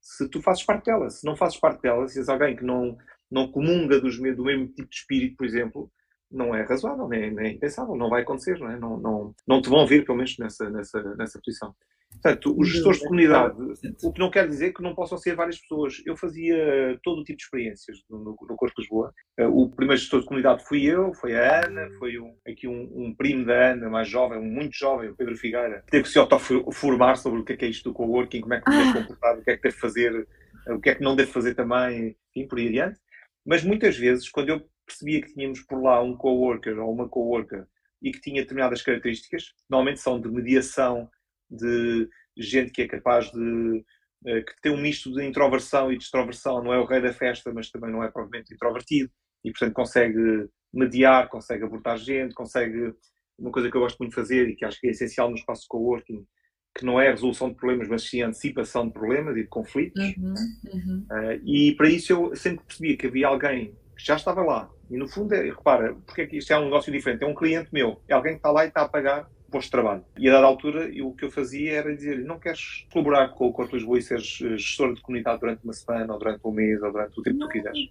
se 0.00 0.28
tu 0.28 0.40
fazes 0.40 0.62
parte 0.62 0.86
dela. 0.86 1.10
Se 1.10 1.24
não 1.26 1.36
fazes 1.36 1.58
parte 1.58 1.82
dela, 1.82 2.06
se 2.08 2.18
és 2.18 2.28
alguém 2.28 2.54
que 2.54 2.64
não, 2.64 2.96
não 3.30 3.50
comunga 3.50 4.00
dos, 4.00 4.16
do 4.16 4.44
mesmo 4.44 4.68
tipo 4.68 4.88
de 4.88 4.96
espírito, 4.96 5.36
por 5.36 5.46
exemplo, 5.46 5.90
não 6.30 6.54
é 6.54 6.62
razoável, 6.62 7.08
nem, 7.08 7.32
nem 7.34 7.54
impensável, 7.54 7.96
não 7.96 8.08
vai 8.08 8.22
acontecer, 8.22 8.58
não 8.58 8.70
é? 8.70 8.78
Não, 8.78 8.98
não, 8.98 9.34
não 9.46 9.60
te 9.60 9.68
vão 9.68 9.86
ver, 9.86 10.04
pelo 10.04 10.18
menos, 10.18 10.36
nessa, 10.38 10.70
nessa, 10.70 11.02
nessa 11.16 11.40
posição. 11.44 11.74
Portanto, 12.22 12.54
os 12.58 12.68
gestores 12.68 12.98
de 12.98 13.04
comunidade, 13.04 13.56
o 14.02 14.12
que 14.12 14.18
não 14.18 14.30
quer 14.30 14.48
dizer 14.48 14.72
que 14.72 14.82
não 14.82 14.94
possam 14.94 15.18
ser 15.18 15.34
várias 15.34 15.58
pessoas. 15.60 16.02
Eu 16.04 16.16
fazia 16.16 16.98
todo 17.02 17.20
o 17.20 17.24
tipo 17.24 17.38
de 17.38 17.44
experiências 17.44 17.98
no, 18.08 18.18
no 18.18 18.34
Corpo 18.34 18.74
de 18.74 18.82
Lisboa. 18.82 19.12
Eh, 19.38 19.46
o 19.46 19.68
primeiro 19.70 20.00
gestor 20.00 20.20
de 20.20 20.26
comunidade 20.26 20.64
fui 20.66 20.84
eu, 20.84 21.12
foi 21.14 21.36
a 21.36 21.66
Ana, 21.66 21.88
foi 21.98 22.18
um, 22.18 22.34
aqui 22.46 22.66
um, 22.66 22.90
um, 22.94 23.14
primo 23.14 23.44
da 23.44 23.72
Ana, 23.72 23.90
mais 23.90 24.08
jovem, 24.08 24.40
muito 24.40 24.76
jovem, 24.76 25.10
o 25.10 25.16
Pedro 25.16 25.36
Figueira. 25.36 25.84
Teve 25.90 26.04
que 26.04 26.10
se 26.10 26.18
autoformar 26.18 27.16
sobre 27.16 27.40
o 27.40 27.44
que 27.44 27.52
é, 27.52 27.56
que 27.56 27.64
é 27.64 27.68
isto 27.68 27.90
do 27.90 27.94
coworking, 27.94 28.40
como 28.40 28.54
é 28.54 28.60
que 28.60 28.70
deve 28.70 28.92
comportar, 29.00 29.38
o 29.38 29.42
que 29.42 29.50
é 29.50 29.56
que 29.56 29.62
deve 29.62 29.76
fazer, 29.76 30.26
o 30.68 30.80
que 30.80 30.90
é 30.90 30.94
que 30.94 31.02
não 31.02 31.14
deve 31.14 31.30
fazer 31.30 31.54
também, 31.54 32.16
enfim, 32.30 32.48
por 32.48 32.58
aí 32.58 32.68
adiante. 32.68 32.98
Mas 33.44 33.62
muitas 33.62 33.96
vezes, 33.96 34.28
quando 34.28 34.48
eu 34.48 34.62
percebia 34.86 35.20
que 35.20 35.32
tínhamos 35.32 35.60
por 35.60 35.82
lá 35.82 36.02
um 36.02 36.16
coworker 36.16 36.78
ou 36.78 36.92
uma 36.92 37.08
coworker 37.08 37.64
e 38.02 38.12
que 38.12 38.20
tinha 38.20 38.42
determinadas 38.42 38.82
características, 38.82 39.52
normalmente 39.68 40.00
são 40.00 40.20
de 40.20 40.28
mediação, 40.28 41.08
de 41.50 42.08
gente 42.36 42.70
que 42.70 42.82
é 42.82 42.88
capaz 42.88 43.30
de. 43.30 43.84
Eh, 44.26 44.42
que 44.42 44.60
tem 44.62 44.72
um 44.72 44.80
misto 44.80 45.12
de 45.12 45.24
introversão 45.24 45.92
e 45.92 45.98
de 45.98 46.04
extroversão, 46.04 46.62
não 46.62 46.72
é 46.72 46.78
o 46.78 46.84
rei 46.84 47.00
da 47.00 47.12
festa, 47.12 47.52
mas 47.52 47.70
também 47.70 47.92
não 47.92 48.02
é 48.02 48.10
provavelmente 48.10 48.52
introvertido, 48.52 49.10
e 49.44 49.50
portanto 49.50 49.74
consegue 49.74 50.48
mediar, 50.72 51.28
consegue 51.28 51.64
abordar 51.64 51.96
gente, 51.98 52.34
consegue. 52.34 52.94
Uma 53.38 53.52
coisa 53.52 53.70
que 53.70 53.76
eu 53.76 53.82
gosto 53.82 53.98
muito 53.98 54.12
de 54.12 54.16
fazer 54.16 54.48
e 54.48 54.56
que 54.56 54.64
acho 54.64 54.80
que 54.80 54.86
é 54.86 54.90
essencial 54.90 55.28
no 55.28 55.36
espaço 55.36 55.62
de 55.62 55.68
coworking, 55.68 56.26
que 56.74 56.86
não 56.86 56.98
é 56.98 57.08
a 57.08 57.10
resolução 57.10 57.50
de 57.50 57.54
problemas, 57.56 57.86
mas 57.86 58.02
sim 58.02 58.22
a 58.22 58.28
antecipação 58.28 58.86
de 58.86 58.94
problemas 58.94 59.36
e 59.36 59.42
de 59.42 59.48
conflitos. 59.48 60.02
Uhum, 60.16 60.34
uhum. 60.72 61.06
Uh, 61.10 61.40
e 61.44 61.74
para 61.76 61.90
isso 61.90 62.12
eu 62.12 62.34
sempre 62.34 62.64
percebia 62.64 62.96
que 62.96 63.06
havia 63.06 63.28
alguém 63.28 63.76
que 63.94 64.04
já 64.04 64.16
estava 64.16 64.42
lá. 64.42 64.70
E 64.90 64.96
no 64.96 65.06
fundo, 65.06 65.34
é, 65.34 65.42
repara, 65.42 65.94
porque 66.06 66.22
é 66.22 66.26
que 66.26 66.38
isto 66.38 66.52
é 66.52 66.58
um 66.58 66.64
negócio 66.64 66.92
diferente? 66.92 67.24
É 67.24 67.26
um 67.26 67.34
cliente 67.34 67.68
meu, 67.72 68.00
é 68.08 68.14
alguém 68.14 68.32
que 68.32 68.38
está 68.38 68.50
lá 68.50 68.64
e 68.64 68.68
está 68.68 68.82
a 68.82 68.88
pagar 68.88 69.28
posto 69.50 69.66
de 69.66 69.70
trabalho. 69.70 70.04
E 70.18 70.28
a 70.28 70.32
dada 70.32 70.46
altura, 70.46 70.88
eu, 70.94 71.08
o 71.08 71.14
que 71.14 71.24
eu 71.24 71.30
fazia 71.30 71.72
era 71.72 71.94
dizer 71.94 72.18
não 72.24 72.38
queres 72.38 72.86
colaborar 72.92 73.28
com 73.28 73.46
o 73.46 73.52
Corpo 73.52 73.72
de 73.72 73.78
Lisboa 73.78 73.98
e 73.98 74.02
seres 74.02 74.38
eh, 74.42 74.56
gestor 74.56 74.94
de 74.94 75.00
comunidade 75.00 75.40
durante 75.40 75.64
uma 75.64 75.72
semana, 75.72 76.12
ou 76.12 76.18
durante 76.18 76.40
um 76.44 76.50
mês, 76.50 76.82
ou 76.82 76.92
durante 76.92 77.18
o 77.18 77.22
tempo 77.22 77.38
que 77.38 77.44
tu 77.44 77.48
quiseres. 77.48 77.88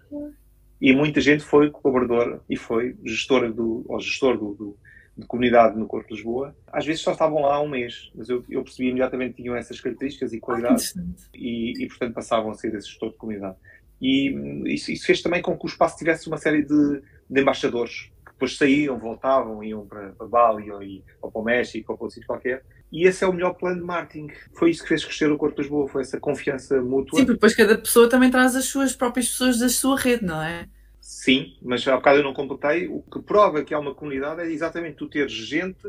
E 0.82 0.94
muita 0.94 1.22
gente 1.22 1.44
foi 1.44 1.72
colaboradora 1.72 2.42
e 2.50 2.58
foi 2.58 2.96
gestora 3.04 3.52
do, 3.52 3.86
ou 3.88 4.00
gestor 4.00 4.38
do, 4.38 4.54
do 4.54 4.78
de 5.18 5.26
comunidade 5.26 5.78
no 5.78 5.88
Corpo 5.88 6.10
de 6.10 6.16
Lisboa. 6.16 6.56
Às 6.68 6.86
vezes 6.86 7.02
só 7.02 7.14
estavam 7.14 7.42
lá 7.42 7.56
há 7.56 7.62
um 7.62 7.70
mês, 7.70 8.12
mas 8.14 8.28
eu, 8.28 8.44
eu 8.50 8.64
percebi 8.64 8.90
imediatamente 8.90 9.36
que 9.36 9.44
tinham 9.44 9.56
essas 9.56 9.80
características 9.80 10.34
e 10.34 10.40
qualidades 10.40 10.94
ah, 10.98 11.02
e, 11.34 11.84
e, 11.84 11.88
portanto, 11.88 12.14
passavam 12.14 12.52
a 12.52 12.54
ser 12.54 12.76
esse 12.76 12.90
gestor 12.90 13.12
de 13.12 13.18
comunidade. 13.18 13.56
E 14.02 14.36
hum, 14.36 14.68
isso, 14.68 14.92
isso, 14.92 15.06
fez 15.06 15.22
também 15.22 15.42
com 15.42 15.58
que 15.58 15.66
o 15.66 15.68
espaço 15.68 15.98
tivesse 15.98 16.28
uma 16.28 16.38
série 16.38 16.64
de, 16.64 17.02
de 17.30 17.42
embaixadores 17.42 18.12
depois 18.36 18.58
saíam, 18.58 19.00
voltavam, 19.00 19.64
iam 19.64 19.86
para, 19.88 20.10
para 20.12 20.28
Bali 20.28 20.70
ou, 20.72 20.82
ou 21.22 21.32
para 21.32 21.42
o 21.42 21.44
México 21.44 21.92
ou 21.92 21.98
para 21.98 22.06
outro 22.06 22.16
sítio 22.16 22.28
qualquer. 22.28 22.64
E 22.92 23.08
esse 23.08 23.24
é 23.24 23.28
o 23.28 23.34
melhor 23.34 23.54
plano 23.54 23.80
de 23.80 23.86
marketing. 23.86 24.28
Foi 24.54 24.70
isso 24.70 24.84
que 24.84 24.90
fez 24.90 25.04
crescer 25.04 25.32
o 25.32 25.38
Corpo 25.38 25.56
de 25.56 25.64
Lisboa, 25.64 25.88
foi 25.88 26.02
essa 26.02 26.20
confiança 26.20 26.82
mútua. 26.82 27.20
Sim, 27.20 27.26
depois 27.26 27.56
cada 27.56 27.78
pessoa 27.78 28.10
também 28.10 28.30
traz 28.30 28.56
as 28.56 28.66
suas 28.66 28.96
próprias 28.96 29.30
pessoas 29.30 29.60
da 29.60 29.70
sua 29.70 29.98
rede, 29.98 30.26
não 30.26 30.42
é? 30.42 30.68
Sim, 31.00 31.56
mas 31.62 31.88
há 31.88 31.96
bocado 31.96 32.20
eu 32.20 32.24
não 32.24 32.34
completei. 32.34 32.88
O 32.88 33.02
que 33.02 33.22
prova 33.22 33.64
que 33.64 33.74
há 33.74 33.80
uma 33.80 33.96
comunidade 33.96 34.42
é 34.42 34.52
exatamente 34.52 34.98
tu 34.98 35.08
teres 35.08 35.32
gente 35.32 35.88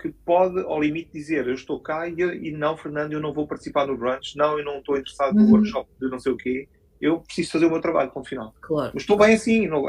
que 0.00 0.10
pode, 0.24 0.60
ao 0.60 0.82
limite, 0.82 1.10
dizer 1.12 1.46
eu 1.46 1.54
estou 1.54 1.80
cá 1.80 2.08
e, 2.08 2.14
e 2.20 2.52
não, 2.52 2.76
Fernando, 2.76 3.12
eu 3.12 3.20
não 3.20 3.32
vou 3.32 3.46
participar 3.46 3.86
no 3.86 3.96
brunch, 3.96 4.36
não, 4.36 4.58
eu 4.58 4.64
não 4.64 4.78
estou 4.78 4.96
interessado 4.96 5.34
no 5.34 5.42
uhum. 5.42 5.52
workshop 5.52 5.88
de 6.00 6.08
não 6.08 6.18
sei 6.18 6.32
o 6.32 6.36
quê. 6.36 6.68
Eu 7.00 7.20
preciso 7.20 7.52
fazer 7.52 7.66
o 7.66 7.70
meu 7.70 7.80
trabalho, 7.80 8.10
ponto 8.10 8.28
final. 8.28 8.54
Claro. 8.60 8.92
Mas 8.94 9.02
estou 9.02 9.16
bem 9.16 9.34
assim. 9.34 9.66
Não, 9.66 9.84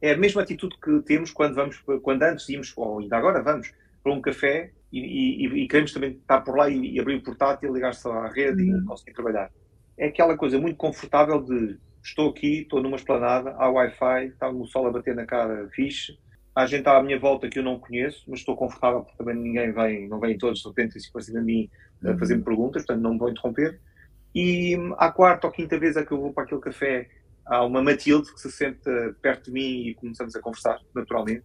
é 0.00 0.12
a 0.12 0.16
mesma 0.16 0.42
atitude 0.42 0.76
que 0.82 1.00
temos 1.02 1.30
quando 1.30 1.54
vamos, 1.54 1.82
quando 2.02 2.22
antes 2.22 2.48
íamos, 2.48 2.72
ou 2.76 3.00
ainda 3.00 3.16
agora 3.16 3.42
vamos, 3.42 3.72
para 4.02 4.12
um 4.12 4.20
café 4.20 4.70
e, 4.92 5.46
e, 5.46 5.64
e 5.64 5.68
queremos 5.68 5.92
também 5.92 6.12
estar 6.12 6.40
por 6.40 6.56
lá 6.56 6.68
e, 6.68 6.94
e 6.94 7.00
abrir 7.00 7.16
o 7.16 7.22
portátil, 7.22 7.72
ligar-se 7.72 8.08
à 8.08 8.28
rede 8.28 8.62
uhum. 8.62 8.78
e 8.78 8.84
conseguir 8.84 9.12
trabalhar. 9.12 9.50
É 9.96 10.06
aquela 10.06 10.36
coisa 10.36 10.58
muito 10.58 10.76
confortável 10.76 11.42
de 11.42 11.76
estou 12.02 12.30
aqui, 12.30 12.60
estou 12.62 12.82
numa 12.82 12.96
esplanada, 12.96 13.54
há 13.58 13.68
Wi-Fi, 13.68 14.26
está 14.26 14.48
o 14.48 14.64
sol 14.66 14.86
a 14.86 14.90
bater 14.90 15.14
na 15.14 15.26
cara 15.26 15.68
fixe, 15.70 16.18
há 16.54 16.64
gente 16.66 16.88
à 16.88 17.02
minha 17.02 17.18
volta 17.18 17.48
que 17.48 17.58
eu 17.58 17.62
não 17.62 17.78
conheço, 17.78 18.24
mas 18.28 18.40
estou 18.40 18.56
confortável 18.56 19.02
porque 19.02 19.18
também 19.18 19.36
ninguém 19.36 19.72
vem, 19.72 20.08
não 20.08 20.20
vem 20.20 20.38
todos 20.38 20.60
de 20.60 20.68
repente 20.68 20.98
para 21.12 21.22
cima 21.22 21.40
de 21.40 21.46
mim 21.46 21.70
a 22.04 22.10
uhum. 22.10 22.18
fazer-me 22.18 22.42
perguntas, 22.42 22.84
portanto 22.84 23.02
não 23.02 23.12
me 23.12 23.18
vou 23.18 23.30
interromper. 23.30 23.80
E 24.34 24.76
à 24.98 25.10
quarta 25.10 25.46
ou 25.46 25.52
quinta 25.52 25.78
vez 25.78 25.96
é 25.96 26.04
que 26.04 26.12
eu 26.12 26.20
vou 26.20 26.32
para 26.32 26.44
aquele 26.44 26.60
café 26.60 27.08
há 27.48 27.64
uma 27.64 27.82
Matilde 27.82 28.32
que 28.32 28.40
se 28.40 28.50
senta 28.52 29.16
perto 29.20 29.46
de 29.46 29.52
mim 29.52 29.88
e 29.88 29.94
começamos 29.94 30.36
a 30.36 30.40
conversar, 30.40 30.78
naturalmente. 30.94 31.44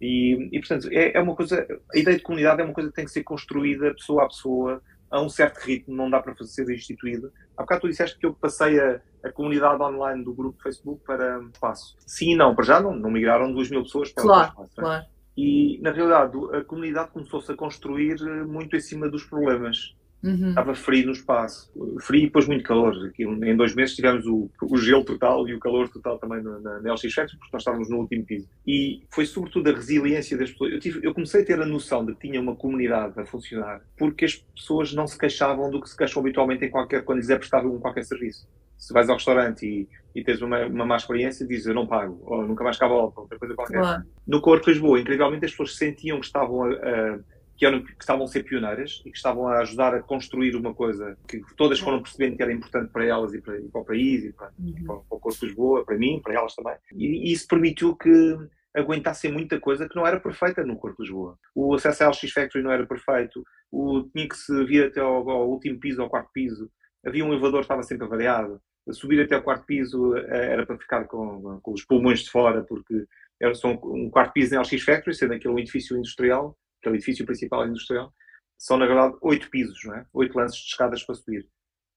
E, 0.00 0.48
e, 0.52 0.60
portanto, 0.60 0.88
é, 0.92 1.16
é, 1.16 1.20
uma 1.20 1.34
coisa, 1.34 1.66
a 1.92 1.98
ideia 1.98 2.16
de 2.16 2.22
comunidade 2.22 2.60
é 2.60 2.64
uma 2.64 2.74
coisa 2.74 2.90
que 2.90 2.94
tem 2.94 3.04
que 3.04 3.10
ser 3.10 3.24
construída 3.24 3.94
pessoa 3.94 4.24
a 4.24 4.28
pessoa, 4.28 4.82
a 5.10 5.20
um 5.20 5.28
certo 5.28 5.58
ritmo, 5.58 5.96
não 5.96 6.08
dá 6.08 6.20
para 6.20 6.34
ser 6.44 6.70
instituída. 6.70 7.32
Há 7.56 7.62
bocado 7.62 7.80
tu 7.82 7.88
disseste 7.88 8.18
que 8.18 8.26
eu 8.26 8.34
passei 8.34 8.78
a, 8.78 9.00
a 9.24 9.32
comunidade 9.32 9.82
online 9.82 10.22
do 10.22 10.32
grupo 10.32 10.62
Facebook 10.62 11.02
para 11.04 11.40
espaço. 11.52 11.96
Sim 12.06 12.34
e 12.34 12.36
não, 12.36 12.54
para 12.54 12.64
já 12.64 12.80
não, 12.80 12.94
não 12.94 13.10
migraram 13.10 13.52
duas 13.52 13.70
mil 13.70 13.82
pessoas 13.82 14.12
para 14.12 14.22
claro, 14.22 14.48
espaço. 14.50 14.72
É? 14.72 14.82
Claro. 14.82 15.06
E, 15.36 15.80
na 15.82 15.92
realidade, 15.92 16.36
a 16.52 16.64
comunidade 16.64 17.10
começou-se 17.10 17.50
a 17.50 17.56
construir 17.56 18.20
muito 18.46 18.76
em 18.76 18.80
cima 18.80 19.08
dos 19.08 19.24
problemas. 19.24 19.96
Uhum. 20.22 20.48
Estava 20.48 20.74
frio 20.74 21.06
no 21.06 21.12
espaço. 21.12 21.70
Frio 22.00 22.22
e 22.22 22.26
depois 22.26 22.46
muito 22.46 22.64
calor. 22.64 22.94
Aqui, 23.06 23.24
em 23.24 23.56
dois 23.56 23.74
meses 23.74 23.94
tivemos 23.94 24.26
o, 24.26 24.50
o 24.62 24.76
gelo 24.76 25.04
total 25.04 25.48
e 25.48 25.54
o 25.54 25.60
calor 25.60 25.88
total 25.88 26.18
também 26.18 26.42
na, 26.42 26.58
na, 26.58 26.80
na 26.80 26.92
LX 26.92 27.14
Factory, 27.14 27.38
porque 27.38 27.52
nós 27.52 27.62
estávamos 27.62 27.88
no 27.88 27.98
último 27.98 28.24
piso. 28.24 28.48
E 28.66 29.02
foi 29.10 29.26
sobretudo 29.26 29.70
a 29.70 29.72
resiliência 29.72 30.36
das 30.36 30.50
pessoas. 30.50 30.72
Eu, 30.72 30.80
tive, 30.80 31.00
eu 31.02 31.14
comecei 31.14 31.42
a 31.42 31.44
ter 31.44 31.60
a 31.60 31.66
noção 31.66 32.04
de 32.04 32.14
que 32.14 32.28
tinha 32.28 32.40
uma 32.40 32.56
comunidade 32.56 33.18
a 33.20 33.24
funcionar 33.24 33.80
porque 33.96 34.24
as 34.24 34.34
pessoas 34.34 34.92
não 34.92 35.06
se 35.06 35.18
queixavam 35.18 35.70
do 35.70 35.80
que 35.80 35.88
se 35.88 35.96
queixam 35.96 36.20
habitualmente 36.20 36.64
em 36.64 36.70
qualquer, 36.70 37.04
quando 37.04 37.18
lhes 37.18 37.30
é 37.30 37.36
prestado 37.36 37.72
um 37.72 37.78
qualquer 37.78 38.04
serviço. 38.04 38.48
Se 38.76 38.92
vais 38.92 39.08
ao 39.08 39.16
restaurante 39.16 39.66
e, 39.66 39.88
e 40.14 40.22
tens 40.22 40.40
uma, 40.40 40.66
uma 40.66 40.86
má 40.86 40.96
experiência, 40.96 41.46
dizes 41.46 41.66
eu 41.66 41.74
não 41.74 41.86
pago, 41.86 42.20
ou 42.24 42.46
nunca 42.46 42.62
mais 42.62 42.76
cá 42.76 42.86
volto, 42.86 43.18
outra 43.18 43.38
coisa 43.38 43.54
qualquer. 43.54 43.80
Claro. 43.80 44.04
No 44.26 44.40
Corpo 44.40 44.64
de 44.66 44.72
Lisboa, 44.72 45.00
incrivelmente, 45.00 45.44
as 45.44 45.50
pessoas 45.50 45.76
sentiam 45.76 46.20
que 46.20 46.26
estavam 46.26 46.62
a, 46.62 46.74
a 46.74 47.18
que, 47.58 47.66
eram, 47.66 47.82
que 47.82 47.96
estavam 48.00 48.24
a 48.24 48.28
ser 48.28 48.44
pioneiras 48.44 49.02
e 49.04 49.10
que 49.10 49.16
estavam 49.16 49.48
a 49.48 49.58
ajudar 49.58 49.92
a 49.92 50.00
construir 50.00 50.54
uma 50.54 50.72
coisa 50.72 51.18
que 51.26 51.42
todas 51.56 51.80
foram 51.80 52.00
percebendo 52.00 52.36
que 52.36 52.42
era 52.42 52.52
importante 52.52 52.92
para 52.92 53.04
elas 53.04 53.34
e 53.34 53.40
para, 53.40 53.58
e 53.58 53.68
para 53.68 53.80
o 53.80 53.84
país 53.84 54.24
e 54.24 54.32
para, 54.32 54.52
uhum. 54.56 54.72
para, 54.86 54.96
para, 54.96 55.16
o 55.16 55.20
Corpo 55.20 55.40
de 55.40 55.46
Lisboa, 55.46 55.84
para 55.84 55.98
mim, 55.98 56.20
para 56.22 56.34
elas 56.34 56.54
também. 56.54 56.76
E, 56.92 57.28
e 57.28 57.32
isso 57.32 57.48
permitiu 57.48 57.96
que 57.96 58.38
aguentassem 58.74 59.32
muita 59.32 59.58
coisa 59.58 59.88
que 59.88 59.96
não 59.96 60.06
era 60.06 60.20
perfeita 60.20 60.64
no 60.64 60.76
Corpo 60.76 60.98
de 60.98 61.08
Lisboa. 61.08 61.36
O 61.52 61.74
acesso 61.74 62.04
à 62.04 62.08
LX 62.08 62.30
Factory 62.32 62.62
não 62.62 62.70
era 62.70 62.86
perfeito, 62.86 63.42
o, 63.72 64.04
tinha 64.14 64.28
que 64.28 64.36
se 64.36 64.64
vir 64.64 64.86
até 64.86 65.00
ao, 65.00 65.28
ao 65.28 65.50
último 65.50 65.80
piso, 65.80 66.00
ao 66.00 66.08
quarto 66.08 66.30
piso, 66.32 66.70
havia 67.04 67.24
um 67.24 67.32
elevador 67.32 67.60
que 67.60 67.64
estava 67.64 67.82
sempre 67.82 68.06
avariado, 68.06 68.60
subir 68.92 69.20
até 69.20 69.34
ao 69.34 69.42
quarto 69.42 69.66
piso 69.66 70.16
eh, 70.16 70.52
era 70.52 70.64
para 70.64 70.78
ficar 70.78 71.04
com, 71.04 71.60
com 71.60 71.72
os 71.72 71.84
pulmões 71.84 72.20
de 72.20 72.30
fora, 72.30 72.62
porque 72.62 73.04
era 73.40 73.54
só 73.54 73.68
um, 73.68 74.06
um 74.06 74.10
quarto 74.10 74.32
piso 74.32 74.54
na 74.54 74.60
LX 74.62 74.82
Factory, 74.82 75.14
sendo 75.14 75.34
aquele 75.34 75.52
um 75.52 75.58
edifício 75.58 75.96
industrial, 75.96 76.56
que 76.80 76.88
é 76.88 76.92
o 76.92 76.94
edifício 76.94 77.26
principal 77.26 77.66
industrial, 77.66 78.12
são 78.58 78.76
na 78.76 78.86
verdade 78.86 79.16
oito 79.22 79.48
pisos, 79.50 79.78
não 79.84 79.94
é? 79.94 80.06
oito 80.12 80.36
lances 80.36 80.60
de 80.60 80.68
escadas 80.68 81.02
para 81.04 81.14
subir. 81.14 81.48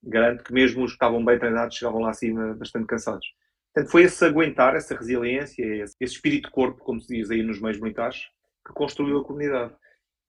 Garanto 0.04 0.44
que 0.44 0.54
mesmo 0.54 0.84
os 0.84 0.92
que 0.92 0.96
estavam 0.96 1.24
bem 1.24 1.38
treinados 1.38 1.78
chegavam 1.78 2.02
lá 2.02 2.10
acima 2.10 2.54
bastante 2.56 2.88
cansados. 2.88 3.26
Portanto, 3.74 3.92
foi 3.92 4.04
esse 4.04 4.26
aguentar, 4.26 4.76
essa 4.76 4.96
resiliência, 4.96 5.64
esse, 5.64 5.96
espírito 6.02 6.48
de 6.48 6.52
corpo, 6.52 6.84
como 6.84 7.00
se 7.00 7.08
diz 7.16 7.32
aí 7.32 7.42
nos 7.42 7.62
meios 7.62 7.80
militares, 7.80 8.26
que 8.66 8.74
construiu 8.74 9.20
a 9.20 9.24
comunidade. 9.24 9.74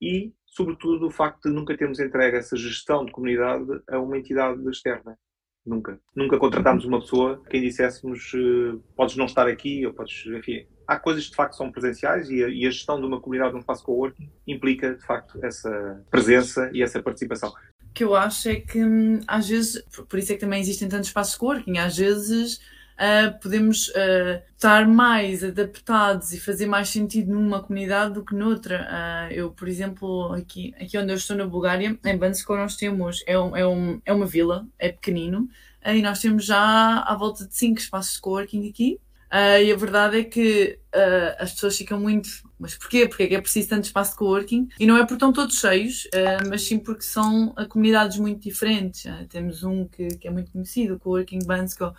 E, 0.01 0.33
sobretudo, 0.47 1.07
o 1.07 1.11
facto 1.11 1.49
de 1.49 1.55
nunca 1.55 1.77
termos 1.77 1.99
entregue 1.99 2.37
essa 2.37 2.57
gestão 2.57 3.05
de 3.05 3.13
comunidade 3.13 3.67
a 3.89 3.99
uma 3.99 4.17
entidade 4.17 4.63
externa. 4.69 5.19
Nunca. 5.65 6.01
Nunca 6.15 6.39
contratámos 6.39 6.85
uma 6.85 7.01
pessoa 7.01 7.43
quem 7.49 7.63
disséssemos 7.63 8.33
uh, 8.35 8.79
podes 8.97 9.17
não 9.17 9.27
estar 9.27 9.47
aqui, 9.47 9.87
ou 9.87 9.93
podes, 9.93 10.25
enfim, 10.27 10.67
há 10.87 10.99
coisas 10.99 11.25
que 11.25 11.31
de 11.31 11.37
facto 11.37 11.57
são 11.57 11.71
presenciais 11.71 12.29
e 12.31 12.43
a, 12.43 12.49
e 12.49 12.67
a 12.67 12.71
gestão 12.71 13.01
de 13.01 13.07
uma 13.07 13.21
comunidade 13.21 13.53
num 13.53 13.61
espaço 13.61 13.85
coworking 13.85 14.31
implica 14.47 14.95
de 14.95 15.03
facto 15.05 15.39
essa 15.43 16.03
presença 16.11 16.71
e 16.73 16.83
essa 16.83 17.03
participação. 17.03 17.53
Que 17.95 18.05
eu 18.05 18.15
acho 18.15 18.49
é 18.49 18.57
que 18.57 18.83
hum, 18.83 19.21
às 19.27 19.49
vezes, 19.49 19.83
por 20.09 20.19
isso 20.19 20.33
é 20.33 20.35
que 20.35 20.41
também 20.41 20.61
existem 20.61 20.89
tantos 20.89 21.09
espaços 21.09 21.37
coworking, 21.37 21.79
às 21.79 21.97
vezes 21.97 22.61
uh, 23.03 23.39
podemos 23.41 23.89
uh, 23.89 24.43
estar 24.55 24.87
mais 24.87 25.43
adaptados 25.43 26.33
e 26.33 26.41
fazer 26.41 26.67
mais 26.67 26.89
sentido 26.89 27.33
numa 27.33 27.63
comunidade 27.63 28.15
do 28.15 28.25
que 28.25 28.35
noutra. 28.35 28.89
Uh, 28.89 29.33
eu, 29.33 29.51
por 29.51 29.69
exemplo, 29.69 30.33
aqui, 30.33 30.75
aqui 30.81 30.97
onde 30.99 31.13
eu 31.13 31.17
estou 31.17 31.37
na 31.37 31.47
Bulgária, 31.47 31.99
em 32.05 32.17
Bansko 32.17 32.57
nós 32.57 32.77
temos, 32.77 33.23
é, 33.27 33.39
um, 33.39 33.57
é, 33.57 33.67
um, 33.67 34.01
é 34.05 34.13
uma 34.13 34.27
vila, 34.27 34.67
é 34.79 34.91
pequenino, 34.91 35.49
e 35.85 36.01
nós 36.01 36.21
temos 36.21 36.45
já 36.45 37.01
à 37.01 37.15
volta 37.17 37.47
de 37.47 37.57
cinco 37.57 37.81
espaços 37.81 38.15
de 38.15 38.21
coworking 38.21 38.69
aqui. 38.69 39.01
Uh, 39.33 39.63
e 39.65 39.73
a 39.73 39.77
verdade 39.77 40.19
é 40.19 40.25
que 40.25 40.79
uh, 40.95 41.43
as 41.43 41.53
pessoas 41.53 41.77
ficam 41.79 41.99
muito. 41.99 42.29
Mas 42.59 42.77
porquê? 42.77 43.09
Porque 43.09 43.23
é 43.23 43.27
que 43.29 43.35
é 43.35 43.41
preciso 43.41 43.71
tanto 43.71 43.85
espaço 43.85 44.11
de 44.13 44.19
coworking? 44.19 44.69
E 44.79 44.87
não 44.87 44.97
é 44.97 45.01
porque 45.01 45.15
estão 45.15 45.33
todos 45.33 45.59
cheios, 45.59 46.05
uh, 46.15 46.49
mas 46.51 46.63
sim 46.63 46.79
porque 46.79 47.03
são 47.03 47.55
comunidades 47.71 48.19
muito 48.19 48.43
diferentes. 48.43 49.05
temos 49.31 49.65
um 49.65 49.89
que, 49.89 50.07
que, 50.19 50.29
é 50.29 50.31
muito 50.31 50.53
conhecido, 50.53 50.97
o 50.97 50.99
Coworking 50.99 51.47
Bansko, 51.47 51.95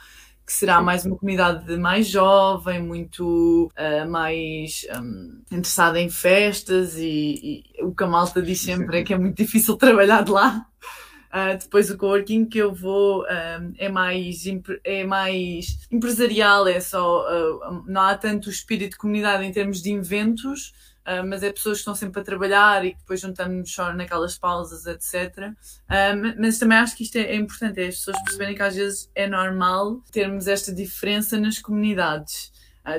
que 0.45 0.53
será 0.53 0.79
mais 0.79 1.05
uma 1.05 1.15
comunidade 1.15 1.75
mais 1.77 2.07
jovem, 2.07 2.83
muito 2.83 3.71
uh, 3.77 4.07
mais 4.07 4.85
um, 5.01 5.41
interessada 5.51 5.99
em 5.99 6.09
festas 6.09 6.97
e, 6.97 7.63
e, 7.77 7.83
o 7.83 7.95
que 7.95 8.03
a 8.03 8.07
malta 8.07 8.41
diz 8.41 8.61
sempre 8.61 8.99
é 8.99 9.03
que 9.03 9.13
é 9.13 9.17
muito 9.17 9.37
difícil 9.37 9.75
trabalhar 9.77 10.23
de 10.23 10.31
lá. 10.31 10.67
Uh, 11.33 11.57
depois 11.57 11.89
o 11.89 11.97
coworking 11.97 12.45
que 12.45 12.59
eu 12.59 12.71
vou 12.71 13.23
um, 13.23 13.73
é, 13.79 13.89
mais, 13.89 14.43
é 14.83 15.03
mais 15.03 15.79
empresarial, 15.91 16.67
é 16.67 16.79
só 16.79 17.23
uh, 17.23 17.83
não 17.87 18.01
há 18.01 18.15
tanto 18.15 18.51
espírito 18.51 18.91
de 18.91 18.97
comunidade 18.97 19.43
em 19.43 19.51
termos 19.51 19.81
de 19.81 19.91
eventos, 19.91 20.71
Uh, 21.05 21.19
mas 21.27 21.43
é 21.43 21.51
pessoas 21.51 21.79
que 21.79 21.81
estão 21.81 21.95
sempre 21.95 22.21
a 22.21 22.23
trabalhar 22.23 22.85
e 22.85 22.93
que 22.93 22.99
depois 22.99 23.19
juntamos 23.19 23.73
só 23.73 23.91
naquelas 23.91 24.37
pausas, 24.37 24.85
etc. 24.85 25.51
Mas 26.39 26.57
também 26.57 26.77
acho 26.77 26.95
que 26.95 27.03
isto 27.03 27.17
é, 27.17 27.23
é, 27.23 27.35
importante, 27.35 27.81
é 27.81 27.87
as 27.87 27.97
pessoas 27.97 28.23
perceberem 28.23 28.55
que 28.55 28.61
às 28.61 28.73
vezes 28.73 29.11
é 29.13 29.27
normal 29.27 30.01
termos 30.13 30.47
esta 30.47 30.73
diferença 30.73 31.37
nas 31.37 31.59
comunidades. 31.59 32.53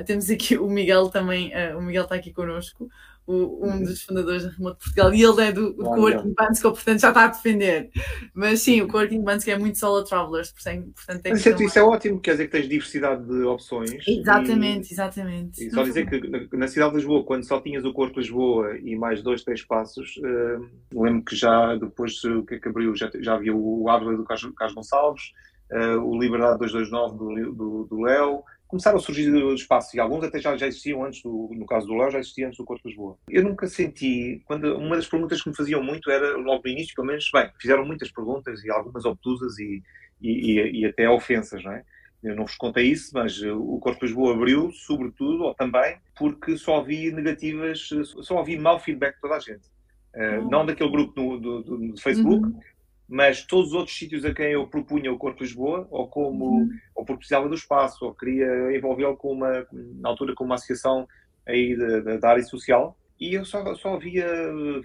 Temos 0.05 0.29
aqui 0.29 0.55
o 0.55 0.69
Miguel 0.69 1.09
também, 1.09 1.51
o 1.75 1.81
Miguel 1.81 2.03
está 2.03 2.13
aqui 2.13 2.31
connosco 2.31 2.87
o, 3.27 3.65
um 3.65 3.71
uhum. 3.71 3.83
dos 3.83 4.03
fundadores 4.03 4.43
da 4.43 4.49
Remote 4.49 4.77
Portugal, 4.77 5.13
e 5.13 5.23
ele 5.23 5.41
é 5.41 5.51
do, 5.51 5.73
do 5.73 5.83
Coworking 5.83 6.33
Bandsco, 6.33 6.71
portanto 6.71 6.99
já 6.99 7.09
está 7.09 7.25
a 7.25 7.27
defender. 7.27 7.89
Mas 8.33 8.61
sim, 8.61 8.81
o 8.81 8.87
Coworking 8.87 9.23
Bandsco 9.23 9.49
é 9.49 9.57
muito 9.57 9.77
solo 9.77 10.03
travelers, 10.03 10.51
portanto 10.51 11.25
é 11.25 11.29
Mas 11.31 11.45
isso, 11.45 11.63
isso 11.63 11.79
é 11.79 11.83
ótimo, 11.83 12.19
quer 12.19 12.31
dizer 12.31 12.45
que 12.45 12.51
tens 12.51 12.69
diversidade 12.69 13.25
de 13.25 13.43
opções. 13.43 14.07
Exatamente, 14.07 14.91
e, 14.91 14.93
exatamente. 14.93 15.67
E 15.67 15.71
só 15.71 15.83
dizer 15.83 16.07
que 16.07 16.27
na, 16.27 16.39
na, 16.53 16.67
cidade 16.67 16.91
de 16.91 16.97
Lisboa, 16.97 17.23
quando 17.23 17.43
só 17.45 17.59
tinhas 17.59 17.83
o 17.83 17.93
Corpo 17.93 18.19
Lisboa 18.19 18.77
e 18.77 18.95
mais 18.95 19.23
dois, 19.23 19.43
três 19.43 19.63
passos, 19.63 20.17
uh, 20.17 21.01
lembro 21.03 21.23
que 21.23 21.35
já 21.35 21.75
depois 21.75 22.23
o 22.23 22.43
que 22.43 22.55
é 22.55 22.59
que 22.59 22.67
abriu, 22.67 22.95
já, 22.95 23.09
já 23.19 23.35
havia 23.35 23.55
o 23.55 23.89
Árvore 23.89 24.17
do 24.17 24.23
Carlos, 24.23 24.53
Carlos 24.55 24.75
Gonçalves, 24.75 25.23
uh, 25.71 25.99
o 25.99 26.19
Liberdade 26.19 26.59
229 26.59 27.17
do, 27.17 27.53
do, 27.53 27.83
do 27.85 28.01
Léo, 28.01 28.43
começaram 28.67 28.97
a 28.97 29.01
surgir 29.01 29.33
espaços, 29.53 29.93
e 29.93 29.99
alguns 29.99 30.23
até 30.23 30.39
já, 30.39 30.55
já 30.57 30.67
existiam 30.67 31.03
antes, 31.03 31.21
do, 31.21 31.49
no 31.53 31.65
caso 31.65 31.87
do 31.87 31.95
Léo, 31.95 32.11
já 32.11 32.19
existiam 32.19 32.47
antes 32.47 32.57
do 32.57 32.65
Corpo 32.65 32.83
de 32.83 32.89
Lisboa. 32.89 33.17
Eu 33.29 33.43
nunca 33.43 33.67
senti, 33.67 34.41
quando 34.45 34.75
uma 34.77 34.95
das 34.95 35.07
perguntas 35.07 35.41
que 35.41 35.49
me 35.49 35.55
faziam 35.55 35.83
muito 35.83 36.09
era, 36.09 36.35
logo 36.37 36.61
no 36.63 36.71
início, 36.71 36.95
pelo 36.95 37.07
menos, 37.07 37.29
bem, 37.33 37.49
fizeram 37.59 37.85
muitas 37.85 38.11
perguntas 38.11 38.63
e 38.63 38.69
algumas 38.69 39.05
obtusas 39.05 39.57
e, 39.59 39.81
e, 40.21 40.81
e, 40.81 40.85
até 40.85 41.09
ofensas, 41.09 41.63
não 41.63 41.71
é? 41.71 41.83
Eu 42.23 42.35
não 42.35 42.45
vos 42.45 42.55
contei 42.55 42.85
isso, 42.85 43.11
mas 43.13 43.39
o 43.43 43.77
Corpo 43.79 43.99
de 43.99 44.07
Lisboa 44.07 44.33
abriu, 44.33 44.71
sobretudo, 44.71 45.43
ou 45.43 45.53
também, 45.53 45.97
porque 46.17 46.57
só 46.57 46.79
ouvi 46.79 47.11
negativas, 47.11 47.87
só 48.23 48.37
ouvi 48.37 48.57
mau 48.57 48.79
feedback 48.79 49.15
de 49.15 49.21
toda 49.21 49.35
a 49.35 49.39
gente. 49.39 49.67
Uh, 50.15 50.49
não 50.49 50.65
daquele 50.65 50.89
grupo 50.89 51.13
no, 51.21 51.39
do, 51.39 51.61
do, 51.61 51.77
do 51.77 52.01
Facebook, 52.01 52.45
uhum 52.45 52.59
mas 53.07 53.43
todos 53.43 53.67
os 53.67 53.73
outros 53.73 53.97
sítios 53.97 54.25
a 54.25 54.33
quem 54.33 54.51
eu 54.51 54.67
propunha 54.67 55.11
o 55.11 55.17
Corpo 55.17 55.43
Lisboa, 55.43 55.87
ou 55.91 56.07
como, 56.07 56.45
uhum. 56.45 56.69
ou 56.95 57.05
porque 57.05 57.19
precisava 57.19 57.47
do 57.47 57.55
espaço, 57.55 58.05
ou 58.05 58.13
queria 58.13 58.75
envolvê-lo 58.75 59.15
com 59.15 59.31
uma, 59.31 59.65
na 59.71 60.09
altura 60.09 60.33
com 60.33 60.43
uma 60.43 60.55
associação 60.55 61.07
aí 61.47 61.75
da, 61.77 62.17
da 62.17 62.29
área 62.29 62.43
social, 62.43 62.97
e 63.19 63.33
eu 63.33 63.45
só, 63.45 63.73
só 63.75 63.97
via 63.97 64.27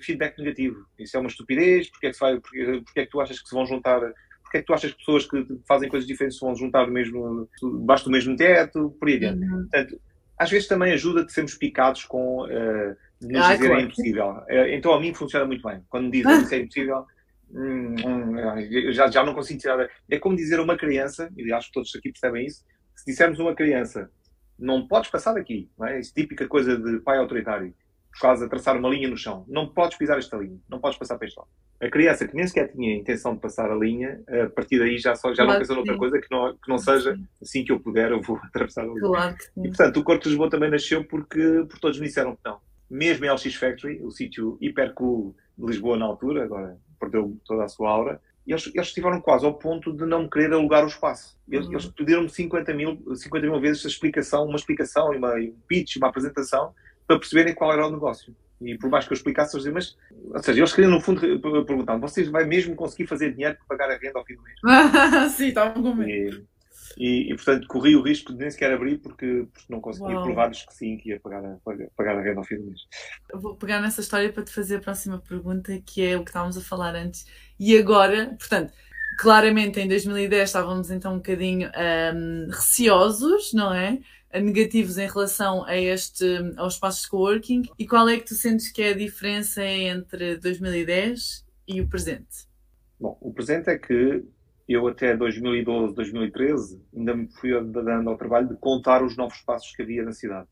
feedback 0.00 0.38
negativo. 0.38 0.84
Isso 0.98 1.16
é 1.16 1.20
uma 1.20 1.28
estupidez, 1.28 1.90
porque 1.90 2.08
é 2.08 2.12
que, 2.12 2.18
vai, 2.18 2.38
porque, 2.38 2.82
porque 2.84 3.00
é 3.00 3.04
que 3.04 3.10
tu 3.10 3.20
achas 3.20 3.40
que 3.40 3.48
se 3.48 3.54
vão 3.54 3.66
juntar, 3.66 4.00
porque 4.42 4.58
é 4.58 4.60
que 4.60 4.66
tu 4.66 4.74
achas 4.74 4.92
que 4.92 4.98
pessoas 4.98 5.26
que 5.26 5.46
fazem 5.66 5.88
coisas 5.88 6.06
diferentes 6.06 6.38
se 6.38 6.44
vão 6.44 6.54
juntar 6.54 6.86
mesmo, 6.86 7.48
debaixo 7.60 8.04
do 8.04 8.10
mesmo 8.10 8.36
teto, 8.36 8.94
por 9.00 9.08
aí 9.08 9.16
adiante. 9.16 9.42
Uhum. 9.44 9.60
Portanto, 9.62 10.00
às 10.38 10.50
vezes 10.50 10.68
também 10.68 10.92
ajuda 10.92 11.24
de 11.24 11.32
sermos 11.32 11.54
picados 11.54 12.04
com 12.04 12.44
uh, 12.44 12.96
nos 13.20 13.42
ah, 13.42 13.54
dizer 13.54 13.66
claro. 13.66 13.80
é 13.80 13.82
impossível. 13.82 14.30
Uh, 14.30 14.66
então 14.70 14.92
a 14.94 15.00
mim 15.00 15.12
funciona 15.12 15.44
muito 15.44 15.66
bem. 15.66 15.82
Quando 15.88 16.04
me 16.04 16.10
dizem 16.10 16.48
que 16.48 16.54
é 16.54 16.58
impossível, 16.60 17.06
Hum, 17.52 17.94
hum, 18.06 18.92
já, 18.92 19.10
já 19.10 19.24
não 19.24 19.34
consigo 19.34 19.60
tirar. 19.60 19.88
É 20.08 20.18
como 20.18 20.36
dizer 20.36 20.58
a 20.58 20.62
uma 20.62 20.76
criança, 20.76 21.30
e 21.36 21.52
acho 21.52 21.68
que 21.68 21.74
todos 21.74 21.94
aqui 21.96 22.10
percebem 22.12 22.46
isso, 22.46 22.64
se 22.94 23.06
dissermos 23.06 23.40
a 23.40 23.42
uma 23.42 23.54
criança, 23.54 24.10
não 24.58 24.86
podes 24.86 25.10
passar 25.10 25.32
daqui, 25.32 25.70
não 25.78 25.86
é? 25.86 25.98
Isso 25.98 26.12
típica 26.14 26.46
coisa 26.46 26.76
de 26.76 27.00
pai 27.00 27.18
autoritário, 27.18 27.74
por 28.12 28.20
causa 28.20 28.44
de 28.44 28.50
traçar 28.50 28.76
uma 28.76 28.88
linha 28.88 29.08
no 29.08 29.16
chão. 29.16 29.44
Não 29.48 29.68
podes 29.68 29.96
pisar 29.96 30.18
esta 30.18 30.36
linha, 30.36 30.58
não 30.68 30.80
podes 30.80 30.98
passar 30.98 31.16
para 31.16 31.26
este 31.26 31.38
lado. 31.38 31.48
A 31.80 31.88
criança 31.88 32.28
que 32.28 32.36
nem 32.36 32.46
sequer 32.46 32.70
tinha 32.70 32.94
a 32.94 32.98
intenção 32.98 33.34
de 33.34 33.40
passar 33.40 33.70
a 33.70 33.74
linha, 33.74 34.22
a 34.28 34.50
partir 34.50 34.78
daí 34.78 34.98
já, 34.98 35.14
só, 35.14 35.34
já 35.34 35.44
não 35.44 35.56
pensa 35.56 35.74
noutra 35.74 35.96
coisa 35.96 36.20
que 36.20 36.26
não, 36.30 36.52
que 36.52 36.68
não 36.68 36.76
seja 36.76 37.16
assim 37.40 37.64
que 37.64 37.72
eu 37.72 37.80
puder, 37.80 38.10
eu 38.10 38.20
vou 38.20 38.36
atravessar 38.44 38.82
a 38.82 38.86
linha. 38.86 39.00
Claro. 39.00 39.36
E 39.56 39.68
portanto, 39.68 39.96
o 39.96 40.04
Corpo 40.04 40.22
de 40.22 40.28
Lisboa 40.28 40.50
também 40.50 40.70
nasceu 40.70 41.04
porque, 41.04 41.40
porque 41.66 41.80
todos 41.80 41.98
me 41.98 42.06
disseram 42.06 42.36
que 42.36 42.42
não. 42.44 42.58
Mesmo 42.90 43.24
em 43.24 43.30
LX 43.30 43.54
Factory, 43.54 44.02
o 44.02 44.10
sítio 44.10 44.58
hiper 44.60 44.92
cool 44.94 45.34
de 45.56 45.66
Lisboa 45.66 45.96
na 45.96 46.04
altura, 46.04 46.44
agora 46.44 46.76
perdeu 47.00 47.36
toda 47.44 47.64
a 47.64 47.68
sua 47.68 47.90
aura. 47.90 48.20
E 48.46 48.52
eles, 48.52 48.70
eles 48.74 48.88
estiveram 48.88 49.20
quase 49.20 49.44
ao 49.44 49.54
ponto 49.54 49.92
de 49.92 50.04
não 50.04 50.28
querer 50.28 50.52
alugar 50.52 50.84
o 50.84 50.88
espaço. 50.88 51.38
Eles, 51.48 51.66
uhum. 51.66 51.72
eles 51.72 51.86
pediram-me 51.86 52.28
50 52.28 52.74
mil, 52.74 53.16
50 53.16 53.46
mil 53.46 53.60
vezes 53.60 53.84
explicação, 53.84 54.44
uma 54.44 54.56
explicação, 54.56 55.10
uma, 55.10 55.34
um 55.34 55.56
pitch, 55.66 55.96
uma 55.96 56.08
apresentação, 56.08 56.74
para 57.06 57.18
perceberem 57.18 57.54
qual 57.54 57.72
era 57.72 57.86
o 57.86 57.90
negócio. 57.90 58.34
E 58.60 58.76
por 58.76 58.90
mais 58.90 59.06
que 59.06 59.12
eu 59.12 59.16
explicasse, 59.16 59.56
eles 59.56 59.64
diziam, 59.64 59.74
mas, 59.74 59.96
ou 60.34 60.42
seja, 60.42 60.60
eles 60.60 60.72
queriam 60.72 60.90
no 60.90 61.00
fundo 61.00 61.20
perguntar: 61.64 61.96
vocês 61.96 62.28
vai 62.28 62.44
mesmo 62.44 62.76
conseguir 62.76 63.06
fazer 63.06 63.32
dinheiro 63.32 63.56
para 63.56 63.78
pagar 63.78 63.94
a 63.94 63.98
renda 63.98 64.18
ao 64.18 64.24
fim 64.24 64.34
do 64.34 64.42
mês? 64.42 64.60
Sim, 65.32 65.48
estavam 65.48 65.82
com 65.82 65.94
medo. 65.94 66.46
E, 66.98 67.32
e, 67.32 67.34
portanto, 67.34 67.66
corri 67.68 67.94
o 67.94 68.02
risco 68.02 68.32
de 68.32 68.38
nem 68.38 68.50
sequer 68.50 68.72
abrir 68.72 68.98
porque, 68.98 69.46
porque 69.52 69.72
não 69.72 69.80
conseguia 69.80 70.20
provar-lhes 70.20 70.64
que 70.64 70.74
sim, 70.74 70.96
que 70.96 71.10
ia 71.10 71.20
pagar 71.20 71.44
a, 71.44 71.56
pagar 71.96 72.18
a 72.18 72.22
renda 72.22 72.40
ao 72.40 72.44
fim 72.44 72.56
do 72.56 72.64
mês. 72.64 72.80
Vou 73.34 73.56
pegar 73.56 73.80
nessa 73.80 74.00
história 74.00 74.32
para 74.32 74.42
te 74.42 74.52
fazer 74.52 74.76
a 74.76 74.80
próxima 74.80 75.18
pergunta, 75.18 75.80
que 75.84 76.04
é 76.04 76.16
o 76.16 76.24
que 76.24 76.30
estávamos 76.30 76.56
a 76.56 76.60
falar 76.60 76.94
antes. 76.94 77.26
E 77.58 77.76
agora, 77.78 78.36
portanto, 78.38 78.72
claramente 79.18 79.78
em 79.80 79.86
2010 79.86 80.48
estávamos 80.48 80.90
então 80.90 81.14
um 81.14 81.16
bocadinho 81.16 81.70
um, 82.14 82.46
receosos, 82.50 83.52
não 83.52 83.72
é? 83.72 83.98
Negativos 84.32 84.96
em 84.96 85.08
relação 85.08 85.64
a 85.64 85.76
este, 85.76 86.24
aos 86.56 86.74
espaços 86.74 87.02
de 87.02 87.08
coworking. 87.08 87.62
E 87.78 87.86
qual 87.86 88.08
é 88.08 88.16
que 88.16 88.26
tu 88.26 88.34
sentes 88.34 88.70
que 88.70 88.80
é 88.80 88.90
a 88.90 88.96
diferença 88.96 89.64
entre 89.64 90.36
2010 90.38 91.44
e 91.66 91.80
o 91.80 91.88
presente? 91.88 92.48
Bom, 92.98 93.18
o 93.20 93.32
presente 93.32 93.68
é 93.70 93.78
que 93.78 94.24
eu 94.72 94.86
até 94.86 95.16
2012, 95.16 95.94
2013, 95.94 96.80
ainda 96.96 97.14
me 97.14 97.28
fui 97.40 97.50
dando 97.64 98.08
ao 98.08 98.16
trabalho 98.16 98.48
de 98.48 98.56
contar 98.56 99.02
os 99.02 99.16
novos 99.16 99.40
passos 99.42 99.74
que 99.74 99.82
havia 99.82 100.04
na 100.04 100.12
cidade. 100.12 100.48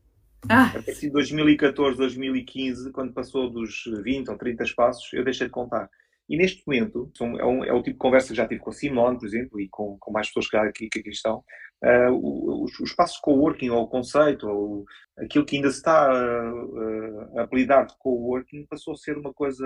Ah. 0.49 0.67
A 0.67 0.83
partir 0.83 1.07
de 1.07 1.11
2014, 1.11 1.97
2015, 1.97 2.91
quando 2.91 3.13
passou 3.13 3.49
dos 3.49 3.83
20 4.03 4.29
ou 4.29 4.37
30 4.37 4.63
espaços, 4.63 5.13
eu 5.13 5.23
deixei 5.23 5.47
de 5.47 5.51
contar. 5.51 5.89
E 6.29 6.37
neste 6.37 6.63
momento, 6.65 7.11
é, 7.39 7.45
um, 7.45 7.63
é 7.63 7.73
o 7.73 7.81
tipo 7.81 7.93
de 7.93 7.97
conversa 7.97 8.29
que 8.29 8.35
já 8.35 8.47
tive 8.47 8.61
com 8.61 8.69
a 8.69 8.73
Simone, 8.73 9.17
por 9.17 9.25
exemplo, 9.25 9.59
e 9.59 9.67
com, 9.67 9.97
com 9.99 10.11
mais 10.11 10.27
pessoas 10.27 10.47
que 10.47 10.57
aqui, 10.57 10.89
que 10.89 10.99
aqui 10.99 11.09
estão. 11.09 11.43
Uh, 11.83 12.63
os, 12.63 12.79
os 12.79 12.89
de 12.89 13.21
coworking, 13.21 13.69
ou 13.69 13.83
o 13.83 13.87
conceito, 13.87 14.47
ou 14.47 14.85
aquilo 15.17 15.45
que 15.45 15.55
ainda 15.55 15.71
se 15.71 15.77
está 15.77 16.11
a, 16.11 17.39
a 17.39 17.43
apelidar 17.43 17.87
de 17.87 17.97
coworking, 17.97 18.65
passou 18.67 18.93
a 18.93 18.97
ser 18.97 19.17
uma 19.17 19.33
coisa 19.33 19.65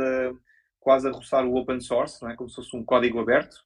quase 0.80 1.08
a 1.08 1.12
roçar 1.12 1.46
o 1.46 1.56
open 1.56 1.82
source, 1.82 2.22
não 2.22 2.30
é? 2.30 2.36
como 2.36 2.50
se 2.50 2.56
fosse 2.56 2.76
um 2.78 2.84
código 2.84 3.20
aberto, 3.20 3.58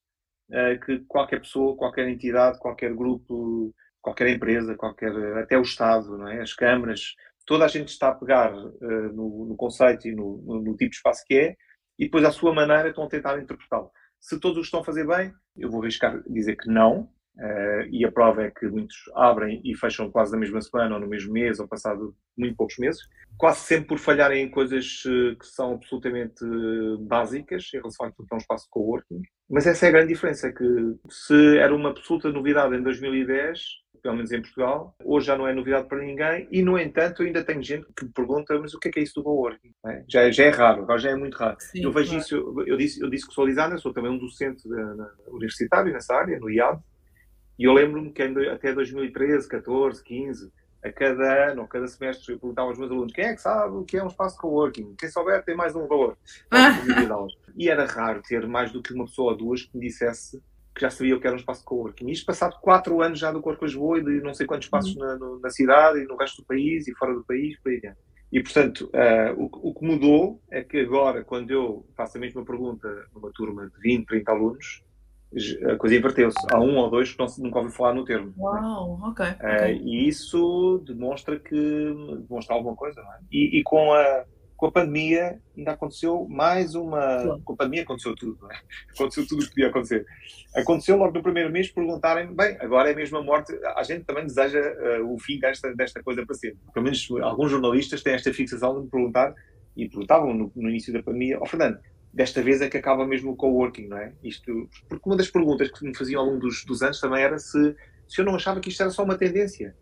uh, 0.49 0.79
que 0.85 0.99
qualquer 1.07 1.39
pessoa, 1.39 1.75
qualquer 1.75 2.07
entidade, 2.07 2.59
qualquer 2.59 2.93
grupo, 2.93 3.73
qualquer 4.01 4.29
empresa, 4.29 4.75
qualquer, 4.75 5.11
até 5.37 5.57
o 5.57 5.61
Estado, 5.61 6.17
não 6.17 6.27
é? 6.27 6.41
as 6.41 6.53
câmaras, 6.53 7.15
toda 7.45 7.65
a 7.65 7.67
gente 7.67 7.89
está 7.89 8.09
a 8.09 8.15
pegar 8.15 8.53
uh, 8.53 9.13
no, 9.13 9.45
no, 9.45 9.55
conceito 9.55 10.07
e 10.07 10.15
no, 10.15 10.41
no, 10.45 10.61
no, 10.61 10.77
tipo 10.77 10.91
de 10.91 10.97
espaço 10.97 11.23
que 11.25 11.35
é 11.35 11.55
e 11.97 12.05
depois, 12.05 12.23
à 12.23 12.31
sua 12.31 12.53
maneira, 12.53 12.89
estão 12.89 13.05
a 13.05 13.09
tentar 13.09 13.39
interpretá-lo. 13.39 13.89
Se 14.19 14.39
todos 14.39 14.57
o 14.57 14.61
estão 14.61 14.81
a 14.81 14.83
fazer 14.83 15.07
bem, 15.07 15.33
eu 15.55 15.69
vou 15.69 15.81
arriscar 15.81 16.21
dizer 16.29 16.55
que 16.55 16.69
não, 16.69 17.09
Uh, 17.37 17.85
e 17.91 18.03
a 18.03 18.11
prova 18.11 18.43
é 18.43 18.51
que 18.51 18.67
muitos 18.67 18.97
abrem 19.13 19.61
e 19.63 19.75
fecham 19.75 20.09
quase 20.09 20.31
na 20.31 20.39
mesma 20.39 20.59
semana 20.59 20.95
ou 20.95 21.01
no 21.01 21.07
mesmo 21.07 21.31
mês 21.31 21.59
ou 21.59 21.67
passado 21.67 22.15
muito 22.35 22.55
poucos 22.55 22.77
meses, 22.79 23.01
quase 23.37 23.59
sempre 23.59 23.89
por 23.89 23.99
falharem 23.99 24.43
em 24.43 24.49
coisas 24.49 25.03
uh, 25.05 25.35
que 25.37 25.45
são 25.45 25.73
absolutamente 25.73 26.43
uh, 26.43 26.97
básicas 26.97 27.69
em 27.73 27.77
relação 27.77 28.07
àquilo 28.07 28.27
que 28.27 28.33
é 28.33 28.37
um 28.37 28.39
espaço 28.39 28.65
de 28.65 28.71
coworking. 28.71 29.21
Mas 29.47 29.67
essa 29.67 29.85
é 29.85 29.89
a 29.89 29.91
grande 29.91 30.13
diferença, 30.13 30.47
é 30.47 30.51
que 30.51 30.63
se 31.09 31.57
era 31.59 31.75
uma 31.75 31.89
absoluta 31.89 32.31
novidade 32.31 32.75
em 32.75 32.81
2010, 32.81 33.59
pelo 34.01 34.15
menos 34.15 34.31
em 34.31 34.41
Portugal, 34.41 34.95
hoje 35.03 35.27
já 35.27 35.37
não 35.37 35.47
é 35.47 35.53
novidade 35.53 35.87
para 35.87 35.99
ninguém 35.99 36.47
e, 36.51 36.63
no 36.63 36.77
entanto, 36.79 37.21
ainda 37.21 37.43
tenho 37.43 37.61
gente 37.61 37.85
que 37.95 38.05
me 38.05 38.11
pergunta 38.11 38.57
mas 38.59 38.73
o 38.73 38.79
que 38.79 38.87
é 38.87 38.91
que 38.91 38.99
é 38.99 39.03
isso 39.03 39.15
do 39.15 39.23
coworking? 39.23 39.71
É? 39.85 40.03
Já, 40.07 40.31
já 40.31 40.43
é 40.45 40.49
raro, 40.49 40.81
agora 40.81 40.99
já 40.99 41.11
é 41.11 41.15
muito 41.15 41.35
raro. 41.35 41.57
Sim, 41.59 41.83
eu 41.83 41.91
vejo 41.91 42.09
claro. 42.09 42.23
isso, 42.23 42.63
eu 42.65 42.77
disse, 42.77 43.01
eu 43.01 43.09
disse 43.09 43.27
que 43.27 43.33
sou 43.33 43.45
designer, 43.45 43.77
sou 43.79 43.93
também 43.93 44.11
um 44.11 44.17
docente 44.17 44.63
de, 44.63 44.75
na, 44.75 45.11
universitário 45.27 45.93
nessa 45.93 46.15
área, 46.15 46.39
no 46.39 46.49
IAD, 46.49 46.81
e 47.57 47.63
eu 47.63 47.73
lembro-me 47.73 48.11
que 48.11 48.21
até 48.21 48.73
2013, 48.73 49.47
14, 49.47 50.03
15, 50.03 50.51
a 50.83 50.91
cada 50.91 51.51
ano, 51.51 51.63
a 51.63 51.67
cada 51.67 51.87
semestre, 51.87 52.33
eu 52.33 52.39
perguntava 52.39 52.69
aos 52.69 52.77
meus 52.77 52.91
alunos 52.91 53.13
quem 53.13 53.25
é 53.25 53.33
que 53.33 53.41
sabe 53.41 53.75
o 53.75 53.83
que 53.83 53.97
é 53.97 54.03
um 54.03 54.07
espaço 54.07 54.35
de 54.35 54.41
coworking? 54.41 54.95
Quem 54.97 55.09
souber 55.09 55.43
tem 55.43 55.55
mais 55.55 55.75
um 55.75 55.87
valor. 55.87 56.17
e 57.57 57.69
era 57.69 57.85
raro 57.85 58.21
ter 58.21 58.47
mais 58.47 58.71
do 58.71 58.81
que 58.81 58.93
uma 58.93 59.05
pessoa 59.05 59.31
ou 59.31 59.37
duas 59.37 59.63
que 59.63 59.77
me 59.77 59.87
dissesse 59.87 60.41
que 60.77 60.81
já 60.81 60.91
sabia 60.91 61.15
o 61.15 61.19
que 61.19 61.25
era 61.25 61.35
um 61.35 61.39
espaço 61.39 61.61
de 61.61 61.65
coworking. 61.65 62.11
Isto 62.11 62.27
passado 62.27 62.59
quatro 62.61 63.01
anos 63.01 63.17
já 63.17 63.31
do 63.31 63.41
Corpo 63.41 63.65
Lisboa 63.65 63.97
e 63.97 64.03
de 64.03 64.21
não 64.21 64.33
sei 64.35 64.45
quantos 64.45 64.67
espaços 64.67 64.95
uhum. 64.95 65.01
na, 65.01 65.15
no, 65.15 65.39
na, 65.39 65.49
cidade 65.49 65.99
e 65.99 66.05
no 66.05 66.15
resto 66.15 66.43
do 66.43 66.45
país 66.45 66.87
e 66.87 66.93
fora 66.93 67.15
do 67.15 67.23
país, 67.23 67.59
por 67.59 67.71
aí 67.71 67.81
dentro. 67.81 67.97
E, 68.31 68.43
portanto, 68.43 68.91
uh, 68.93 69.41
o, 69.41 69.69
o, 69.69 69.73
que 69.73 69.85
mudou 69.85 70.39
é 70.51 70.61
que 70.63 70.77
agora, 70.79 71.23
quando 71.23 71.49
eu 71.49 71.85
faço 71.95 72.17
a 72.17 72.19
mesma 72.19 72.45
pergunta 72.45 72.87
numa 73.15 73.31
turma 73.31 73.67
de 73.67 73.79
20, 73.79 74.05
30 74.05 74.31
alunos, 74.31 74.83
a 75.71 75.75
coisa 75.75 75.95
inverteu-se. 75.95 76.37
Há 76.51 76.59
um 76.59 76.77
ou 76.77 76.89
dois 76.89 77.11
que 77.11 77.19
não, 77.19 77.27
nunca 77.39 77.59
ouviu 77.59 77.73
falar 77.73 77.93
no 77.93 78.05
termo. 78.05 78.33
Uau, 78.37 78.99
ok. 79.03 79.25
Uh, 79.25 79.87
e 79.87 80.07
isso 80.07 80.83
demonstra 80.85 81.37
que 81.37 81.55
demonstra 82.27 82.55
alguma 82.55 82.75
coisa, 82.75 83.01
não 83.01 83.13
é? 83.13 83.19
E, 83.31 83.59
e, 83.59 83.63
com, 83.63 83.91
a, 83.91 84.23
com 84.55 84.67
a 84.67 84.71
pandemia 84.71 85.39
ainda 85.55 85.71
aconteceu 85.71 86.25
mais 86.29 86.75
uma. 86.75 86.99
Claro. 87.23 87.41
Com 87.43 87.53
a 87.53 87.55
pandemia 87.57 87.83
aconteceu 87.83 88.15
tudo, 88.15 88.37
não 88.41 88.51
é? 88.51 88.55
Aconteceu 88.95 89.27
tudo 89.27 89.41
o 89.41 89.43
que 89.43 89.49
podia 89.49 89.67
acontecer. 89.67 90.05
Aconteceu 90.55 90.97
logo 90.97 91.13
no 91.13 91.21
primeiro 91.21 91.51
mês 91.51 91.69
perguntarem, 91.69 92.33
bem, 92.33 92.57
agora 92.61 92.89
é 92.89 92.95
mesmo 92.95 93.17
a 93.17 93.23
morte. 93.23 93.53
A 93.75 93.83
gente 93.83 94.05
também 94.05 94.25
deseja 94.25 94.59
uh, 94.59 95.13
o 95.13 95.19
fim 95.19 95.39
desta, 95.39 95.75
desta 95.75 96.01
coisa 96.01 96.25
para 96.25 96.35
sempre. 96.35 96.59
Pelo 96.73 96.85
menos 96.85 97.07
alguns 97.21 97.51
jornalistas 97.51 98.01
têm 98.01 98.13
esta 98.13 98.33
fixação 98.33 98.75
de 98.75 98.85
me 98.85 98.89
perguntar, 98.89 99.35
e 99.77 99.87
perguntavam 99.87 100.33
no, 100.33 100.51
no 100.55 100.69
início 100.69 100.91
da 100.91 101.03
pandemia, 101.03 101.37
ó 101.37 101.43
oh, 101.43 101.45
Fernando, 101.45 101.77
desta 102.13 102.41
vez 102.41 102.61
é 102.61 102.69
que 102.69 102.77
acaba 102.77 103.05
mesmo 103.05 103.31
o 103.31 103.35
coworking, 103.35 103.87
não 103.87 103.97
é? 103.97 104.13
Isto, 104.23 104.69
porque 104.89 105.07
uma 105.07 105.17
das 105.17 105.29
perguntas 105.29 105.69
que 105.71 105.85
me 105.85 105.95
faziam 105.95 106.21
ao 106.21 106.27
longo 106.27 106.39
dos, 106.39 106.65
dos 106.65 106.81
anos 106.81 106.99
também 106.99 107.21
era 107.21 107.37
se, 107.37 107.75
se 108.07 108.21
eu 108.21 108.25
não 108.25 108.35
achava 108.35 108.59
que 108.59 108.69
isto 108.69 108.81
era 108.81 108.89
só 108.89 109.03
uma 109.03 109.17
tendência. 109.17 109.75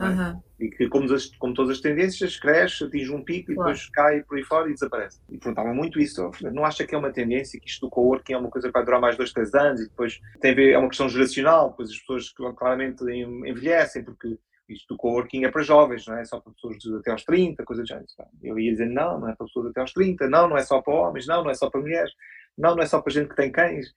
É? 0.00 0.04
Uhum. 0.04 0.42
E 0.58 0.68
que, 0.70 0.88
como, 0.88 1.12
as, 1.12 1.26
como, 1.36 1.54
todas 1.54 1.76
as 1.76 1.80
tendências, 1.80 2.38
cresce, 2.38 2.84
atinge 2.84 3.12
um 3.12 3.22
pico 3.22 3.52
e 3.52 3.54
claro. 3.54 3.72
depois 3.72 3.90
cai 3.90 4.22
por 4.22 4.38
aí 4.38 4.44
fora 4.44 4.68
e 4.68 4.74
desaparece. 4.74 5.20
E 5.28 5.38
perguntavam 5.38 5.74
muito 5.74 6.00
isso. 6.00 6.30
Não 6.52 6.64
acha 6.64 6.86
que 6.86 6.94
é 6.94 6.98
uma 6.98 7.12
tendência, 7.12 7.58
que 7.60 7.68
isto 7.68 7.86
do 7.86 7.90
coworking 7.90 8.32
é 8.32 8.38
uma 8.38 8.50
coisa 8.50 8.68
que 8.68 8.72
vai 8.72 8.84
durar 8.84 9.00
mais 9.00 9.16
dois, 9.16 9.32
três 9.32 9.54
anos 9.54 9.80
e 9.80 9.88
depois 9.88 10.20
tem 10.40 10.52
a 10.52 10.54
ver, 10.54 10.72
é 10.72 10.78
uma 10.78 10.88
questão 10.88 11.08
geracional, 11.08 11.70
depois 11.70 11.90
as 11.90 11.98
pessoas 11.98 12.32
claramente 12.56 13.04
envelhecem 13.04 14.04
porque 14.04 14.38
isto 14.72 14.94
do 14.94 14.96
coworking 14.96 15.44
é 15.44 15.50
para 15.50 15.62
jovens, 15.62 16.06
não 16.06 16.16
é 16.16 16.24
só 16.24 16.40
para 16.40 16.52
pessoas 16.52 16.78
de, 16.78 16.96
até 16.96 17.10
aos 17.10 17.24
30, 17.24 17.64
coisa 17.64 17.82
do 17.82 17.88
género. 17.88 18.06
Eu 18.42 18.58
ia 18.58 18.72
dizer, 18.72 18.88
não, 18.88 19.20
não 19.20 19.28
é 19.28 19.36
para 19.36 19.46
pessoas 19.46 19.66
até 19.66 19.80
aos 19.80 19.92
30, 19.92 20.28
não, 20.28 20.48
não 20.48 20.56
é 20.56 20.62
só 20.62 20.80
para 20.80 20.94
homens, 20.94 21.26
não, 21.26 21.42
não 21.42 21.50
é 21.50 21.54
só 21.54 21.70
para 21.70 21.80
mulheres, 21.80 22.12
não, 22.56 22.74
não 22.74 22.82
é 22.82 22.86
só 22.86 23.00
para 23.00 23.12
gente 23.12 23.28
que 23.28 23.36
tem 23.36 23.50
cães. 23.50 23.92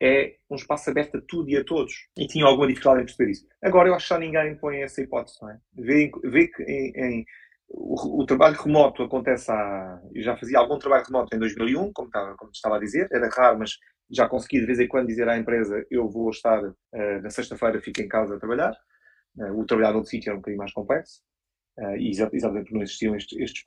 É 0.00 0.36
um 0.48 0.54
espaço 0.54 0.88
aberto 0.88 1.18
a 1.18 1.20
tudo 1.26 1.50
e 1.50 1.56
a 1.56 1.64
todos. 1.64 1.92
E 2.16 2.26
tinha 2.26 2.46
alguma 2.46 2.68
dificuldade 2.68 3.02
em 3.02 3.06
perceber 3.06 3.32
isso. 3.32 3.46
Agora, 3.60 3.88
eu 3.88 3.94
acho 3.94 4.06
que 4.06 4.14
já 4.14 4.20
ninguém 4.20 4.56
põe 4.56 4.82
essa 4.82 5.02
hipótese, 5.02 5.36
não 5.42 5.50
é? 5.50 5.58
Vê, 5.74 6.10
vê 6.22 6.46
que 6.46 6.62
em, 6.62 6.92
em 6.96 7.26
o, 7.68 8.22
o, 8.22 8.26
trabalho 8.26 8.56
remoto 8.56 9.02
acontece 9.02 9.50
há. 9.50 10.00
Eu 10.14 10.22
já 10.22 10.36
fazia 10.36 10.58
algum 10.58 10.78
trabalho 10.78 11.04
remoto 11.04 11.34
em 11.34 11.38
2001, 11.38 11.92
como 11.92 12.08
estava, 12.08 12.36
como 12.36 12.50
estava 12.52 12.76
a 12.76 12.80
dizer, 12.80 13.08
era 13.12 13.28
raro, 13.28 13.58
mas 13.58 13.72
já 14.10 14.28
consegui 14.28 14.60
de 14.60 14.66
vez 14.66 14.80
em 14.80 14.88
quando 14.88 15.08
dizer 15.08 15.28
à 15.28 15.36
empresa: 15.36 15.84
eu 15.90 16.08
vou 16.08 16.30
estar 16.30 16.62
uh, 16.62 17.22
na 17.22 17.30
sexta-feira, 17.30 17.80
fico 17.80 18.00
em 18.00 18.08
casa 18.08 18.36
a 18.36 18.38
trabalhar. 18.38 18.74
Eh, 19.38 19.50
o 19.50 19.64
trabalhar 19.64 19.92
no 19.92 20.04
sítio 20.04 20.30
era 20.30 20.36
um 20.36 20.40
bocadinho 20.40 20.58
mais 20.58 20.72
complexo, 20.72 21.20
uh, 21.78 21.96
e 21.96 22.10
exatamente 22.10 22.72
não 22.72 22.82
existiam 22.82 23.14
estes, 23.16 23.38
estes. 23.38 23.62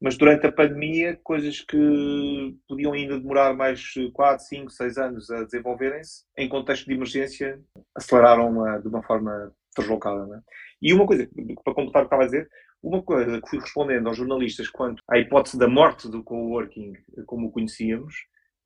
Mas 0.00 0.16
durante 0.18 0.46
a 0.46 0.52
pandemia, 0.52 1.18
coisas 1.22 1.60
que 1.60 2.54
podiam 2.68 2.92
ainda 2.92 3.18
demorar 3.18 3.54
mais 3.54 3.94
4, 4.12 4.44
5, 4.44 4.70
6 4.70 4.98
anos 4.98 5.30
a 5.30 5.44
desenvolverem-se, 5.44 6.24
em 6.36 6.48
contexto 6.48 6.84
de 6.84 6.92
emergência, 6.92 7.58
aceleraram 7.94 8.50
uma, 8.50 8.78
de 8.78 8.88
uma 8.88 9.02
forma 9.02 9.52
deslocada. 9.76 10.36
É? 10.36 10.40
E 10.82 10.92
uma 10.92 11.06
coisa, 11.06 11.26
para 11.64 11.74
completar 11.74 12.02
o 12.02 12.04
que 12.04 12.14
estava 12.14 12.22
a 12.24 12.26
dizer, 12.26 12.48
uma 12.82 13.02
coisa 13.02 13.40
que 13.40 13.48
fui 13.48 13.58
respondendo 13.58 14.06
aos 14.06 14.18
jornalistas 14.18 14.68
quanto 14.68 15.02
à 15.08 15.18
hipótese 15.18 15.58
da 15.58 15.66
morte 15.66 16.08
do 16.08 16.22
coworking 16.22 16.92
como 17.24 17.46
o 17.46 17.50
conhecíamos, 17.50 18.14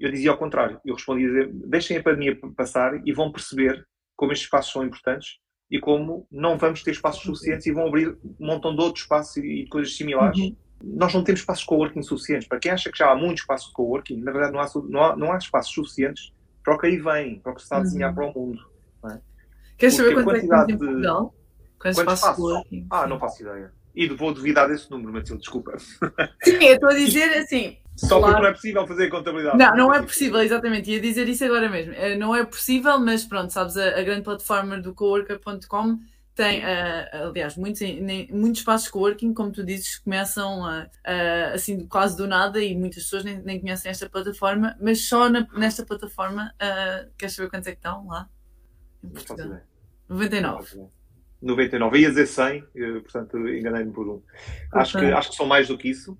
eu 0.01 0.11
dizia 0.11 0.31
ao 0.31 0.39
contrário. 0.39 0.81
Eu 0.85 0.95
respondia 0.95 1.49
deixem 1.53 1.97
a 1.97 2.03
pandemia 2.03 2.37
passar 2.57 3.01
e 3.07 3.13
vão 3.13 3.31
perceber 3.31 3.87
como 4.17 4.33
estes 4.33 4.47
espaços 4.47 4.73
são 4.73 4.85
importantes 4.85 5.39
e 5.71 5.79
como 5.79 6.27
não 6.31 6.59
vamos 6.59 6.83
ter 6.83 6.91
espaços 6.91 7.23
suficientes 7.23 7.67
e 7.67 7.73
vão 7.73 7.87
abrir 7.87 8.17
um 8.41 8.47
montão 8.47 8.75
de 8.75 8.83
outros 8.83 9.05
espaços 9.05 9.37
e, 9.37 9.67
coisas 9.67 9.97
similares. 9.97 10.39
Uhum. 10.39 10.57
Nós 10.83 11.15
não 11.15 11.23
temos 11.23 11.41
espaços 11.41 11.63
de 11.63 11.69
coworking 11.69 12.03
suficientes. 12.03 12.49
Para 12.49 12.59
quem 12.59 12.73
acha 12.73 12.91
que 12.91 12.99
já 12.99 13.11
há 13.11 13.15
muitos 13.15 13.43
espaços 13.43 13.69
de 13.69 13.75
coworking, 13.75 14.17
na 14.17 14.33
verdade 14.33 14.53
não 14.53 14.61
há, 14.61 14.67
não 14.89 15.03
há, 15.03 15.17
não 15.17 15.33
há 15.33 15.39
espaços 15.39 15.73
suficientes 15.73 16.33
para 16.65 16.75
o 16.75 16.79
que 16.79 16.87
aí 16.87 16.97
vem, 16.97 17.39
para 17.39 17.53
o 17.53 17.55
que 17.55 17.61
se 17.61 17.67
está 17.67 17.77
a 17.77 17.81
desenhar 17.81 18.11
uhum. 18.11 18.15
para 18.15 18.27
o 18.27 18.35
mundo. 18.35 18.71
É? 19.07 19.19
Queres 19.79 19.95
saber 19.95 20.15
quanto 20.15 20.37
é 20.37 20.41
que 20.41 20.49
tem 20.49 20.75
em 20.75 20.79
Portugal? 20.79 21.35
Quantos 21.79 22.15
espaços? 22.15 22.63
Ah, 22.91 23.07
não 23.07 23.19
faço 23.19 23.43
ideia. 23.43 23.73
E 23.95 24.09
vou 24.09 24.33
duvidar 24.33 24.69
desse 24.69 24.91
número, 24.91 25.13
Matilde, 25.13 25.41
desculpa. 25.41 25.77
Sim, 25.79 26.65
eu 26.65 26.75
estou 26.75 26.91
a 26.91 26.95
dizer 26.95 27.29
assim, 27.39 27.77
só 28.01 28.19
claro. 28.19 28.25
porque 28.25 28.43
não 28.43 28.49
é 28.49 28.53
possível 28.53 28.87
fazer 28.87 29.05
a 29.05 29.11
contabilidade. 29.11 29.59
Não, 29.59 29.77
não 29.77 29.95
é 29.95 30.03
possível, 30.03 30.41
exatamente. 30.41 30.91
Ia 30.91 31.01
dizer 31.01 31.29
isso 31.29 31.45
agora 31.45 31.69
mesmo. 31.69 31.93
Eh, 31.93 32.17
não 32.17 32.35
é 32.35 32.45
possível, 32.45 32.99
mas 32.99 33.25
pronto, 33.25 33.53
sabes, 33.53 33.77
a, 33.77 33.99
a 33.99 34.03
grande 34.03 34.23
plataforma 34.23 34.79
do 34.79 34.95
coworker.com 34.95 35.99
tem, 36.35 36.61
uh, 36.61 37.29
aliás, 37.29 37.57
muitos, 37.57 37.83
nem, 37.83 38.27
muitos 38.33 38.61
espaços 38.61 38.87
de 38.87 38.93
coworking, 38.93 39.35
como 39.35 39.53
tu 39.53 39.63
dizes, 39.63 39.99
começam 39.99 40.63
assim 41.53 41.87
quase 41.87 42.17
do 42.17 42.27
nada 42.27 42.63
e 42.63 42.75
muitas 42.75 43.03
pessoas 43.03 43.25
nem, 43.25 43.43
nem 43.43 43.61
conhecem 43.61 43.91
esta 43.91 44.09
plataforma, 44.09 44.75
mas 44.81 45.07
só 45.07 45.29
na, 45.29 45.47
nesta 45.53 45.85
plataforma, 45.85 46.55
uh, 46.55 47.11
queres 47.19 47.35
saber 47.35 47.51
quantos 47.51 47.69
é 47.69 47.73
que 47.73 47.79
estão 47.79 48.07
lá? 48.07 48.27
Em 49.05 49.11
Portugal? 49.11 49.61
99. 50.09 50.89
99. 51.43 51.99
Ia 51.99 52.09
dizer 52.09 52.27
100, 52.27 52.65
portanto 53.03 53.37
enganei-me 53.47 53.93
por 53.93 54.09
um. 54.09 54.23
Acho 54.73 54.99
que, 54.99 55.05
acho 55.05 55.31
que 55.31 55.37
são 55.37 55.47
mais 55.47 55.69
do 55.69 55.77
que 55.77 55.91
isso. 55.91 56.17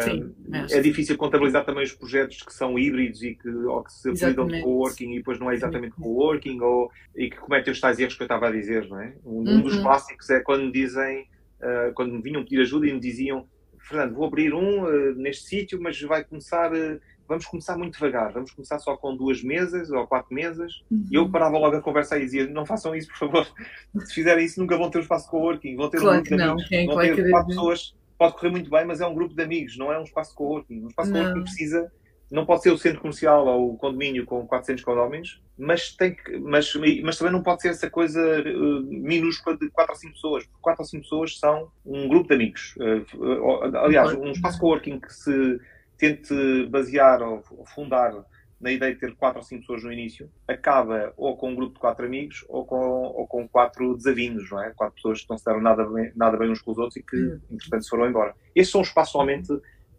Sim, 0.00 0.34
é, 0.52 0.78
é 0.78 0.80
difícil 0.80 1.16
contabilizar 1.16 1.64
também 1.64 1.84
os 1.84 1.92
projetos 1.92 2.42
que 2.42 2.52
são 2.52 2.78
híbridos 2.78 3.22
e 3.22 3.34
que, 3.34 3.48
ou 3.48 3.82
que 3.82 3.92
se 3.92 4.10
apelidam 4.10 4.46
de 4.46 4.60
coworking 4.60 5.12
e 5.12 5.18
depois 5.18 5.38
não 5.38 5.50
é 5.50 5.54
exatamente 5.54 5.94
coworking 5.96 6.60
ou, 6.60 6.90
e 7.16 7.30
que 7.30 7.36
cometem 7.36 7.72
os 7.72 7.80
tais 7.80 7.98
erros 7.98 8.14
que 8.14 8.22
eu 8.22 8.26
estava 8.26 8.48
a 8.48 8.50
dizer, 8.50 8.86
não 8.88 9.00
é? 9.00 9.14
Um, 9.24 9.38
uhum. 9.38 9.60
dos 9.62 9.78
clássicos 9.78 10.28
é 10.28 10.40
quando 10.40 10.64
me 10.64 10.72
dizem, 10.72 11.22
uh, 11.62 11.94
quando 11.94 12.12
me 12.12 12.20
vinham 12.20 12.42
pedir 12.42 12.60
ajuda 12.60 12.86
e 12.86 12.92
me 12.92 13.00
diziam 13.00 13.46
Fernando, 13.78 14.14
vou 14.14 14.26
abrir 14.26 14.52
um 14.52 14.84
uh, 14.84 15.14
neste 15.14 15.44
sítio, 15.44 15.80
mas 15.80 16.00
vai 16.02 16.24
começar, 16.24 16.72
uh, 16.72 17.00
vamos 17.26 17.46
começar 17.46 17.76
muito 17.76 17.94
devagar, 17.94 18.32
vamos 18.32 18.50
começar 18.50 18.78
só 18.78 18.96
com 18.96 19.16
duas 19.16 19.42
mesas 19.42 19.90
ou 19.90 20.06
quatro 20.06 20.34
mesas. 20.34 20.82
Uhum. 20.90 21.06
E 21.10 21.14
eu 21.14 21.28
parava 21.28 21.58
logo 21.58 21.76
a 21.76 21.80
conversa 21.80 22.18
e 22.18 22.20
dizia, 22.20 22.46
não 22.46 22.66
façam 22.66 22.94
isso, 22.94 23.08
por 23.08 23.18
favor. 23.18 23.46
Se 24.04 24.14
fizerem 24.14 24.44
isso, 24.44 24.60
nunca 24.60 24.76
vão 24.76 24.90
ter 24.90 24.98
um 24.98 25.02
espaço 25.02 25.24
de 25.24 25.30
coworking, 25.30 25.76
vão 25.76 25.88
ter 25.88 25.98
claro 25.98 26.18
um 26.18 26.22
grupo 26.22 26.36
de 26.36 26.42
amigos, 26.42 26.94
vão 26.94 26.98
ter 26.98 27.30
quatro 27.30 27.48
pessoas 27.48 27.99
pode 28.20 28.34
correr 28.34 28.50
muito 28.50 28.68
bem, 28.68 28.84
mas 28.84 29.00
é 29.00 29.06
um 29.06 29.14
grupo 29.14 29.34
de 29.34 29.42
amigos, 29.42 29.78
não 29.78 29.90
é 29.90 29.98
um 29.98 30.02
espaço 30.02 30.32
de 30.32 30.36
coworking. 30.36 30.84
Um 30.84 30.88
espaço 30.88 31.10
de 31.10 31.18
coworking 31.18 31.42
precisa, 31.42 31.90
não 32.30 32.44
pode 32.44 32.62
ser 32.62 32.70
o 32.70 32.76
centro 32.76 33.00
comercial 33.00 33.46
ou 33.46 33.72
o 33.72 33.78
condomínio 33.78 34.26
com 34.26 34.46
400 34.46 34.84
condóminos, 34.84 35.42
mas, 35.56 35.96
tem 35.96 36.14
que, 36.14 36.36
mas, 36.36 36.70
mas 37.02 37.16
também 37.16 37.32
não 37.32 37.42
pode 37.42 37.62
ser 37.62 37.68
essa 37.68 37.88
coisa 37.88 38.20
uh, 38.20 38.82
minúscula 38.82 39.56
de 39.56 39.70
4 39.70 39.94
ou 39.94 39.98
5 39.98 40.12
pessoas. 40.12 40.44
4 40.60 40.82
ou 40.82 40.86
5 40.86 41.02
pessoas 41.02 41.38
são 41.38 41.72
um 41.86 42.06
grupo 42.08 42.28
de 42.28 42.34
amigos. 42.34 42.76
Uh, 42.76 43.76
aliás, 43.78 44.12
um 44.12 44.32
espaço 44.32 44.56
de 44.56 44.60
coworking 44.60 45.00
que 45.00 45.14
se 45.14 45.58
tente 45.96 46.66
basear 46.68 47.22
ou 47.22 47.42
fundar 47.74 48.12
na 48.60 48.70
ideia 48.70 48.92
de 48.92 49.00
ter 49.00 49.14
quatro 49.14 49.38
ou 49.38 49.44
cinco 49.44 49.62
pessoas 49.62 49.82
no 49.82 49.92
início, 49.92 50.30
acaba 50.46 51.14
ou 51.16 51.36
com 51.36 51.50
um 51.50 51.54
grupo 51.54 51.74
de 51.74 51.80
quatro 51.80 52.04
amigos 52.04 52.44
ou 52.48 52.64
com, 52.66 52.76
ou 52.76 53.26
com 53.26 53.48
quatro 53.48 53.96
desavindos, 53.96 54.50
não 54.50 54.62
é? 54.62 54.70
Quatro 54.70 54.96
pessoas 54.96 55.22
que 55.22 55.30
não 55.30 55.38
se 55.38 55.44
deram 55.44 55.60
nada 55.60 55.84
bem, 55.86 56.12
nada 56.14 56.36
bem 56.36 56.50
uns 56.50 56.60
com 56.60 56.72
os 56.72 56.78
outros 56.78 56.96
e 56.96 57.02
que, 57.02 57.16
hum. 57.16 57.40
entretanto, 57.50 57.84
se 57.84 57.90
foram 57.90 58.08
embora. 58.08 58.34
Estes 58.54 58.72
são 58.72 58.82
os 58.82 58.88
espaços 58.88 59.12
somente 59.12 59.48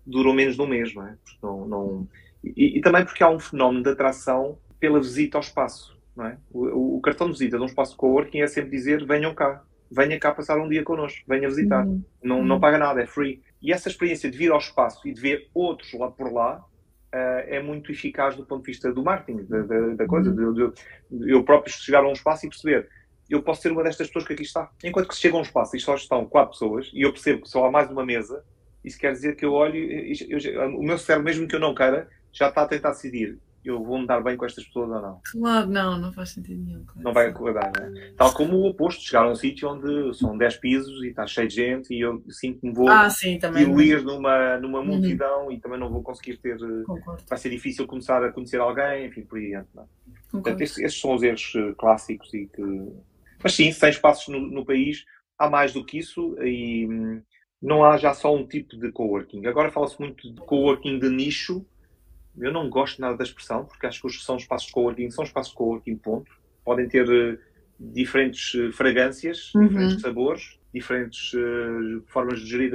duram 0.06 0.34
menos 0.34 0.56
de 0.56 0.62
um 0.62 0.68
mês, 0.68 0.94
não 0.94 1.08
é? 1.08 1.16
Não, 1.42 1.68
não... 1.68 2.08
E, 2.44 2.78
e, 2.78 2.82
também 2.82 3.06
porque 3.06 3.24
há 3.24 3.30
um 3.30 3.40
fenómeno 3.40 3.84
de 3.84 3.90
atração 3.90 4.58
pela 4.80 5.00
visita 5.00 5.38
ao 5.38 5.42
espaço, 5.42 5.98
não 6.16 6.26
é? 6.26 6.38
O, 6.52 6.98
o 6.98 7.02
cartão 7.02 7.28
de 7.28 7.34
visita 7.34 7.58
de 7.58 7.64
um 7.64 7.68
espaço 7.68 7.92
de 7.92 7.98
coworking 7.98 8.42
é 8.42 8.48
sempre 8.48 8.72
dizer 8.72 9.06
venham 9.06 9.34
cá, 9.34 9.64
venha 9.92 10.20
cá 10.20 10.32
passar 10.32 10.58
um 10.58 10.68
dia 10.68 10.84
connosco, 10.84 11.22
venha 11.28 11.48
visitar. 11.48 11.86
Uhum. 11.86 12.04
Não, 12.24 12.44
não 12.44 12.60
paga 12.60 12.78
nada, 12.78 13.02
é 13.02 13.06
free. 13.06 13.42
E 13.62 13.72
essa 13.72 13.90
experiência 13.90 14.30
de 14.30 14.38
vir 14.38 14.52
ao 14.52 14.58
espaço 14.58 15.08
e 15.08 15.14
de 15.14 15.22
ver 15.22 15.50
outros 15.54 15.94
lá 15.94 16.10
por 16.10 16.34
lá 16.34 16.66
Uh, 17.14 17.44
é 17.46 17.62
muito 17.62 17.92
eficaz 17.92 18.38
do 18.38 18.46
ponto 18.46 18.64
de 18.64 18.72
vista 18.72 18.94
do 18.94 19.04
marketing, 19.04 19.44
da, 19.44 19.62
da, 19.64 19.88
da 19.96 20.06
coisa. 20.06 20.30
Uhum. 20.30 20.54
De, 20.54 20.72
de, 21.12 21.32
eu 21.32 21.44
próprio 21.44 21.74
chegar 21.74 22.04
a 22.04 22.08
um 22.08 22.14
espaço 22.14 22.46
e 22.46 22.50
perceber, 22.50 22.88
eu 23.30 23.42
posso 23.42 23.62
ser 23.62 23.72
uma 23.72 23.84
destas 23.84 24.08
pessoas 24.08 24.26
que 24.26 24.34
aqui 24.34 24.44
está. 24.44 24.72
Enquanto 24.84 25.08
que 25.10 25.16
se 25.16 25.22
chega 25.22 25.36
a 25.36 25.40
um 25.40 25.44
espaço 25.44 25.76
e 25.76 25.80
só 25.80 25.96
estão 25.96 26.26
quatro 26.26 26.52
pessoas 26.52 26.90
e 26.94 27.02
eu 27.02 27.12
percebo 27.12 27.42
que 27.42 27.50
só 27.50 27.66
há 27.66 27.72
mais 27.72 27.90
uma 27.90 28.06
mesa, 28.06 28.44
isso 28.84 28.98
quer 28.98 29.12
dizer 29.12 29.36
que 29.36 29.46
eu 29.46 29.54
olho, 29.54 29.76
eu, 29.76 30.40
eu, 30.40 30.70
o 30.78 30.84
meu 30.84 30.98
cérebro, 30.98 31.26
mesmo 31.26 31.48
que 31.48 31.56
eu 31.56 31.60
não 31.60 31.76
queira, 31.76 32.10
já 32.32 32.48
está 32.48 32.64
a 32.64 32.68
tentar 32.68 32.92
decidir 32.92 33.38
eu 33.64 33.84
vou 33.84 34.00
me 34.00 34.08
dar 34.08 34.22
bem 34.22 34.36
com 34.36 34.46
estas 34.46 34.66
pessoas 34.66 34.90
ou 34.90 35.02
não. 35.02 35.22
Claro, 35.32 35.68
não, 35.68 35.98
não 35.98 36.12
faz 36.12 36.30
sentido 36.30 36.64
nenhum. 36.64 36.84
Claro. 36.86 37.02
Não 37.04 37.14
vai 37.14 37.28
acordar, 37.28 37.72
né? 37.72 38.14
Tal 38.18 38.34
como 38.34 38.58
o 38.58 38.68
oposto, 38.68 39.04
chegar 39.04 39.24
a 39.24 39.32
um 39.32 39.36
sítio 39.36 39.70
onde 39.70 40.18
são 40.18 40.38
10 40.38 40.58
pisos 40.58 41.04
e 41.04 41.10
está 41.10 41.28
cheio 41.28 41.48
de 41.48 41.56
gente 41.56 41.94
e 41.94 42.02
eu 42.02 42.24
sinto 42.30 42.60
que 42.60 42.68
me 42.68 42.74
vou 42.74 42.90
ah, 42.90 43.10
sim, 43.10 43.38
diluir 43.38 44.04
numa, 44.04 44.58
numa 44.58 44.80
uhum. 44.80 44.86
multidão 44.86 45.46
uhum. 45.46 45.52
e 45.52 45.60
também 45.60 45.80
não 45.80 45.90
vou 45.90 46.02
conseguir 46.02 46.38
ter. 46.38 46.56
Eh, 46.56 46.84
Concordo. 46.86 47.24
Vai 47.28 47.38
ser 47.38 47.50
difícil 47.50 47.86
começar 47.86 48.24
a 48.24 48.32
conhecer 48.32 48.60
alguém, 48.60 49.08
enfim, 49.08 49.22
por 49.22 49.38
aí 49.38 49.54
adiante. 49.54 49.90
Portanto, 50.32 50.62
esses, 50.62 50.78
esses, 50.80 51.00
são 51.00 51.14
os 51.14 51.24
erros 51.24 51.54
eh, 51.56 51.74
clássicos 51.78 52.34
e 52.34 52.48
que. 52.48 52.62
Mas 53.44 53.54
sim, 53.54 53.72
sem 53.72 53.90
espaços 53.90 54.28
no, 54.28 54.40
no 54.40 54.66
país, 54.66 55.04
há 55.38 55.50
mais 55.50 55.74
do 55.74 55.84
que 55.84 55.98
isso 55.98 56.36
e 56.44 56.88
hum, 56.88 57.22
não 57.62 57.84
há 57.84 57.98
já 57.98 58.14
só 58.14 58.34
um 58.36 58.46
tipo 58.46 58.78
de 58.78 58.92
coworking. 58.92 59.46
Agora 59.46 59.72
fala-se 59.72 60.00
muito 60.00 60.32
de 60.34 60.42
coworking 60.42 61.00
de 61.00 61.10
nicho 61.10 61.66
eu 62.38 62.52
não 62.52 62.70
gosto 62.70 63.02
nada 63.02 63.18
da 63.18 63.24
expressão, 63.24 63.66
porque 63.66 63.86
acho 63.86 64.02
que 64.02 64.10
são 64.14 64.38
espaços 64.38 64.68
de 64.68 64.74
coworking, 64.74 65.12
são 65.12 65.24
espaços 65.24 65.52
de 65.52 65.58
coworking, 65.58 65.98
ponto. 65.98 66.32
Podem 66.64 66.88
ter 66.88 67.08
uh, 67.08 67.38
diferentes 67.80 68.54
uh, 68.54 68.72
fragrâncias, 68.72 69.54
uhum. 69.56 69.68
diferentes 69.68 70.02
sabores, 70.02 70.60
diferentes 70.74 71.34
uh, 71.34 72.04
formas 72.08 72.40
de 72.40 72.50
gerir 72.50 72.74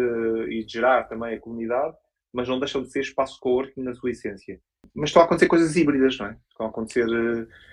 e 0.51 0.65
de 0.65 0.73
gerar 0.73 1.05
também 1.05 1.35
a 1.35 1.41
comunidade, 1.41 1.97
mas 2.33 2.49
não 2.49 2.59
deixam 2.59 2.83
de 2.83 2.91
ser 2.91 3.01
espaços 3.01 3.37
de 3.37 3.41
coworking 3.41 3.83
na 3.83 3.95
sua 3.95 4.11
essência. 4.11 4.61
Mas 4.95 5.11
estão 5.11 5.23
a 5.23 5.25
acontecer 5.25 5.47
coisas 5.47 5.75
híbridas, 5.75 6.19
não 6.19 6.27
é? 6.27 6.37
Estão 6.51 6.67
a 6.67 6.69
acontecer, 6.69 7.07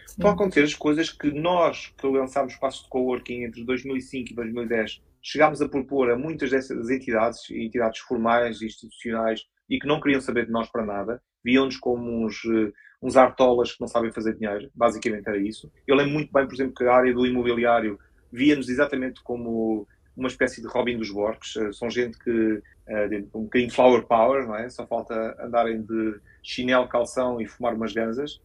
estão 0.08 0.30
a 0.30 0.34
acontecer 0.34 0.64
as 0.64 0.74
coisas 0.74 1.12
que 1.12 1.32
nós, 1.32 1.94
que 1.98 2.08
lançámos 2.08 2.54
espaços 2.54 2.84
de 2.84 2.90
coworking 2.90 3.44
entre 3.44 3.64
2005 3.64 4.32
e 4.32 4.36
2010, 4.36 5.02
chegámos 5.22 5.62
a 5.62 5.70
propor 5.70 6.12
a 6.12 6.18
muitas 6.18 6.52
dessas 6.52 6.90
entidades, 6.90 7.50
entidades 7.52 8.00
formais, 8.00 8.62
institucionais, 8.62 9.46
e 9.70 9.80
que 9.80 9.88
não 9.88 10.00
queriam 10.00 10.22
saber 10.22 10.46
de 10.46 10.52
nós 10.52 10.70
para 10.70 10.86
nada, 10.86 11.22
viam-nos 11.44 11.78
como 11.78 12.26
uns, 12.26 12.44
uh, 12.46 12.74
uns 13.02 13.18
artolas 13.18 13.74
que 13.74 13.82
não 13.82 13.88
sabem 13.88 14.12
fazer 14.12 14.36
dinheiro, 14.36 14.70
basicamente 14.74 15.28
era 15.28 15.38
isso. 15.38 15.72
Eu 15.88 15.96
lembro 15.96 16.14
muito 16.14 16.32
bem, 16.32 16.46
por 16.46 16.54
exemplo, 16.54 16.74
que 16.74 16.84
a 16.86 16.94
área 16.94 17.14
do 17.14 17.26
imobiliário 17.26 18.00
via-nos 18.32 18.70
exatamente 18.70 19.22
como 19.24 19.88
uma 20.16 20.28
espécie 20.28 20.62
de 20.62 20.68
Robin 20.68 20.98
dos 20.98 21.12
Borges. 21.12 21.56
Eh, 21.56 21.72
são 21.72 21.90
gente 21.90 22.18
que 22.20 22.32
uh, 22.32 23.30
um 23.34 23.44
bocadinho 23.44 23.72
flower 23.72 24.04
power, 24.04 24.46
não 24.46 24.56
é? 24.56 24.70
Só 24.70 24.86
falta 24.86 25.36
andarem 25.44 25.82
de 25.82 26.20
chinelo, 26.44 26.88
calção 26.88 27.42
e 27.42 27.48
fumar 27.48 27.74
umas 27.74 27.94
ganzas. 27.94 28.40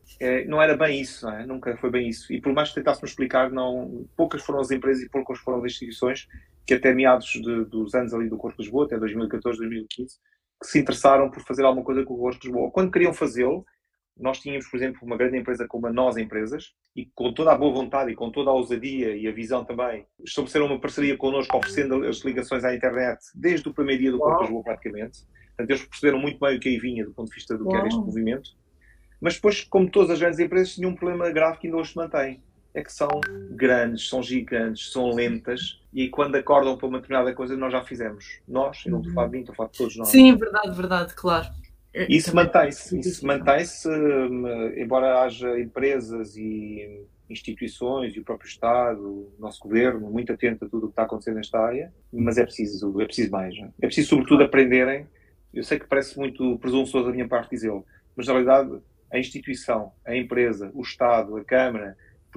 Não 0.47 0.61
era 0.63 0.77
bem 0.77 1.01
isso, 1.01 1.27
não 1.27 1.35
é? 1.35 1.47
Nunca 1.47 1.77
foi 1.77 1.91
bem 1.91 2.09
isso. 2.09 2.33
E 2.33 2.41
por 2.41 2.53
mais 2.55 2.71
que 2.71 2.77
tentássemos 2.77 3.11
explicar, 3.11 3.51
não, 3.51 4.07
poucas 4.17 4.43
foram 4.43 4.61
as 4.61 4.71
empresas 4.71 5.03
e 5.03 5.09
poucas 5.11 5.39
foram 5.39 5.59
as 5.59 5.65
instituições 5.65 6.27
que 6.69 6.75
até 6.75 6.93
meados 6.93 7.29
de, 7.29 7.65
dos 7.65 7.95
anos 7.95 8.13
ali 8.13 8.29
do 8.29 8.37
Corpo 8.37 8.59
de 8.59 8.65
Lisboa, 8.65 8.85
até 8.85 8.99
2014, 8.99 9.57
2015, 9.59 10.19
que 10.61 10.67
se 10.67 10.79
interessaram 10.79 11.31
por 11.31 11.43
fazer 11.43 11.65
alguma 11.65 11.85
coisa 11.85 12.05
com 12.05 12.15
o 12.15 12.19
Corpo 12.19 12.41
de 12.41 12.49
Lisboa. 12.49 12.71
Quando 12.71 12.91
queriam 12.91 13.13
fazê-lo, 13.13 13.65
nós 14.19 14.41
tínhamos, 14.41 14.67
por 14.69 14.77
exemplo, 14.77 15.01
uma 15.03 15.17
grande 15.17 15.39
empresa 15.39 15.67
como 15.67 15.87
a 15.87 15.93
Nós 15.93 16.17
Empresas 16.17 16.73
e 16.95 17.07
com 17.15 17.33
toda 17.33 17.53
a 17.53 17.59
boa 17.59 17.73
vontade 17.73 18.11
e 18.11 18.17
com 18.17 18.31
toda 18.31 18.51
a 18.51 18.53
ousadia 18.53 19.17
e 19.17 19.29
a 19.29 19.33
visão 19.33 19.65
também, 19.65 20.05
estabeleceram 20.25 20.67
uma 20.67 20.81
parceria 20.81 21.17
connosco 21.17 21.57
oferecendo 21.57 22.05
as 22.05 22.19
ligações 22.25 22.65
à 22.65 22.75
internet 22.75 23.21
desde 23.35 23.69
o 23.69 23.75
primeiro 23.75 24.03
dia 24.03 24.11
do 24.11 24.19
Corpo 24.19 24.39
de 24.39 24.43
Lisboa 24.43 24.65
praticamente. 24.65 25.21
Portanto, 25.49 25.71
eles 25.71 25.87
perceberam 25.87 26.19
muito 26.19 26.39
bem 26.41 26.57
o 26.57 26.61
que 26.61 26.69
aí 26.69 26.79
vinha 26.79 27.05
do 27.05 27.13
ponto 27.13 27.29
de 27.29 27.35
vista 27.35 27.57
do 27.57 27.67
que 27.67 27.77
era 27.77 27.87
este 27.87 28.01
movimento. 28.01 28.51
Mas 29.21 29.35
depois, 29.35 29.65
como 29.65 29.91
todas 29.91 30.11
as 30.11 30.19
grandes 30.19 30.39
empresas, 30.39 30.75
tinham 30.75 30.91
um 30.91 30.95
problema 30.95 31.31
grave 31.31 31.59
que 31.59 31.67
ainda 31.67 31.79
hoje 31.79 31.91
se 31.91 31.97
mantém. 31.97 32.43
É 32.79 32.83
que 32.83 32.93
são 32.93 33.09
grandes, 33.51 34.09
são 34.09 34.23
gigantes, 34.23 34.93
são 34.93 35.11
lentas 35.11 35.81
e 35.93 36.09
quando 36.09 36.37
acordam 36.37 36.77
para 36.79 36.87
uma 36.87 37.01
determinada 37.01 37.35
coisa, 37.35 37.57
nós 37.57 37.73
já 37.73 37.83
fizemos. 37.83 38.39
Nós, 38.47 38.85
e 38.87 38.91
não 38.91 38.99
estou 38.99 39.11
a 39.11 39.15
falar 39.15 39.27
de 39.27 39.33
mim, 39.33 39.41
estou 39.41 39.53
a 39.53 39.57
falar 39.57 39.69
de 39.71 39.79
todos 39.79 39.97
nós. 39.97 40.09
Sim, 40.09 40.37
verdade, 40.37 40.77
verdade, 40.77 41.15
claro. 41.15 41.49
Isso 42.09 42.33
mantém-se, 42.37 43.01
isso 43.01 43.27
mantém-se, 43.27 43.89
hum, 43.89 44.47
embora 44.77 45.23
haja 45.23 45.59
empresas 45.59 46.37
e 46.37 47.05
instituições 47.29 48.15
e 48.15 48.21
o 48.21 48.25
próprio 48.25 48.49
Estado, 48.49 49.03
o 49.03 49.35
nosso 49.41 49.61
governo, 49.61 50.09
muito 50.09 50.33
atento 50.33 50.65
a 50.65 50.69
tudo 50.69 50.85
o 50.85 50.87
que 50.87 50.93
está 50.93 51.03
acontecendo 51.03 51.35
nesta 51.35 51.59
área, 51.59 51.93
mas 52.13 52.39
é 52.39 52.45
preciso, 52.45 53.01
é 53.01 53.05
preciso 53.05 53.33
mais. 53.33 53.55
É? 53.57 53.69
é 53.83 53.87
preciso, 53.87 54.11
sobretudo, 54.11 54.45
aprenderem. 54.45 55.07
Eu 55.53 55.65
sei 55.65 55.81
que 55.81 55.87
parece 55.87 56.17
muito 56.17 56.59
presunçoso 56.59 57.07
da 57.07 57.13
minha 57.13 57.27
parte 57.27 57.51
dizê-lo, 57.51 57.85
mas 58.15 58.27
na 58.29 58.35
realidade 58.35 58.81
a 59.11 59.19
instituição, 59.19 59.93
a 60.05 60.15
empresa, 60.15 60.71
o 60.75 60.83
Estado, 60.83 61.37
a 61.37 61.45
Câmara, 61.45 61.97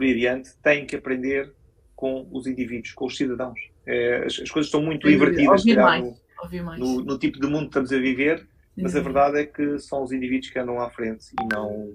adiante, 0.09 0.51
têm 0.63 0.85
que 0.85 0.95
aprender 0.95 1.53
com 1.95 2.27
os 2.31 2.47
indivíduos, 2.47 2.93
com 2.93 3.05
os 3.05 3.15
cidadãos. 3.15 3.59
É, 3.85 4.23
as, 4.25 4.39
as, 4.39 4.49
coisas 4.49 4.67
estão 4.67 4.81
muito 4.81 5.07
invertidas 5.09 5.63
no, 5.65 6.77
no, 6.77 7.03
no, 7.03 7.19
tipo 7.19 7.39
de 7.39 7.47
mundo 7.47 7.61
que 7.61 7.67
estamos 7.67 7.93
a 7.93 7.97
viver 7.99 8.47
mas 8.77 8.95
a 8.95 8.99
uhum. 8.99 9.03
verdade 9.03 9.39
é 9.39 9.45
que 9.45 9.79
são 9.79 10.03
os 10.03 10.11
indivíduos 10.11 10.49
que 10.51 10.59
andam 10.59 10.79
à 10.79 10.89
frente 10.89 11.27
e 11.39 11.53
não. 11.53 11.93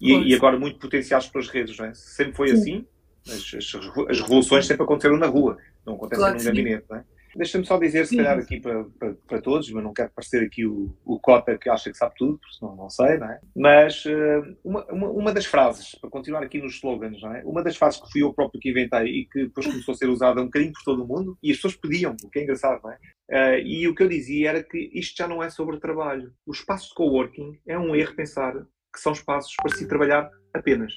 E, 0.00 0.30
e 0.30 0.34
agora 0.34 0.58
muito 0.58 0.78
potenciados 0.78 1.28
pelas 1.28 1.48
redes, 1.48 1.76
não 1.78 1.86
é? 1.86 1.94
Sempre 1.94 2.34
foi 2.34 2.48
sim. 2.48 2.54
assim. 2.54 2.86
As, 3.26 3.54
as, 3.54 4.08
as, 4.08 4.20
revoluções 4.20 4.66
sempre 4.66 4.82
aconteceram 4.82 5.16
na 5.16 5.26
rua, 5.26 5.56
não 5.86 5.94
acontecem 5.94 6.24
claro 6.24 6.38
num 6.38 6.44
gabinete, 6.44 6.84
não 6.90 6.96
é? 6.96 7.04
Deixa-me 7.34 7.64
só 7.64 7.78
dizer, 7.78 8.06
se 8.06 8.16
calhar, 8.16 8.38
aqui 8.38 8.60
para, 8.60 8.84
para, 8.84 9.14
para, 9.14 9.40
todos, 9.40 9.70
mas 9.70 9.82
não 9.82 9.92
quero 9.92 10.10
parecer 10.10 10.44
aqui 10.44 10.66
o, 10.66 10.94
o 11.04 11.18
Cota 11.18 11.56
que 11.56 11.70
acha 11.70 11.90
que 11.90 11.96
sabe 11.96 12.14
tudo, 12.16 12.38
porque 12.38 12.56
senão 12.56 12.76
não 12.76 12.90
sei, 12.90 13.16
não 13.18 13.30
é? 13.30 13.40
Mas 13.56 14.04
uh, 14.04 14.56
uma, 14.62 14.84
uma, 14.86 15.10
uma, 15.10 15.32
das 15.32 15.46
frases, 15.46 15.94
para 15.94 16.10
continuar 16.10 16.42
aqui 16.42 16.60
nos 16.60 16.74
slogans, 16.74 17.20
não 17.22 17.34
é? 17.34 17.42
Uma 17.44 17.62
das 17.62 17.76
frases 17.76 18.00
que 18.00 18.10
fui 18.12 18.22
eu 18.22 18.34
próprio 18.34 18.60
que 18.60 18.70
inventei 18.70 19.06
e 19.06 19.26
que 19.26 19.44
depois 19.44 19.66
começou 19.66 19.92
a 19.92 19.96
ser 19.96 20.08
usada 20.08 20.40
um 20.40 20.46
bocadinho 20.46 20.72
por 20.72 20.82
todo 20.84 21.04
o 21.04 21.06
mundo, 21.06 21.38
e 21.42 21.50
as 21.50 21.56
pessoas 21.56 21.76
pediam, 21.76 22.14
o 22.22 22.30
que 22.30 22.40
é 22.40 22.42
engraçado, 22.42 22.80
não 22.82 22.90
é? 22.90 22.98
Uh, 23.30 23.58
e 23.64 23.88
o 23.88 23.94
que 23.94 24.02
eu 24.02 24.08
dizia 24.08 24.50
era 24.50 24.62
que 24.62 24.90
isto 24.92 25.16
já 25.16 25.26
não 25.26 25.42
é 25.42 25.48
sobre 25.48 25.80
trabalho. 25.80 26.32
O 26.46 26.52
espaço 26.52 26.88
de 26.88 26.94
coworking 26.94 27.58
é 27.66 27.78
um 27.78 27.96
erro 27.96 28.14
pensar 28.14 28.52
que 28.92 29.00
são 29.00 29.12
espaços 29.12 29.54
para 29.56 29.74
se 29.74 29.88
trabalhar 29.88 30.30
apenas. 30.52 30.92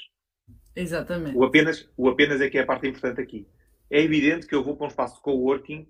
Exatamente. 0.75 1.37
O 1.37 1.45
apenas, 1.45 1.89
o 1.95 2.09
apenas 2.09 2.41
é 2.41 2.49
que 2.49 2.57
é 2.57 2.61
a 2.61 2.65
parte 2.65 2.87
importante 2.87 3.21
aqui. 3.21 3.47
É 3.89 4.01
evidente 4.01 4.47
que 4.47 4.53
eu 4.53 4.63
vou 4.63 4.75
para 4.75 4.85
um 4.85 4.89
espaço 4.89 5.15
de 5.15 5.21
coworking 5.21 5.87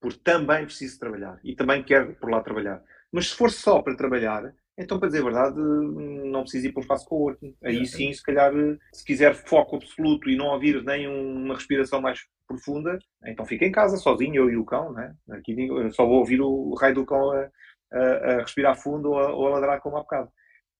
porque 0.00 0.20
também 0.22 0.64
preciso 0.64 0.98
trabalhar 0.98 1.38
e 1.42 1.54
também 1.54 1.82
quero 1.82 2.14
por 2.14 2.30
lá 2.30 2.40
trabalhar. 2.40 2.82
Mas 3.12 3.30
se 3.30 3.36
for 3.36 3.50
só 3.50 3.82
para 3.82 3.96
trabalhar, 3.96 4.54
então, 4.78 4.98
para 4.98 5.08
dizer 5.08 5.22
a 5.22 5.24
verdade, 5.24 5.58
não 5.58 6.42
preciso 6.42 6.68
ir 6.68 6.72
para 6.72 6.78
um 6.78 6.82
espaço 6.82 7.08
coworking. 7.08 7.56
Aí 7.64 7.84
sim, 7.84 8.12
se 8.12 8.22
calhar, 8.22 8.52
se 8.92 9.04
quiser 9.04 9.34
foco 9.34 9.76
absoluto 9.76 10.30
e 10.30 10.36
não 10.36 10.46
ouvir 10.46 10.84
nem 10.84 11.08
uma 11.08 11.54
respiração 11.54 12.00
mais 12.00 12.20
profunda, 12.46 12.96
então 13.26 13.44
fica 13.44 13.64
em 13.64 13.72
casa 13.72 13.96
sozinho, 13.96 14.36
eu 14.36 14.50
e 14.50 14.56
o 14.56 14.64
cão, 14.64 14.92
né? 14.92 15.14
Aqui 15.30 15.68
só 15.90 16.06
vou 16.06 16.20
ouvir 16.20 16.40
o 16.40 16.74
raio 16.74 16.94
do 16.94 17.04
cão 17.04 17.32
a, 17.32 17.50
a, 17.92 18.00
a 18.00 18.38
respirar 18.38 18.80
fundo 18.80 19.10
ou 19.10 19.18
a, 19.18 19.34
ou 19.34 19.46
a 19.48 19.50
ladrar 19.50 19.80
como 19.80 19.96
há 19.96 20.00
bocado. 20.00 20.30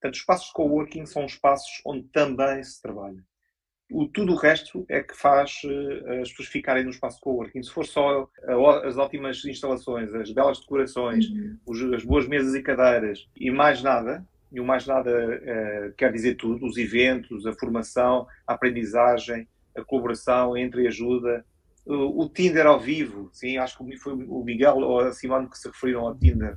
Portanto, 0.01 0.15
os 0.15 0.21
espaços 0.21 0.47
de 0.47 0.53
coworking 0.53 1.05
são 1.05 1.27
espaços 1.27 1.83
onde 1.85 2.05
também 2.13 2.63
se 2.63 2.81
trabalha 2.81 3.21
o, 3.91 4.07
tudo 4.07 4.33
o 4.33 4.37
resto 4.37 4.85
é 4.89 5.03
que 5.03 5.17
faz 5.17 5.63
uh, 5.65 6.21
as 6.21 6.31
pessoas 6.31 6.49
ficarem 6.49 6.85
no 6.85 6.91
espaço 6.91 7.21
coworking. 7.21 7.63
Se 7.63 7.71
for 7.71 7.87
só 7.87 8.25
uh, 8.25 8.69
as 8.85 8.97
ótimas 8.99 9.45
instalações, 9.45 10.13
as 10.15 10.31
belas 10.31 10.61
decorações, 10.61 11.29
uhum. 11.29 11.59
os, 11.67 11.83
as 11.93 12.05
boas 12.05 12.29
mesas 12.29 12.55
e 12.55 12.63
cadeiras 12.63 13.27
e 13.37 13.51
mais 13.51 13.83
nada, 13.83 14.27
e 14.53 14.61
o 14.61 14.65
mais 14.65 14.87
nada 14.87 15.11
uh, 15.11 15.95
quer 15.97 16.13
dizer 16.13 16.35
tudo, 16.37 16.67
os 16.67 16.77
eventos, 16.77 17.47
a 17.47 17.53
formação, 17.53 18.27
a 18.47 18.55
aprendizagem, 18.55 19.49
a 19.75 19.83
colaboração, 19.83 20.57
entre 20.57 20.87
ajuda, 20.87 21.45
o 21.91 22.29
Tinder 22.29 22.67
ao 22.67 22.79
vivo, 22.79 23.31
sim, 23.33 23.57
acho 23.57 23.79
que 23.79 23.97
foi 23.97 24.13
o 24.13 24.45
Miguel 24.45 24.77
ou 24.77 25.01
a 25.01 25.13
Simone 25.13 25.49
que 25.49 25.57
se 25.57 25.69
referiram 25.69 26.07
ao 26.07 26.15
Tinder, 26.15 26.55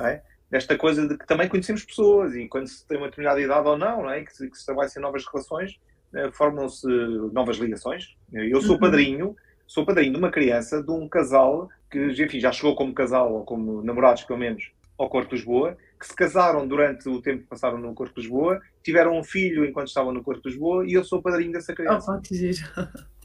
é? 0.00 0.22
Desta 0.50 0.76
coisa 0.76 1.06
de 1.06 1.18
que 1.18 1.26
também 1.26 1.48
conhecemos 1.48 1.84
pessoas 1.84 2.34
e 2.34 2.48
quando 2.48 2.66
se 2.66 2.86
tem 2.86 2.96
uma 2.96 3.08
determinada 3.08 3.40
idade 3.40 3.68
ou 3.68 3.76
não, 3.76 4.02
não 4.02 4.10
é? 4.10 4.24
que, 4.24 4.34
se, 4.34 4.48
que 4.48 4.56
se 4.56 4.62
estabelece 4.62 4.98
novas 4.98 5.24
relações, 5.26 5.78
eh, 5.78 5.89
formam-se 6.32 6.86
novas 7.32 7.56
ligações. 7.56 8.16
Eu 8.32 8.60
sou 8.60 8.74
uhum. 8.74 8.80
padrinho, 8.80 9.36
sou 9.66 9.84
padrinho 9.84 10.12
de 10.12 10.18
uma 10.18 10.30
criança, 10.30 10.82
de 10.82 10.90
um 10.90 11.08
casal 11.08 11.68
que, 11.90 11.98
enfim, 12.22 12.40
já 12.40 12.52
chegou 12.52 12.74
como 12.74 12.94
casal, 12.94 13.32
ou 13.32 13.44
como 13.44 13.82
namorados, 13.82 14.24
pelo 14.24 14.38
menos, 14.38 14.70
ao 14.98 15.08
Corpo 15.08 15.30
de 15.30 15.36
Lisboa, 15.36 15.76
que 15.98 16.06
se 16.06 16.14
casaram 16.14 16.66
durante 16.66 17.08
o 17.08 17.20
tempo 17.22 17.42
que 17.42 17.48
passaram 17.48 17.78
no 17.78 17.94
Corpo 17.94 18.14
de 18.14 18.20
Lisboa, 18.20 18.60
tiveram 18.82 19.18
um 19.18 19.24
filho 19.24 19.64
enquanto 19.64 19.88
estavam 19.88 20.12
no 20.12 20.22
Corpo 20.22 20.42
de 20.42 20.48
Lisboa 20.50 20.86
e 20.86 20.92
eu 20.92 21.04
sou 21.04 21.22
padrinho 21.22 21.52
dessa 21.52 21.74
criança. 21.74 22.16
Oh, 22.16 22.20
que 22.20 22.52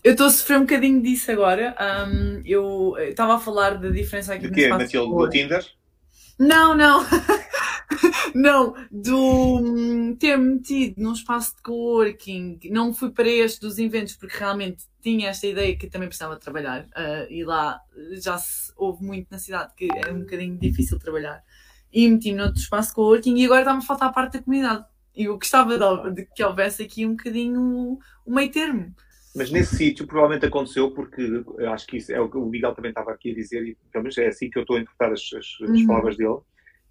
Eu 0.03 0.11
estou 0.11 0.27
a 0.27 0.29
sofrer 0.29 0.57
um 0.57 0.61
bocadinho 0.61 1.01
disso 1.01 1.31
agora. 1.31 1.75
Um, 2.07 2.41
eu 2.45 2.95
estava 2.99 3.35
a 3.35 3.39
falar 3.39 3.77
da 3.77 3.89
diferença 3.89 4.33
aqui 4.33 4.47
de 4.47 4.53
quê, 4.53 4.67
Matilde? 4.69 5.13
Do 5.13 5.29
Tinder? 5.29 5.65
Não, 6.39 6.75
não. 6.75 7.03
não, 8.35 8.75
do 8.91 9.59
hum, 9.59 10.13
ter 10.17 10.37
metido 10.37 11.01
num 11.01 11.13
espaço 11.13 11.55
de 11.55 11.61
coworking, 11.61 12.59
não 12.69 12.93
fui 12.93 13.09
para 13.09 13.29
este 13.29 13.61
dos 13.61 13.79
eventos 13.79 14.17
porque 14.17 14.37
realmente 14.37 14.83
tinha 15.01 15.29
esta 15.29 15.47
ideia 15.47 15.77
que 15.77 15.87
também 15.87 16.09
precisava 16.09 16.35
trabalhar 16.35 16.83
uh, 16.83 17.31
e 17.31 17.45
lá 17.45 17.79
já 18.21 18.37
se 18.37 18.73
houve 18.75 19.05
muito 19.05 19.27
na 19.31 19.39
cidade 19.39 19.71
que 19.77 19.87
é 19.89 20.11
um 20.11 20.19
bocadinho 20.19 20.59
difícil 20.59 20.99
trabalhar 20.99 21.41
e 21.93 22.09
meti-me 22.09 22.37
noutro 22.37 22.59
espaço 22.59 22.89
de 22.89 22.95
coworking 22.95 23.37
e 23.37 23.45
agora 23.45 23.61
está-me 23.61 23.79
a 23.79 23.81
faltar 23.81 24.09
a 24.09 24.11
parte 24.11 24.33
da 24.33 24.43
comunidade. 24.43 24.83
E 25.15 25.23
eu 25.23 25.35
gostava 25.35 25.77
de, 25.77 26.15
de 26.15 26.25
que 26.35 26.43
houvesse 26.43 26.83
aqui 26.83 27.05
um 27.05 27.11
bocadinho 27.11 27.97
um 28.27 28.35
meio 28.35 28.51
termo. 28.51 28.93
Mas 29.33 29.49
nesse 29.49 29.77
sítio 29.77 30.05
provavelmente 30.05 30.45
aconteceu 30.45 30.91
porque 30.91 31.41
acho 31.69 31.87
que 31.87 31.97
isso 31.97 32.11
é 32.11 32.19
o 32.19 32.29
que 32.29 32.35
o 32.35 32.45
Miguel 32.45 32.75
também 32.75 32.89
estava 32.89 33.11
aqui 33.11 33.31
a 33.31 33.33
dizer 33.33 33.65
e 33.65 33.77
pelo 33.93 34.03
menos 34.03 34.17
é 34.17 34.27
assim 34.27 34.49
que 34.49 34.57
eu 34.57 34.63
estou 34.63 34.75
a 34.75 34.81
interpretar 34.81 35.13
as, 35.13 35.21
as, 35.21 35.69
as 35.69 35.69
uhum. 35.69 35.87
palavras 35.87 36.17
dele 36.17 36.39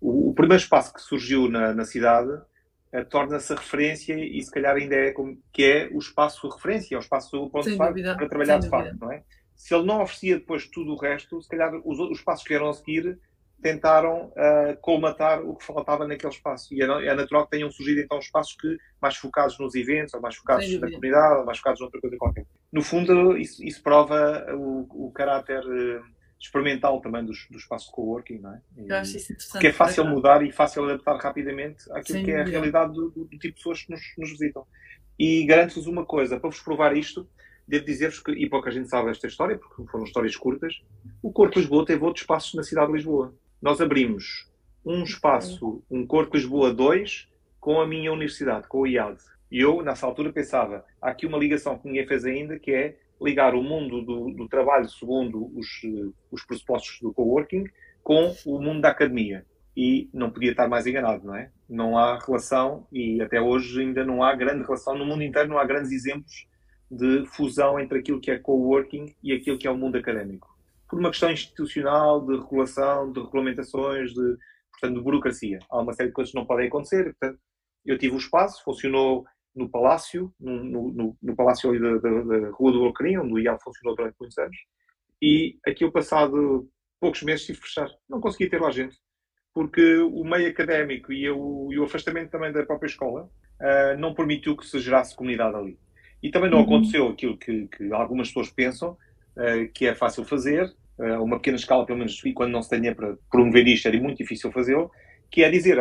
o, 0.01 0.31
o 0.31 0.35
primeiro 0.35 0.63
espaço 0.63 0.93
que 0.93 1.01
surgiu 1.01 1.49
na, 1.49 1.75
na 1.75 1.85
cidade 1.85 2.31
uh, 2.31 3.05
torna-se 3.09 3.53
a 3.53 3.57
referência 3.57 4.15
e 4.15 4.43
se 4.43 4.51
calhar 4.51 4.77
ainda 4.77 4.95
é 4.95 5.13
como 5.13 5.39
que 5.53 5.65
é 5.65 5.89
o 5.93 5.99
espaço 5.99 6.49
referência, 6.49 6.95
é 6.95 6.99
o 6.99 7.01
espaço 7.01 7.51
ponto 7.51 7.77
para 7.77 8.29
trabalhar 8.29 8.59
de 8.59 8.69
facto, 8.69 8.99
não 9.01 9.13
é? 9.13 9.23
Se 9.55 9.75
ele 9.75 9.87
não 9.87 10.03
oferecia 10.03 10.39
depois 10.39 10.67
tudo 10.69 10.93
o 10.93 10.97
resto, 10.97 11.41
se 11.41 11.49
calhar 11.49 11.73
os, 11.85 11.99
os 11.99 12.21
passos 12.21 12.43
que 12.43 12.51
vieram 12.51 12.69
a 12.69 12.75
seguir 12.75 13.19
tentaram 13.65 14.27
uh, 14.27 14.77
colmatar 14.83 15.41
o 15.41 15.57
que 15.57 15.65
faltava 15.65 16.07
naquele 16.07 16.31
espaço. 16.31 16.75
E 16.75 16.83
é, 16.83 16.85
é, 16.85 17.15
natural 17.15 17.47
que 17.47 17.53
tenham 17.53 17.71
surgido 17.71 17.99
então 17.99 18.19
espaços 18.19 18.55
que 18.61 18.77
mais 19.01 19.17
focados 19.17 19.59
nos 19.59 19.75
eventos, 19.75 20.13
ou 20.13 20.21
mais 20.21 20.37
focados 20.37 20.71
na 20.79 20.87
comunidade, 20.87 21.39
ou 21.39 21.47
mais 21.47 21.57
focados 21.57 21.81
noutra 21.81 21.99
coisa 21.99 22.17
qualquer. 22.19 22.45
No 22.71 22.83
fundo, 22.83 23.39
isso, 23.39 23.65
isso 23.65 23.83
prova 23.83 24.47
o, 24.55 25.07
o 25.07 25.13
caráter 25.13 25.65
uh, 25.65 26.05
experimental 26.41 27.01
também 27.01 27.25
dos, 27.25 27.47
do 27.51 27.59
espaço 27.59 27.87
de 27.87 27.93
coworking, 27.93 28.39
não 28.39 28.55
é? 28.55 28.61
E, 28.77 28.89
Eu 28.89 28.97
acho 28.97 29.17
isso 29.17 29.33
interessante. 29.33 29.53
Porque 29.53 29.67
é 29.69 29.73
fácil 29.73 30.05
mudar 30.05 30.43
e 30.43 30.53
fácil 30.53 30.85
adaptar 30.85 31.17
rapidamente 31.17 31.85
àquilo 31.91 32.19
Sem 32.19 32.25
que 32.25 32.31
é 32.31 32.41
a 32.41 32.45
realidade 32.45 32.93
do, 32.93 33.11
do, 33.11 33.25
do, 33.25 33.31
tipo 33.31 33.49
de 33.49 33.53
pessoas 33.53 33.83
que 33.83 33.91
nos, 33.91 34.01
nos 34.19 34.31
visitam. 34.31 34.67
E 35.19 35.45
garanto-vos 35.47 35.87
uma 35.87 36.05
coisa, 36.05 36.39
para 36.39 36.51
vos 36.51 36.61
provar 36.61 36.97
isto, 36.97 37.29
devo 37.67 37.85
dizer-vos 37.85 38.21
que, 38.21 38.33
e 38.33 38.49
pouca 38.49 38.71
gente 38.71 38.89
sabe 38.89 39.11
esta 39.11 39.27
história, 39.27 39.57
porque 39.57 39.91
foram 39.91 40.05
histórias 40.05 40.37
curtas, 40.37 40.83
o 41.23 41.33
Corpo 41.33 41.59
Lisboa 41.59 41.87
teve 41.87 42.05
outros 42.05 42.23
espaços 42.23 42.55
na 42.55 42.63
cidade 42.63 42.89
de 42.89 42.95
Lisboa. 42.95 43.35
Nós 43.63 43.81
abrimos 43.81 44.51
um 44.85 45.03
espaço, 45.03 45.83
um 45.91 46.07
Corpo 46.07 46.37
Lisboa 46.37 46.73
2, 46.75 47.29
com 47.59 47.81
a 47.81 47.87
minha 47.87 48.13
universidade, 48.13 48.69
com 48.69 48.81
o 48.81 48.87
IAD. 48.87 49.19
E 49.51 49.61
eu, 49.61 49.83
nessa 49.83 50.05
altura, 50.05 50.33
pensava, 50.33 50.85
há 51.01 51.11
aqui 51.11 51.27
uma 51.27 51.39
ligação 51.39 51.79
que 51.79 51.87
ninguém 51.87 52.07
fez 52.07 52.25
ainda, 52.25 52.59
que 52.59 52.73
é 52.73 52.97
ligar 53.25 53.55
o 53.55 53.63
mundo 53.63 54.03
do, 54.03 54.31
do 54.31 54.49
trabalho 54.49 54.89
segundo 54.89 55.51
os, 55.57 55.67
os 56.31 56.45
pressupostos 56.45 56.99
do 57.01 57.13
coworking 57.13 57.65
com 58.03 58.35
o 58.47 58.61
mundo 58.61 58.83
da 58.83 58.91
academia. 58.91 59.47
E 59.77 60.09
não 60.13 60.31
podia 60.31 60.53
estar 60.53 60.69
mais 60.69 60.87
enganado, 60.87 61.27
não 61.27 61.35
é? 61.35 61.51
Não 61.69 61.99
há 61.99 62.19
relação, 62.19 62.87
e 62.93 63.21
até 63.21 63.41
hoje 63.41 63.81
ainda 63.81 64.05
não 64.05 64.23
há 64.23 64.33
grande 64.35 64.63
relação, 64.63 64.97
no 64.97 65.05
mundo 65.05 65.23
inteiro 65.23 65.49
não 65.49 65.59
há 65.59 65.65
grandes 65.65 65.91
exemplos 65.91 66.47
de 66.89 67.27
fusão 67.27 67.81
entre 67.81 67.99
aquilo 67.99 68.21
que 68.21 68.31
é 68.31 68.39
coworking 68.39 69.15
e 69.23 69.33
aquilo 69.33 69.59
que 69.59 69.67
é 69.67 69.71
o 69.71 69.77
mundo 69.77 69.97
académico. 69.97 70.49
Por 70.89 71.01
uma 71.01 71.11
questão 71.11 71.31
institucional, 71.31 72.25
de 72.25 72.37
regulação, 72.37 73.11
de 73.11 73.21
regulamentações, 73.21 74.13
de, 74.13 74.37
portanto, 74.71 74.95
de 74.95 75.01
burocracia. 75.01 75.59
Há 75.69 75.81
uma 75.81 75.93
série 75.93 76.11
de 76.11 76.15
coisas 76.15 76.31
que 76.31 76.39
não 76.39 76.47
podem 76.47 76.69
acontecer. 76.69 77.05
Portanto, 77.05 77.41
eu 77.85 77.99
tive 77.99 78.15
o 78.15 78.19
espaço, 78.19 78.63
funcionou 78.63 79.25
no 79.55 79.69
Palácio, 79.69 80.33
no, 80.41 80.65
no, 80.65 81.17
no 81.23 81.37
Palácio 81.37 81.71
ali 81.71 81.81
da, 81.81 81.99
da, 81.99 82.23
da, 82.23 82.51
Rua 82.51 82.73
do 82.73 82.85
Alcarim, 82.85 83.19
onde 83.19 83.35
o 83.35 83.39
IAL 83.39 83.59
funcionou 83.63 83.97
durante 83.97 84.17
muitos 84.19 84.37
anos, 84.39 84.57
e 85.23 85.59
aquilo 85.67 85.93
passado 85.93 86.69
poucos 87.01 87.23
meses 87.23 87.45
tive 87.45 87.61
que 87.61 87.67
fechar. 87.67 87.89
Não 88.09 88.21
conseguia 88.21 88.49
ter 88.49 88.61
lá 88.61 88.71
gente, 88.71 88.97
porque 89.53 89.99
o 89.99 90.25
meio 90.25 90.49
académico 90.49 91.13
e, 91.13 91.25
eu, 91.25 91.69
e 91.71 91.79
o 91.79 91.85
afastamento 91.85 92.31
também 92.31 92.51
da 92.51 92.65
própria 92.65 92.89
escola 92.89 93.25
uh, 93.61 93.99
não 93.99 94.15
permitiu 94.15 94.57
que 94.57 94.67
se 94.67 94.79
gerasse 94.81 95.15
comunidade 95.15 95.55
ali. 95.55 95.79
E 96.23 96.31
também 96.31 96.51
não 96.51 96.59
uhum. 96.59 96.65
aconteceu 96.65 97.09
aquilo 97.09 97.37
que, 97.37 97.69
que, 97.69 97.93
algumas 97.93 98.29
pessoas 98.29 98.51
pensam, 98.51 98.93
uh, 99.37 99.73
que 99.75 99.87
é 99.87 99.95
fácil 99.95 100.25
fazer, 100.25 100.65
uh, 100.99 101.23
uma 101.23 101.37
pequena 101.37 101.57
escala, 101.57 101.85
pelo 101.85 101.99
menos, 101.99 102.21
e 102.25 102.33
quando 102.33 102.53
não 102.53 102.63
se 102.63 102.71
tenha 102.71 102.95
para 102.95 103.17
promover 103.31 103.67
isto, 103.69 103.87
era 103.87 104.01
muito 104.01 104.19
difícil 104.19 104.51
fazê-lo, 104.51 104.91
que 105.35 105.43
é 105.43 105.51
dizer, 105.51 105.77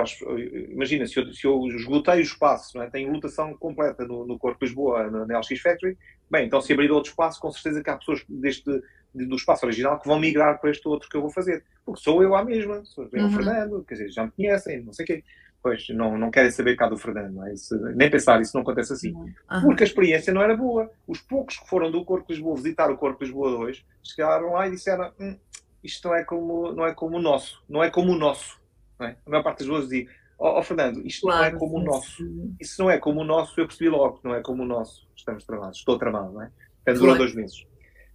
imagina, 0.71 1.05
se 1.05 1.19
eu, 1.19 1.31
se 1.31 1.45
eu 1.45 1.67
esgotei 1.67 2.15
o 2.15 2.21
espaço, 2.21 2.81
é? 2.81 2.89
tenho 2.89 3.13
lotação 3.13 3.55
completa 3.55 4.03
no, 4.03 4.25
no 4.25 4.39
Corpo 4.39 4.65
Lisboa, 4.65 5.11
na, 5.11 5.27
na 5.27 5.37
LX 5.37 5.61
Factory, 5.61 5.95
bem, 6.27 6.47
então 6.47 6.59
se 6.59 6.73
abrir 6.73 6.91
outro 6.91 7.11
espaço, 7.11 7.39
com 7.39 7.51
certeza 7.51 7.83
que 7.83 7.89
há 7.91 7.95
pessoas 7.95 8.25
deste, 8.27 8.65
do 9.13 9.35
espaço 9.35 9.63
original 9.67 9.99
que 9.99 10.07
vão 10.07 10.17
migrar 10.17 10.59
para 10.59 10.71
este 10.71 10.87
outro 10.87 11.07
que 11.07 11.15
eu 11.15 11.21
vou 11.21 11.29
fazer. 11.29 11.63
Porque 11.85 12.01
sou 12.01 12.23
eu 12.23 12.33
à 12.33 12.43
mesma, 12.43 12.83
sou 12.83 13.07
eu 13.13 13.21
uhum. 13.21 13.27
o 13.27 13.31
Fernando, 13.31 13.85
quer 13.87 13.93
dizer, 13.93 14.09
já 14.09 14.25
me 14.25 14.31
conhecem, 14.31 14.83
não 14.83 14.91
sei 14.91 15.03
o 15.03 15.05
quê. 15.05 15.23
Pois, 15.61 15.87
não, 15.89 16.17
não 16.17 16.31
querem 16.31 16.49
saber 16.49 16.75
cá 16.75 16.89
do 16.89 16.97
Fernando, 16.97 17.35
não 17.35 17.45
é? 17.45 17.53
isso, 17.53 17.77
nem 17.95 18.09
pensar, 18.09 18.41
isso 18.41 18.55
não 18.55 18.63
acontece 18.63 18.91
assim. 18.91 19.13
Uhum. 19.13 19.61
Porque 19.61 19.83
a 19.83 19.85
experiência 19.85 20.33
não 20.33 20.41
era 20.41 20.57
boa. 20.57 20.89
Os 21.07 21.21
poucos 21.21 21.59
que 21.59 21.69
foram 21.69 21.91
do 21.91 22.03
Corpo 22.03 22.31
Lisboa 22.31 22.55
visitar 22.55 22.89
o 22.89 22.97
Corpo 22.97 23.23
Lisboa 23.23 23.51
2, 23.51 23.85
chegaram 24.01 24.53
lá 24.53 24.67
e 24.67 24.71
disseram, 24.71 25.13
hum, 25.19 25.37
isto 25.83 26.07
não 26.07 26.15
é 26.15 26.23
como, 26.23 26.71
não 26.71 26.87
é 26.87 26.95
como 26.95 27.17
o 27.17 27.21
nosso, 27.21 27.63
não 27.69 27.83
é 27.83 27.91
como 27.91 28.13
o 28.13 28.17
nosso. 28.17 28.62
É? 29.05 29.17
A 29.25 29.29
maior 29.29 29.43
parte 29.43 29.59
das 29.59 29.67
pessoas 29.67 29.89
dizia: 29.89 30.07
Ó 30.39 30.55
oh, 30.55 30.59
oh, 30.59 30.63
Fernando, 30.63 31.05
isto 31.05 31.27
claro, 31.27 31.39
não 31.39 31.47
é 31.47 31.59
como 31.59 31.77
sim, 31.77 31.81
o 31.81 31.85
nosso. 31.85 32.55
Isso 32.59 32.81
não 32.81 32.91
é 32.91 32.97
como 32.97 33.21
o 33.21 33.23
nosso, 33.23 33.59
eu 33.61 33.67
percebi 33.67 33.89
logo 33.89 34.17
que 34.17 34.25
não 34.25 34.35
é 34.35 34.41
como 34.41 34.63
o 34.63 34.65
nosso. 34.65 35.07
Estamos 35.15 35.45
tramados, 35.45 35.79
estou 35.79 35.97
tramado, 35.97 36.33
não 36.33 36.41
é? 36.41 36.51
Portanto, 36.83 36.99
durou 36.99 37.17
dois 37.17 37.33
meses. 37.33 37.65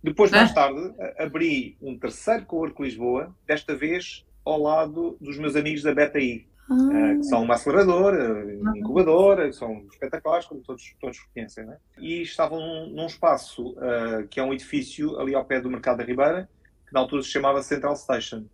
Depois, 0.02 0.30
mais 0.30 0.52
tarde, 0.52 0.94
abri 1.18 1.76
um 1.80 1.98
terceiro 1.98 2.44
co-work 2.44 2.80
Lisboa, 2.82 3.34
desta 3.46 3.74
vez 3.74 4.24
ao 4.44 4.60
lado 4.60 5.16
dos 5.20 5.38
meus 5.38 5.56
amigos 5.56 5.82
da 5.82 5.92
BTI, 5.92 6.46
ah. 6.70 7.14
que 7.16 7.24
são 7.24 7.42
uma 7.42 7.54
aceleradora, 7.54 8.44
uma 8.56 8.78
incubadora, 8.78 9.52
são 9.52 9.86
espetaculares, 9.90 10.46
como 10.46 10.60
todos, 10.60 10.94
todos 11.00 11.18
conhecem. 11.34 11.66
Não 11.66 11.72
é? 11.72 11.78
E 11.98 12.22
estavam 12.22 12.60
num, 12.60 12.90
num 12.90 13.06
espaço 13.06 13.70
uh, 13.70 14.26
que 14.28 14.38
é 14.38 14.42
um 14.42 14.52
edifício 14.52 15.18
ali 15.18 15.34
ao 15.34 15.44
pé 15.44 15.60
do 15.60 15.70
Mercado 15.70 15.98
da 15.98 16.04
Ribeira, 16.04 16.48
que 16.86 16.92
na 16.92 17.00
altura 17.00 17.22
se 17.22 17.28
chamava 17.28 17.62
Central 17.62 17.96
Station 17.96 18.44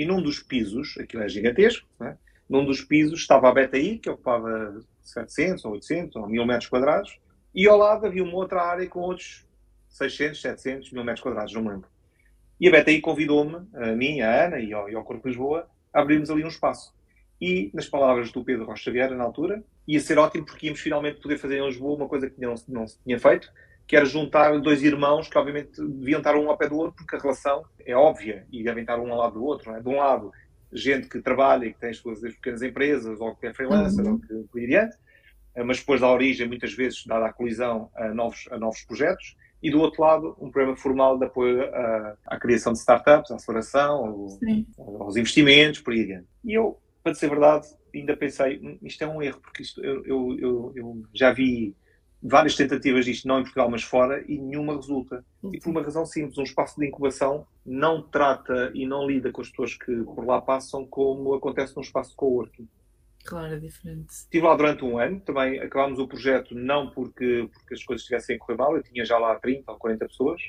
e 0.00 0.04
num 0.06 0.22
dos 0.22 0.42
pisos, 0.42 0.96
aquilo 0.98 1.22
é 1.22 1.28
gigantesco, 1.28 1.86
né? 2.00 2.16
num 2.48 2.64
dos 2.64 2.80
pisos 2.80 3.20
estava 3.20 3.50
a 3.50 3.52
BTI, 3.52 3.98
que 3.98 4.08
ocupava 4.08 4.82
700 5.02 5.62
ou 5.66 5.72
800 5.72 6.16
ou 6.16 6.26
1000 6.26 6.46
metros 6.46 6.70
quadrados, 6.70 7.20
e 7.54 7.68
ao 7.68 7.76
lado 7.76 8.06
havia 8.06 8.24
uma 8.24 8.34
outra 8.34 8.62
área 8.62 8.88
com 8.88 9.00
outros 9.00 9.46
600, 9.90 10.40
700, 10.40 10.90
1000 10.90 11.04
metros 11.04 11.22
quadrados, 11.22 11.52
não 11.52 11.60
me 11.60 11.68
lembro. 11.68 11.88
E 12.58 12.66
a 12.66 12.80
BTI 12.80 13.02
convidou-me, 13.02 13.56
a 13.74 13.92
mim, 13.92 14.22
a 14.22 14.46
Ana 14.46 14.58
e 14.58 14.72
ao, 14.72 14.88
e 14.88 14.94
ao 14.94 15.04
Corpo 15.04 15.22
de 15.24 15.28
Lisboa, 15.28 15.68
a 15.92 16.00
abrirmos 16.00 16.30
ali 16.30 16.42
um 16.44 16.48
espaço. 16.48 16.94
E, 17.38 17.70
nas 17.74 17.86
palavras 17.86 18.32
do 18.32 18.42
Pedro 18.42 18.64
Rocha 18.64 18.84
Xavier, 18.84 19.10
na 19.10 19.24
altura, 19.24 19.62
ia 19.86 20.00
ser 20.00 20.18
ótimo 20.18 20.46
porque 20.46 20.68
íamos 20.68 20.80
finalmente 20.80 21.20
poder 21.20 21.36
fazer 21.36 21.58
em 21.58 21.66
Lisboa 21.66 21.94
uma 21.96 22.08
coisa 22.08 22.30
que 22.30 22.40
não, 22.40 22.54
não 22.68 22.86
se 22.86 22.98
tinha 23.02 23.20
feito, 23.20 23.52
que 23.90 23.96
era 23.96 24.04
juntar 24.04 24.56
dois 24.60 24.84
irmãos 24.84 25.26
que, 25.26 25.36
obviamente, 25.36 25.84
deviam 25.84 26.18
estar 26.18 26.36
um 26.36 26.48
ao 26.48 26.56
pé 26.56 26.68
do 26.68 26.76
outro, 26.76 26.94
porque 26.94 27.16
a 27.16 27.18
relação 27.18 27.64
é 27.84 27.92
óbvia 27.92 28.46
e 28.52 28.62
devem 28.62 28.82
estar 28.82 29.00
um 29.00 29.12
ao 29.12 29.18
lado 29.18 29.34
do 29.34 29.44
outro. 29.44 29.74
É? 29.74 29.80
De 29.80 29.88
um 29.88 29.96
lado, 29.96 30.30
gente 30.72 31.08
que 31.08 31.20
trabalha 31.20 31.64
e 31.64 31.72
que 31.72 31.80
tem 31.80 31.90
as 31.90 31.96
suas 31.96 32.20
pequenas 32.20 32.62
empresas, 32.62 33.20
ou 33.20 33.34
que 33.34 33.48
é 33.48 33.52
freelancer, 33.52 34.06
uhum. 34.06 34.12
ou 34.12 34.20
que, 34.20 34.48
que 34.52 34.64
adiante, 34.64 34.96
eh, 35.56 35.64
mas 35.64 35.80
depois 35.80 36.00
dá 36.00 36.08
origem, 36.08 36.46
muitas 36.46 36.72
vezes, 36.72 37.04
dada 37.04 37.26
a 37.26 37.32
colisão, 37.32 37.90
a 37.96 38.14
novos, 38.14 38.46
a 38.52 38.58
novos 38.60 38.80
projetos. 38.82 39.36
E 39.60 39.72
do 39.72 39.80
outro 39.80 40.02
lado, 40.02 40.36
um 40.40 40.52
programa 40.52 40.76
formal 40.76 41.18
de 41.18 41.24
apoio 41.24 41.64
à, 41.74 42.16
à 42.26 42.38
criação 42.38 42.72
de 42.72 42.78
startups, 42.78 43.32
à 43.32 43.34
aceleração, 43.34 44.06
ao, 44.78 45.02
aos 45.02 45.16
investimentos, 45.16 45.80
por 45.80 45.92
aí 45.92 46.02
adiante. 46.02 46.28
E 46.44 46.54
eu, 46.54 46.78
para 47.02 47.10
dizer 47.10 47.26
a 47.26 47.30
verdade, 47.30 47.66
ainda 47.92 48.16
pensei, 48.16 48.60
hum, 48.62 48.78
isto 48.84 49.02
é 49.02 49.08
um 49.08 49.20
erro, 49.20 49.40
porque 49.40 49.62
isto, 49.64 49.84
eu, 49.84 50.06
eu, 50.06 50.38
eu, 50.38 50.72
eu 50.76 51.02
já 51.12 51.32
vi 51.32 51.74
várias 52.22 52.54
tentativas 52.54 53.04
disto, 53.04 53.26
não 53.26 53.40
em 53.40 53.42
Portugal, 53.42 53.70
mas 53.70 53.82
fora, 53.82 54.22
e 54.28 54.38
nenhuma 54.38 54.76
resulta. 54.76 55.24
E 55.52 55.58
por 55.58 55.70
uma 55.70 55.82
razão 55.82 56.04
simples, 56.04 56.36
um 56.38 56.42
espaço 56.42 56.78
de 56.78 56.86
incubação 56.86 57.46
não 57.64 58.02
trata 58.02 58.70
e 58.74 58.86
não 58.86 59.06
lida 59.06 59.32
com 59.32 59.40
as 59.40 59.48
pessoas 59.48 59.74
que 59.74 60.02
por 60.02 60.26
lá 60.26 60.40
passam 60.40 60.84
como 60.86 61.34
acontece 61.34 61.74
num 61.74 61.82
espaço 61.82 62.10
de 62.10 62.16
coworking. 62.16 62.68
Claro, 63.24 63.54
é 63.54 63.58
diferente. 63.58 64.10
Estive 64.10 64.46
lá 64.46 64.56
durante 64.56 64.84
um 64.84 64.98
ano, 64.98 65.20
também 65.20 65.60
acabámos 65.60 65.98
o 65.98 66.08
projeto 66.08 66.54
não 66.54 66.90
porque, 66.90 67.48
porque 67.52 67.74
as 67.74 67.84
coisas 67.84 68.02
estivessem 68.02 68.36
a 68.36 68.38
correr 68.38 68.56
mal, 68.56 68.76
eu 68.76 68.82
tinha 68.82 69.04
já 69.04 69.18
lá 69.18 69.34
30 69.36 69.70
ou 69.70 69.78
40 69.78 70.06
pessoas, 70.06 70.42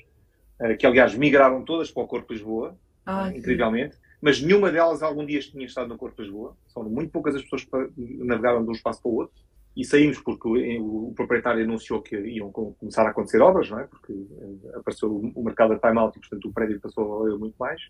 eh, 0.59 0.75
que 0.75 0.85
aliás 0.85 1.13
migraram 1.13 1.63
todas 1.63 1.91
para 1.91 2.03
o 2.03 2.07
Corpo 2.07 2.29
de 2.29 2.35
Lisboa, 2.35 2.77
ah, 3.05 3.29
incrivelmente, 3.35 3.97
mas 4.21 4.41
nenhuma 4.41 4.71
delas 4.71 5.03
algum 5.03 5.25
dia 5.25 5.39
tinha 5.41 5.65
estado 5.65 5.89
no 5.89 5.97
Corpo 5.97 6.15
de 6.15 6.23
Lisboa, 6.23 6.55
são 6.67 6.83
muito 6.83 7.11
poucas 7.11 7.35
as 7.35 7.41
pessoas 7.41 7.65
que 7.65 8.23
navegaram 8.23 8.63
de 8.63 8.69
um 8.69 8.73
espaço 8.73 9.01
para 9.01 9.11
o 9.11 9.15
outro 9.15 9.43
e 9.75 9.85
saímos 9.85 10.19
porque 10.19 10.47
o, 10.79 11.13
proprietário 11.15 11.63
anunciou 11.63 12.01
que 12.01 12.17
iam 12.17 12.51
começar 12.51 13.05
a 13.05 13.09
acontecer 13.09 13.41
obras, 13.41 13.69
não 13.69 13.79
é? 13.79 13.85
Porque 13.85 14.11
eh, 14.11 14.77
apareceu 14.77 15.31
o 15.33 15.43
mercado 15.43 15.69
da 15.69 15.79
time-out 15.79 16.17
e, 16.17 16.19
portanto, 16.19 16.49
o 16.49 16.53
prédio 16.53 16.79
passou 16.81 17.05
a 17.05 17.19
valer 17.19 17.37
muito 17.37 17.55
mais. 17.57 17.81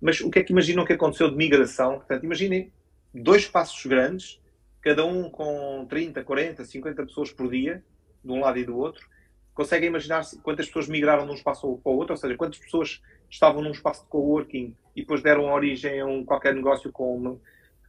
Mas 0.00 0.20
o 0.20 0.30
que 0.30 0.38
é 0.38 0.42
que 0.42 0.52
imaginam 0.52 0.84
que 0.84 0.94
aconteceu 0.94 1.30
de 1.30 1.36
migração? 1.36 1.96
Portanto, 1.96 2.24
imaginem 2.24 2.72
dois 3.12 3.42
espaços 3.42 3.84
grandes, 3.84 4.40
cada 4.80 5.04
um 5.04 5.28
com 5.28 5.86
30, 5.88 6.24
40, 6.24 6.64
50 6.64 7.06
pessoas 7.06 7.30
por 7.30 7.50
dia, 7.50 7.84
de 8.24 8.32
um 8.32 8.40
lado 8.40 8.58
e 8.58 8.64
do 8.64 8.76
outro. 8.76 9.06
Conseguem 9.54 9.88
imaginar 9.88 10.22
quantas 10.42 10.66
pessoas 10.66 10.88
migraram 10.88 11.26
de 11.26 11.32
um 11.32 11.34
espaço 11.34 11.78
para 11.84 11.92
o 11.92 11.96
outro? 11.96 12.14
Ou 12.14 12.16
seja, 12.16 12.34
quantas 12.36 12.58
pessoas 12.58 13.02
estavam 13.28 13.62
num 13.62 13.70
espaço 13.70 14.02
de 14.02 14.08
coworking 14.08 14.74
e 14.96 15.02
depois 15.02 15.22
deram 15.22 15.52
origem 15.52 16.00
a 16.00 16.06
um 16.06 16.24
qualquer 16.24 16.54
negócio 16.54 16.90
com, 16.90 17.38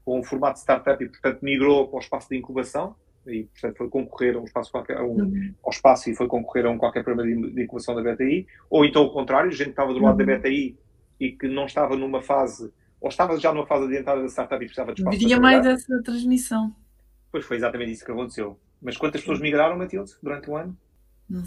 com 0.03 0.19
um 0.19 0.23
formato 0.23 0.55
de 0.55 0.59
startup 0.59 1.01
e, 1.01 1.07
portanto, 1.07 1.39
migrou 1.41 1.87
para 1.87 1.97
o 1.97 2.01
espaço 2.01 2.27
de 2.29 2.37
incubação? 2.37 2.95
E 3.27 3.43
portanto 3.43 3.77
foi 3.77 3.89
concorrer 3.89 4.35
a 4.35 4.39
um 4.39 4.43
espaço 4.43 4.71
qualquer, 4.71 4.97
a 4.97 5.03
um, 5.03 5.21
uhum. 5.21 5.53
ao 5.63 5.71
espaço 5.71 6.09
e 6.09 6.15
foi 6.15 6.27
concorrer 6.27 6.65
a 6.65 6.69
um 6.69 6.77
qualquer 6.77 7.03
programa 7.03 7.29
de, 7.29 7.53
de 7.53 7.63
incubação 7.63 7.95
da 7.95 8.01
BTI, 8.01 8.47
ou 8.69 8.85
então 8.85 9.03
o 9.03 9.11
contrário, 9.11 9.51
gente 9.51 9.65
que 9.65 9.71
estava 9.71 9.93
do 9.93 9.99
lado 9.99 10.19
uhum. 10.19 10.25
da 10.25 10.37
BTI 10.37 10.77
e 11.19 11.31
que 11.31 11.47
não 11.47 11.65
estava 11.65 11.95
numa 11.95 12.21
fase, 12.21 12.71
ou 12.99 13.09
estava 13.09 13.39
já 13.39 13.53
numa 13.53 13.65
fase 13.65 13.85
adiantada 13.85 14.21
da 14.21 14.27
startup 14.27 14.63
e 14.63 14.67
precisava 14.67 14.93
de 14.93 15.01
espaço. 15.01 15.17
Viria 15.17 15.39
mais 15.39 15.65
essa 15.65 16.01
transmissão. 16.03 16.75
Pois 17.31 17.45
foi 17.45 17.57
exatamente 17.57 17.91
isso 17.91 18.05
que 18.05 18.11
aconteceu. 18.11 18.59
Mas 18.81 18.97
quantas 18.97 19.21
pessoas 19.21 19.39
migraram, 19.39 19.77
Matilde, 19.77 20.11
durante 20.21 20.49
o 20.49 20.55
ano? 20.57 20.77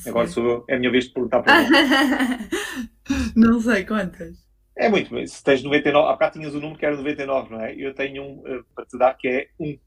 Agora 0.07 0.27
sou 0.27 0.45
eu, 0.45 0.65
é 0.69 0.75
a 0.75 0.79
minha 0.79 0.91
vez 0.91 1.05
de 1.05 1.13
perguntar 1.13 1.43
para 1.43 1.63
mim. 1.63 1.69
não 3.37 3.61
sei 3.61 3.85
quantas. 3.85 4.47
É 4.77 4.89
muito, 4.89 5.27
se 5.27 5.43
tens 5.43 5.63
99, 5.63 6.09
há 6.09 6.13
bocado 6.13 6.39
tinhas 6.39 6.55
o 6.55 6.61
número 6.61 6.79
que 6.79 6.85
era 6.85 6.97
99, 6.97 7.51
não 7.51 7.61
é? 7.61 7.75
Eu 7.75 7.95
tenho 7.95 8.23
um 8.23 8.39
uh, 8.41 8.65
para 8.75 8.85
te 8.85 8.99
dar 8.99 9.15
que 9.15 9.29
é 9.29 9.49
1. 9.59 9.79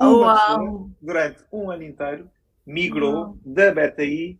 Uma 0.00 0.88
durante 1.00 1.44
um 1.52 1.70
ano 1.70 1.82
inteiro, 1.82 2.30
migrou 2.66 3.14
Uau. 3.14 3.38
da 3.44 3.70
BTI 3.72 4.38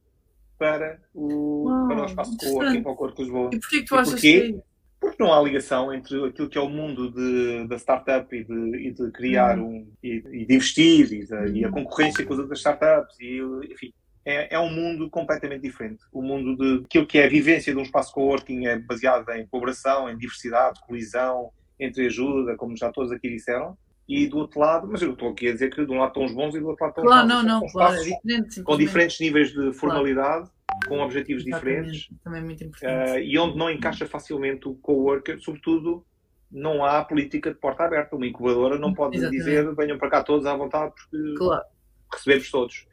para 0.58 1.00
o, 1.14 1.86
para 1.88 2.02
o 2.02 2.06
espaço 2.06 2.36
coworking, 2.36 2.82
para 2.82 2.92
o 2.92 2.96
Corpo 2.96 3.16
de 3.16 3.22
Lisboa. 3.22 3.50
E 3.52 3.58
porquê 3.58 3.78
que 3.80 3.84
tu 3.84 3.96
achas 3.96 4.20
que 4.20 4.62
porque 5.00 5.22
não 5.22 5.34
há 5.34 5.42
ligação 5.42 5.92
entre 5.92 6.24
aquilo 6.24 6.48
que 6.48 6.56
é 6.56 6.60
o 6.60 6.68
mundo 6.68 7.10
de, 7.10 7.68
da 7.68 7.76
startup 7.76 8.34
e 8.34 8.42
de, 8.42 8.88
e 8.88 8.90
de 8.90 9.10
criar 9.10 9.58
uhum. 9.58 9.66
um 9.66 9.92
e, 10.02 10.24
e, 10.32 10.46
de 10.46 10.54
investir 10.54 11.12
e, 11.12 11.26
de, 11.26 11.34
uhum. 11.34 11.56
e, 11.56 11.64
a 11.64 11.70
concorrência 11.70 12.24
com 12.24 12.32
as 12.32 12.38
outras 12.38 12.58
startups 12.58 13.20
e 13.20 13.38
enfim 13.70 13.92
é, 14.24 14.54
é, 14.54 14.58
um 14.58 14.70
mundo 14.70 15.10
completamente 15.10 15.60
diferente. 15.60 16.02
O 16.10 16.22
mundo 16.22 16.56
de 16.56 16.84
aquilo 16.86 17.06
que 17.06 17.18
é 17.18 17.26
a 17.26 17.28
vivência 17.28 17.74
de 17.74 17.78
um 17.78 17.82
espaço 17.82 18.14
coworking 18.14 18.66
é 18.66 18.78
baseado 18.78 19.28
em 19.32 19.46
colaboração, 19.46 20.08
em 20.08 20.16
diversidade, 20.16 20.80
colisão, 20.86 21.50
entre 21.78 22.06
ajuda, 22.06 22.56
como 22.56 22.74
já 22.74 22.90
todos 22.90 23.12
aqui 23.12 23.28
disseram 23.28 23.76
e 24.08 24.26
do 24.26 24.38
outro 24.38 24.60
lado, 24.60 24.86
mas 24.86 25.00
eu 25.00 25.12
estou 25.12 25.30
aqui 25.30 25.48
a 25.48 25.52
dizer 25.52 25.74
que 25.74 25.84
de 25.84 25.90
um 25.90 25.98
lado 25.98 26.08
estão 26.08 26.24
os 26.24 26.32
bons 26.32 26.54
e 26.54 26.60
do 26.60 26.68
outro 26.68 26.84
lado 26.84 26.90
estão 26.90 27.04
claro, 27.04 27.26
os 27.26 27.32
maus. 27.32 27.44
Não, 27.44 27.60
não, 27.60 27.68
claro, 27.68 27.94
é 27.94 28.02
diferente, 28.02 28.62
com 28.62 28.76
diferentes 28.76 29.20
níveis 29.20 29.52
de 29.52 29.72
formalidade, 29.72 30.50
claro. 30.66 30.88
com 30.88 31.00
objetivos 31.00 31.46
Exatamente. 31.46 31.90
diferentes. 31.90 32.18
Também 32.22 32.40
é 32.40 32.44
muito 32.44 32.64
importante. 32.64 33.10
Uh, 33.10 33.18
e 33.18 33.38
onde 33.38 33.56
não 33.56 33.70
encaixa 33.70 34.06
facilmente 34.06 34.68
o 34.68 34.74
coworker, 34.74 35.40
sobretudo 35.40 36.04
não 36.50 36.84
há 36.84 37.02
política 37.02 37.50
de 37.50 37.58
porta 37.58 37.84
aberta. 37.84 38.14
Uma 38.14 38.26
incubadora 38.26 38.78
não 38.78 38.92
pode 38.92 39.16
Exatamente. 39.16 39.44
dizer 39.44 39.74
venham 39.74 39.98
para 39.98 40.10
cá 40.10 40.22
todos 40.22 40.46
à 40.46 40.54
vontade 40.54 40.92
porque 40.94 41.34
claro. 41.36 41.64
recebemos 42.12 42.50
todos. 42.50 42.86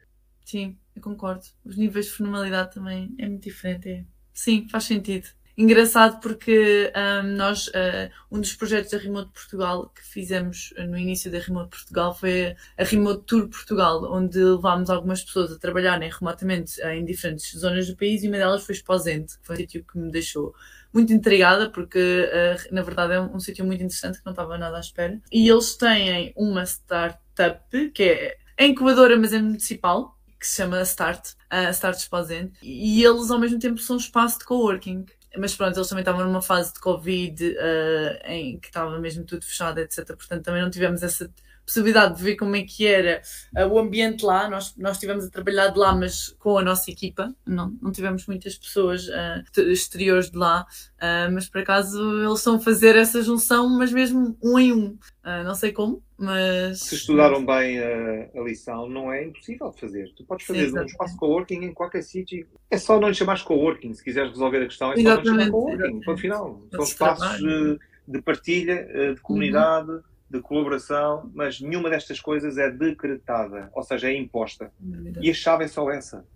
Sim, 0.44 0.76
eu 0.96 1.02
concordo. 1.02 1.42
Os 1.64 1.76
níveis 1.76 2.06
de 2.06 2.12
formalidade 2.12 2.74
também 2.74 3.14
é 3.18 3.28
muito 3.28 3.44
diferente. 3.44 3.88
É. 3.88 4.04
Sim, 4.32 4.66
faz 4.68 4.84
sentido 4.84 5.28
engraçado 5.56 6.20
porque 6.20 6.92
um, 6.96 7.36
nós, 7.36 7.68
uh, 7.68 8.10
um 8.30 8.40
dos 8.40 8.54
projetos 8.54 8.90
da 8.90 8.98
Remote 8.98 9.30
Portugal 9.32 9.90
que 9.94 10.02
fizemos 10.02 10.72
no 10.78 10.96
início 10.96 11.30
da 11.30 11.38
Remote 11.38 11.70
Portugal 11.70 12.14
foi 12.14 12.56
a 12.78 12.84
Remote 12.84 13.24
Tour 13.26 13.48
Portugal, 13.48 14.04
onde 14.12 14.38
levámos 14.38 14.90
algumas 14.90 15.22
pessoas 15.22 15.52
a 15.52 15.58
trabalharem 15.58 16.10
remotamente 16.10 16.80
em 16.82 17.04
diferentes 17.04 17.58
zonas 17.58 17.86
do 17.86 17.96
país 17.96 18.22
e 18.22 18.28
uma 18.28 18.38
delas 18.38 18.64
foi 18.64 18.74
Esposente, 18.74 19.38
que 19.38 19.46
foi 19.46 19.56
um 19.56 19.58
sítio 19.58 19.84
que 19.84 19.98
me 19.98 20.10
deixou 20.10 20.54
muito 20.92 21.12
intrigada 21.12 21.70
porque 21.70 21.98
uh, 21.98 22.74
na 22.74 22.82
verdade 22.82 23.14
é 23.14 23.20
um, 23.20 23.36
um 23.36 23.40
sítio 23.40 23.64
muito 23.64 23.82
interessante 23.82 24.18
que 24.18 24.26
não 24.26 24.32
estava 24.32 24.58
nada 24.58 24.76
à 24.76 24.80
espera. 24.80 25.20
E 25.30 25.48
eles 25.48 25.76
têm 25.76 26.32
uma 26.36 26.64
startup 26.64 27.90
que 27.90 28.36
é, 28.56 28.66
incubadora, 28.66 29.16
mas 29.18 29.32
é 29.32 29.40
municipal, 29.40 30.18
que 30.38 30.46
se 30.46 30.56
chama 30.56 30.82
Start, 30.82 31.30
uh, 31.52 31.70
Start 31.70 31.98
Esposente, 31.98 32.58
e 32.62 33.02
eles 33.04 33.30
ao 33.30 33.38
mesmo 33.38 33.58
tempo 33.58 33.78
são 33.78 33.96
espaço 33.96 34.38
de 34.40 34.44
coworking. 34.44 35.06
Mas 35.38 35.54
pronto, 35.54 35.76
eles 35.78 35.88
também 35.88 36.02
estavam 36.02 36.24
numa 36.24 36.42
fase 36.42 36.74
de 36.74 36.80
Covid 36.80 37.48
uh, 37.48 38.26
em 38.26 38.58
que 38.58 38.68
estava 38.68 38.98
mesmo 38.98 39.24
tudo 39.24 39.44
fechado, 39.44 39.78
etc. 39.78 40.06
Portanto, 40.06 40.44
também 40.44 40.62
não 40.62 40.70
tivemos 40.70 41.02
essa 41.02 41.30
possibilidade 41.64 42.16
de 42.16 42.22
ver 42.22 42.36
como 42.36 42.56
é 42.56 42.62
que 42.62 42.86
era 42.86 43.22
uh, 43.56 43.66
o 43.66 43.78
ambiente 43.78 44.24
lá. 44.24 44.48
Nós, 44.48 44.76
nós 44.76 44.92
estivemos 44.92 45.24
a 45.24 45.30
trabalhar 45.30 45.68
de 45.68 45.78
lá, 45.78 45.94
mas 45.94 46.28
com 46.38 46.58
a 46.58 46.62
nossa 46.62 46.90
equipa. 46.90 47.34
Não, 47.46 47.74
não 47.80 47.92
tivemos 47.92 48.26
muitas 48.26 48.56
pessoas 48.56 49.08
uh, 49.08 49.60
exteriores 49.70 50.30
de 50.30 50.36
lá. 50.36 50.66
Uh, 50.96 51.32
mas 51.32 51.48
por 51.48 51.60
acaso 51.60 52.00
eles 52.22 52.38
estão 52.38 52.56
a 52.56 52.60
fazer 52.60 52.96
essa 52.96 53.22
junção, 53.22 53.68
mas 53.68 53.92
mesmo 53.92 54.36
um 54.42 54.58
em 54.58 54.72
um. 54.72 54.98
não 55.44 55.54
sei 55.54 55.72
como, 55.72 56.02
mas. 56.18 56.80
Se 56.80 56.94
estudaram 56.96 57.44
bem 57.44 57.78
a, 57.78 58.28
a, 58.34 58.42
lição, 58.42 58.88
não 58.88 59.12
é 59.12 59.24
impossível 59.24 59.72
fazer. 59.72 60.12
Tu 60.16 60.24
podes 60.24 60.46
fazer 60.46 60.68
Sim, 60.68 60.78
um 60.78 60.84
espaço 60.84 61.16
coworking 61.16 61.64
em 61.64 61.72
qualquer 61.72 62.02
sítio. 62.02 62.46
É 62.70 62.78
só 62.78 63.00
não 63.00 63.08
lhe 63.08 63.14
chamares 63.14 63.42
coworking. 63.42 63.94
Se 63.94 64.02
quiseres 64.02 64.30
resolver 64.30 64.62
a 64.62 64.66
questão, 64.66 64.92
é 64.92 64.96
só 64.96 65.02
não 65.02 65.20
lhe 65.20 65.28
chamar 65.28 65.50
coworking. 65.50 66.00
Ponto 66.00 66.20
final. 66.20 66.62
São 66.70 66.84
espaços 66.84 67.38
de, 67.38 67.78
de 68.08 68.22
partilha, 68.22 68.84
de 68.84 69.08
uhum. 69.08 69.16
comunidade. 69.22 69.90
Uhum 69.90 70.11
de 70.32 70.40
colaboração, 70.40 71.30
mas 71.34 71.60
nenhuma 71.60 71.90
destas 71.90 72.18
coisas 72.18 72.56
é 72.56 72.70
decretada, 72.70 73.70
ou 73.74 73.82
seja, 73.82 74.08
é 74.08 74.16
imposta. 74.16 74.72
E 75.20 75.30
a 75.30 75.34
chave 75.34 75.64
é 75.64 75.68
só 75.68 75.90
essa. 75.90 76.26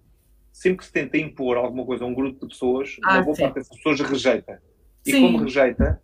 Sempre 0.53 0.79
que 0.79 0.85
se 0.85 0.93
tenta 0.93 1.17
impor 1.17 1.57
alguma 1.57 1.85
coisa 1.85 2.05
a 2.05 2.07
um 2.07 2.15
grupo 2.15 2.41
de 2.41 2.53
pessoas, 2.53 2.97
ah, 3.03 3.15
uma 3.15 3.25
boa 3.25 3.35
sim. 3.35 3.43
parte 3.43 3.55
dessas 3.55 3.77
pessoas 3.77 4.01
rejeita. 4.01 4.63
E 5.05 5.13
sim. 5.13 5.23
como 5.23 5.39
rejeita, 5.39 6.01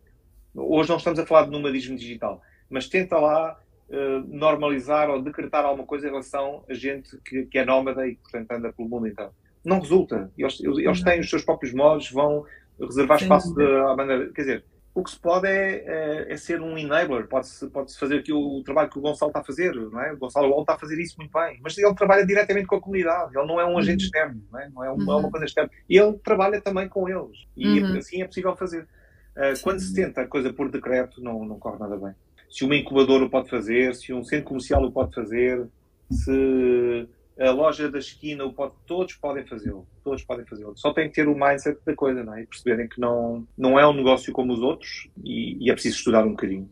hoje 0.54 0.88
não 0.88 0.96
estamos 0.96 1.18
a 1.18 1.26
falar 1.26 1.44
de 1.44 1.50
nomadismo 1.50 1.96
digital, 1.96 2.40
mas 2.70 2.88
tenta 2.88 3.18
lá 3.18 3.60
uh, 3.88 4.26
normalizar 4.26 5.10
ou 5.10 5.20
decretar 5.20 5.64
alguma 5.64 5.86
coisa 5.86 6.06
em 6.06 6.10
relação 6.10 6.64
a 6.68 6.74
gente 6.74 7.16
que, 7.24 7.44
que 7.44 7.58
é 7.58 7.64
nómada 7.64 8.06
e, 8.06 8.16
portanto, 8.16 8.50
anda 8.52 8.72
pelo 8.72 8.88
mundo 8.88 9.06
então. 9.06 9.30
Não 9.62 9.80
resulta. 9.80 10.30
Eles, 10.36 10.60
eles 10.60 11.02
têm 11.02 11.20
os 11.20 11.28
seus 11.28 11.44
próprios 11.44 11.74
modos, 11.74 12.10
vão 12.10 12.44
reservar 12.80 13.20
espaço 13.20 13.54
de, 13.54 13.64
à 13.64 13.94
maneira. 13.94 14.32
Quer 14.32 14.40
dizer, 14.40 14.64
o 14.94 15.02
que 15.02 15.10
se 15.10 15.18
pode 15.18 15.46
é, 15.46 15.84
é, 15.86 16.32
é 16.32 16.36
ser 16.36 16.60
um 16.60 16.76
enabler, 16.76 17.26
pode-se 17.26 17.66
pode 17.68 17.92
-se 17.92 17.98
fazer 17.98 18.18
aqui 18.18 18.32
o, 18.32 18.58
o, 18.58 18.62
trabalho 18.62 18.90
que 18.90 18.98
o 18.98 19.00
Gonçalo 19.00 19.30
está 19.30 19.40
a 19.40 19.44
fazer, 19.44 19.74
não 19.74 20.00
é? 20.00 20.12
O 20.12 20.18
Gonçalo 20.18 20.50
Wall 20.50 20.60
está 20.60 20.74
a 20.74 20.78
fazer 20.78 21.00
isso 21.00 21.16
muito 21.18 21.32
bem, 21.32 21.58
mas 21.62 21.76
ele 21.78 21.94
trabalha 21.94 22.26
diretamente 22.26 22.66
com 22.66 22.76
a 22.76 22.80
comunidade, 22.80 23.36
ele 23.36 23.46
não 23.46 23.58
é 23.58 23.64
um 23.64 23.78
agente 23.78 24.04
uhum. 24.04 24.06
externo, 24.06 24.42
não 24.52 24.60
é, 24.60 24.68
não 24.68 24.84
é, 24.84 24.90
uma, 24.90 25.14
uhum. 25.14 25.20
uma 25.20 25.30
coisa 25.30 25.46
externa, 25.46 25.70
ele 25.88 26.12
trabalha 26.18 26.60
também 26.60 26.88
com 26.88 27.08
eles, 27.08 27.46
e 27.56 27.80
uhum. 27.80 27.96
assim 27.96 28.22
é 28.22 28.26
possível 28.26 28.54
fazer. 28.54 28.86
Uh, 29.34 29.58
quando 29.62 29.80
se 29.80 29.94
tenta 29.94 30.20
a 30.20 30.26
coisa 30.26 30.52
por 30.52 30.70
decreto, 30.70 31.22
não, 31.22 31.42
não 31.46 31.58
corre 31.58 31.78
nada 31.78 31.96
bem. 31.96 32.14
Se 32.50 32.64
uma 32.64 32.76
incubadora 32.76 33.24
o 33.24 33.30
pode 33.30 33.48
fazer, 33.48 33.94
se 33.94 34.12
um 34.12 34.22
centro 34.22 34.44
comercial 34.44 34.84
o 34.84 34.92
pode 34.92 35.14
fazer, 35.14 35.66
se 36.10 37.08
a 37.38 37.50
loja 37.50 37.90
da 37.90 37.98
esquina, 37.98 38.48
pode, 38.50 38.74
todos 38.86 39.14
podem 39.14 39.46
fazê-lo. 39.46 39.86
Todos 40.04 40.22
podem 40.24 40.44
fazê-lo. 40.46 40.76
Só 40.76 40.92
tem 40.92 41.08
que 41.08 41.14
ter 41.14 41.28
o 41.28 41.34
mindset 41.34 41.78
da 41.84 41.94
coisa, 41.94 42.22
não 42.22 42.34
é? 42.34 42.42
E 42.42 42.46
perceberem 42.46 42.88
que 42.88 43.00
não, 43.00 43.46
não 43.56 43.78
é 43.78 43.86
um 43.86 43.92
negócio 43.92 44.32
como 44.32 44.52
os 44.52 44.60
outros 44.60 45.08
e, 45.24 45.64
e 45.64 45.70
é 45.70 45.72
preciso 45.72 45.96
estudar 45.96 46.24
um 46.24 46.30
bocadinho. 46.30 46.68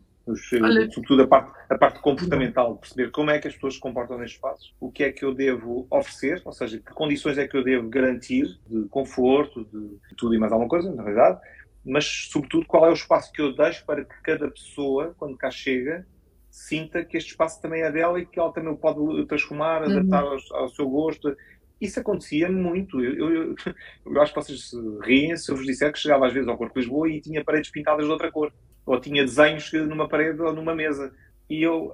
Olha. 0.63 0.89
Sobretudo 0.91 1.23
a 1.23 1.27
parte, 1.27 1.51
a 1.69 1.77
parte 1.77 1.99
comportamental, 1.99 2.77
perceber 2.77 3.11
como 3.11 3.31
é 3.31 3.39
que 3.39 3.47
as 3.47 3.55
pessoas 3.55 3.75
se 3.75 3.79
comportam 3.79 4.17
nestes 4.17 4.35
espaços, 4.35 4.73
o 4.79 4.91
que 4.91 5.03
é 5.03 5.11
que 5.11 5.25
eu 5.25 5.33
devo 5.33 5.87
oferecer, 5.89 6.41
ou 6.45 6.51
seja, 6.51 6.77
que 6.77 6.93
condições 6.93 7.37
é 7.37 7.47
que 7.47 7.57
eu 7.57 7.63
devo 7.63 7.89
garantir 7.89 8.59
de 8.67 8.87
conforto, 8.89 9.65
de 9.65 10.15
tudo 10.15 10.35
e 10.35 10.37
mais 10.37 10.51
alguma 10.51 10.69
coisa, 10.69 10.93
na 10.93 11.03
verdade, 11.03 11.39
mas 11.83 12.29
sobretudo 12.31 12.65
qual 12.67 12.85
é 12.85 12.89
o 12.89 12.93
espaço 12.93 13.31
que 13.31 13.41
eu 13.41 13.55
deixo 13.55 13.83
para 13.85 14.05
que 14.05 14.21
cada 14.21 14.49
pessoa, 14.49 15.15
quando 15.17 15.35
cá 15.35 15.49
chega, 15.49 16.05
sinta 16.51 17.03
que 17.03 17.17
este 17.17 17.29
espaço 17.29 17.61
também 17.61 17.81
é 17.81 17.91
dela 17.91 18.19
e 18.19 18.25
que 18.25 18.37
ela 18.37 18.51
também 18.51 18.71
o 18.71 18.77
pode 18.77 19.25
transformar, 19.25 19.83
uhum. 19.83 19.91
adaptar 19.91 20.23
ao, 20.23 20.37
ao, 20.61 20.69
seu 20.69 20.87
gosto. 20.87 21.35
Isso 21.79 21.99
acontecia 21.99 22.51
muito. 22.51 23.03
Eu, 23.03 23.33
eu, 23.33 23.55
eu, 24.05 24.21
acho 24.21 24.33
que 24.33 24.41
vocês 24.41 24.71
riem 25.01 25.35
se 25.37 25.49
eu 25.49 25.55
vos 25.55 25.65
disser 25.65 25.91
que 25.91 25.97
chegava 25.97 26.27
às 26.27 26.33
vezes 26.33 26.47
ao 26.47 26.57
Corpo 26.57 26.73
de 26.73 26.81
Lisboa 26.81 27.09
e 27.09 27.21
tinha 27.21 27.43
paredes 27.43 27.71
pintadas 27.71 28.05
de 28.05 28.11
outra 28.11 28.29
cor. 28.29 28.53
Ou 28.85 28.99
tinha 28.99 29.23
desenhos 29.23 29.71
numa 29.73 30.07
parede 30.07 30.41
ou 30.41 30.53
numa 30.53 30.75
mesa. 30.75 31.11
E 31.49 31.63
eu, 31.63 31.93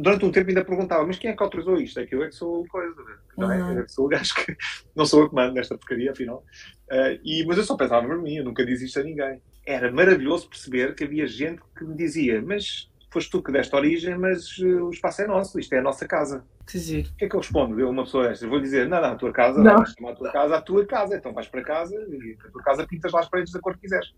durante 0.00 0.24
um 0.24 0.30
tempo, 0.30 0.48
ainda 0.48 0.64
perguntava: 0.64 1.04
mas 1.04 1.18
quem 1.18 1.30
é 1.30 1.36
que 1.36 1.42
autorizou 1.42 1.76
isto? 1.76 1.98
É 1.98 2.06
que 2.06 2.14
eu 2.14 2.22
é 2.22 2.28
que 2.28 2.34
sou 2.34 2.64
coisa, 2.68 2.94
não 3.36 3.50
é? 3.50 3.60
Uhum. 3.60 3.72
Eu 3.72 3.80
é 3.80 3.84
que 3.84 3.92
sou 3.92 4.06
o 4.06 4.08
gajo 4.08 4.34
que 4.34 4.56
não 4.94 5.04
sou 5.04 5.22
eu 5.22 5.28
que 5.28 5.34
mando 5.34 5.54
nesta 5.54 5.76
porcaria, 5.76 6.12
afinal. 6.12 6.44
Uh, 6.88 7.18
e, 7.24 7.44
mas 7.44 7.58
eu 7.58 7.64
só 7.64 7.76
pensava 7.76 8.06
por 8.06 8.22
mim, 8.22 8.36
eu 8.36 8.44
nunca 8.44 8.64
disse 8.64 8.84
isto 8.84 9.00
a 9.00 9.02
ninguém. 9.02 9.42
Era 9.66 9.90
maravilhoso 9.90 10.48
perceber 10.48 10.94
que 10.94 11.02
havia 11.02 11.26
gente 11.26 11.60
que 11.76 11.84
me 11.84 11.96
dizia: 11.96 12.40
mas 12.42 12.91
foste 13.12 13.30
tu 13.30 13.42
que 13.42 13.52
deste 13.52 13.74
origem, 13.76 14.16
mas 14.16 14.56
uh, 14.58 14.86
o 14.86 14.90
espaço 14.90 15.22
é 15.22 15.26
nosso, 15.26 15.60
isto 15.60 15.72
é 15.74 15.78
a 15.78 15.82
nossa 15.82 16.06
casa. 16.06 16.44
Giro. 16.66 17.08
O 17.10 17.16
que 17.16 17.24
é 17.26 17.28
que 17.28 17.36
eu 17.36 17.40
respondo? 17.40 17.78
Eu, 17.78 17.90
uma 17.90 18.04
pessoa 18.04 18.28
desta, 18.28 18.48
vou 18.48 18.60
dizer, 18.60 18.88
não, 18.88 19.00
não, 19.00 19.12
a 19.12 19.16
tua 19.16 19.32
casa, 19.32 19.62
não. 19.62 19.76
vais 19.76 19.92
chamar 19.92 20.12
a 20.12 20.16
tua 20.16 20.32
casa 20.32 20.56
a 20.56 20.62
tua 20.62 20.86
casa, 20.86 21.16
então 21.16 21.32
vais 21.32 21.48
para 21.48 21.62
casa 21.62 21.94
e 21.94 22.36
a 22.46 22.50
tua 22.50 22.62
casa 22.62 22.86
pintas 22.86 23.12
lá 23.12 23.20
as 23.20 23.28
paredes 23.28 23.52
da 23.52 23.60
cor 23.60 23.74
que 23.74 23.82
quiseres. 23.82 24.14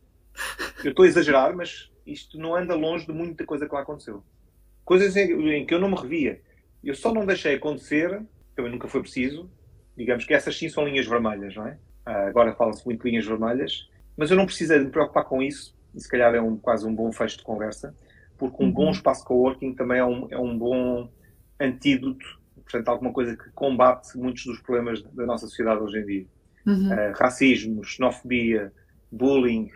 Eu 0.84 0.90
estou 0.90 1.05
a 1.05 1.09
exagerar, 1.09 1.55
mas 1.57 1.90
isto 2.07 2.38
não 2.38 2.55
anda 2.55 2.74
longe 2.74 3.07
de 3.07 3.12
muita 3.12 3.45
coisa 3.45 3.66
que 3.66 3.74
lá 3.74 3.80
aconteceu. 3.80 4.22
Coisas 4.84 5.16
em, 5.16 5.66
que 5.66 5.74
eu 5.74 5.80
não 5.80 5.88
me 5.88 5.97
revia. 5.97 6.40
Eu 6.82 6.95
só 6.95 7.12
não 7.12 7.24
deixei 7.24 7.55
acontecer, 7.55 8.22
também 8.55 8.70
nunca 8.70 8.86
foi 8.86 9.01
preciso, 9.01 9.51
digamos 9.97 10.24
que 10.24 10.34
essas 10.34 10.57
sim 10.57 10.68
são 10.68 10.84
linhas 10.84 11.07
vermelhas, 11.07 11.55
não 11.55 11.66
é? 11.66 11.78
Ah, 12.05 12.26
agora 12.26 12.55
fala-se 12.55 12.84
muito 12.84 13.03
de 13.03 13.11
linhas 13.11 13.24
vermelhas, 13.24 13.88
mas 14.16 14.30
eu 14.30 14.36
não 14.36 14.45
precisei 14.45 14.78
de 14.78 14.84
me 14.84 14.90
preocupar 14.90 15.24
com 15.24 15.42
isso, 15.42 15.74
e 15.95 16.01
se 16.01 16.09
calhar 16.09 16.34
é 16.34 16.40
um, 16.40 16.57
quase 16.57 16.86
um 16.86 16.95
bom 16.95 17.11
fecho 17.11 17.38
de 17.38 17.45
conversa, 17.45 17.97
porque 18.51 18.62
um 18.62 18.66
uhum. 18.66 18.72
bom 18.72 18.90
espaço 18.90 19.24
coworking 19.24 19.74
também 19.74 19.99
é 19.99 20.05
um, 20.05 20.28
é 20.30 20.38
um 20.38 20.59
bom 20.59 21.11
antídoto, 21.59 22.26
portanto, 22.57 22.88
alguma 22.88 23.11
coisa 23.11 23.34
que 23.34 23.51
combate 23.53 24.18
muitos 24.18 24.45
dos 24.45 24.61
problemas 24.61 25.03
da 25.03 25.24
nossa 25.24 25.47
sociedade 25.47 25.80
hoje 25.80 25.99
em 25.99 26.05
dia. 26.05 26.26
Uhum. 26.66 26.92
Uh, 26.92 27.12
racismo, 27.18 27.82
xenofobia, 27.82 28.70
bullying, 29.11 29.70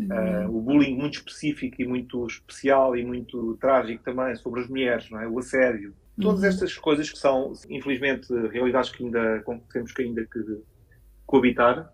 uh, 0.00 0.54
o 0.54 0.60
bullying 0.60 0.96
muito 0.96 1.14
específico 1.14 1.80
e 1.80 1.86
muito 1.86 2.26
especial 2.26 2.94
e 2.94 3.02
muito 3.02 3.56
trágico 3.58 4.04
também 4.04 4.36
sobre 4.36 4.60
as 4.60 4.68
mulheres, 4.68 5.08
não 5.10 5.18
é? 5.18 5.26
o 5.26 5.38
assédio. 5.38 5.94
Uhum. 6.18 6.24
Todas 6.24 6.44
estas 6.44 6.76
coisas 6.76 7.10
que 7.10 7.18
são, 7.18 7.54
infelizmente, 7.70 8.30
realidades 8.48 8.90
que 8.90 9.02
ainda 9.02 9.42
temos 9.72 9.92
que 9.92 10.02
ainda 10.02 10.26
que 10.26 10.60
coabitar, 11.24 11.90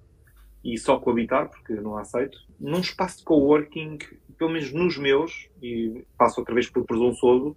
e 0.66 0.76
só 0.76 0.98
coabitar, 0.98 1.48
porque 1.48 1.74
não 1.74 1.96
aceito, 1.96 2.38
num 2.58 2.80
espaço 2.80 3.18
de 3.18 3.24
coworking 3.24 3.98
pelo 4.36 4.50
menos 4.50 4.72
nos 4.72 4.98
meus, 4.98 5.48
e 5.62 6.04
passo 6.18 6.40
outra 6.40 6.54
vez 6.54 6.68
por 6.68 6.84
presunçoso, 6.84 7.56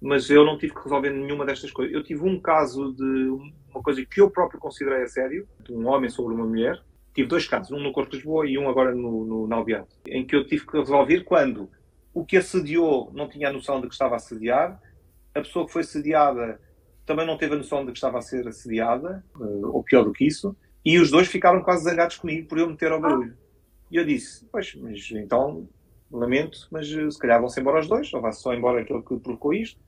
mas 0.00 0.28
eu 0.28 0.44
não 0.44 0.58
tive 0.58 0.74
que 0.74 0.82
resolver 0.82 1.10
nenhuma 1.10 1.46
destas 1.46 1.70
coisas. 1.70 1.94
Eu 1.94 2.02
tive 2.02 2.22
um 2.22 2.38
caso 2.38 2.92
de 2.92 3.28
uma 3.70 3.82
coisa 3.82 4.04
que 4.04 4.20
eu 4.20 4.30
próprio 4.30 4.60
considerei 4.60 5.04
a 5.04 5.06
sério, 5.06 5.48
de 5.64 5.72
um 5.72 5.86
homem 5.86 6.10
sobre 6.10 6.34
uma 6.34 6.44
mulher. 6.44 6.82
Tive 7.14 7.28
dois 7.28 7.46
casos, 7.46 7.72
um 7.72 7.80
no 7.80 7.92
Corpo 7.92 8.10
de 8.10 8.16
Lisboa 8.16 8.46
e 8.46 8.58
um 8.58 8.68
agora 8.68 8.94
no, 8.94 9.46
no, 9.46 9.54
Albiato, 9.54 9.96
em 10.06 10.26
que 10.26 10.36
eu 10.36 10.46
tive 10.46 10.66
que 10.66 10.76
resolver 10.76 11.24
quando 11.24 11.70
o 12.12 12.24
que 12.24 12.36
assediou 12.36 13.10
não 13.14 13.28
tinha 13.28 13.48
a 13.48 13.52
noção 13.52 13.80
de 13.80 13.88
que 13.88 13.94
estava 13.94 14.14
a 14.14 14.16
assediar, 14.16 14.80
a 15.34 15.40
pessoa 15.40 15.66
que 15.66 15.72
foi 15.72 15.82
assediada 15.82 16.60
também 17.06 17.26
não 17.26 17.38
teve 17.38 17.54
a 17.54 17.58
noção 17.58 17.84
de 17.84 17.92
que 17.92 17.96
estava 17.96 18.18
a 18.18 18.22
ser 18.22 18.46
assediada, 18.46 19.24
eh, 19.40 19.66
ou 19.66 19.82
pior 19.82 20.04
do 20.04 20.12
que 20.12 20.26
isso, 20.26 20.54
e 20.88 20.98
os 20.98 21.10
dois 21.10 21.28
ficaram 21.28 21.62
quase 21.62 21.84
zangados 21.84 22.16
comigo 22.16 22.48
por 22.48 22.58
eu 22.58 22.66
meter 22.66 22.90
ao 22.90 22.98
barulho. 22.98 23.36
E 23.90 23.96
eu 23.96 24.06
disse, 24.06 24.46
pois, 24.50 24.74
mas 24.74 25.10
então 25.10 25.68
lamento, 26.10 26.66
mas 26.70 26.90
eh, 26.90 27.10
se 27.10 27.18
calhar 27.18 27.38
vão-se 27.38 27.60
embora 27.60 27.80
os 27.80 27.86
dois, 27.86 28.10
ou 28.14 28.22
vai-se 28.22 28.40
só 28.40 28.54
embora 28.54 28.80
aquele 28.80 29.02
que 29.02 29.18
provocou 29.18 29.52
isto. 29.52 29.78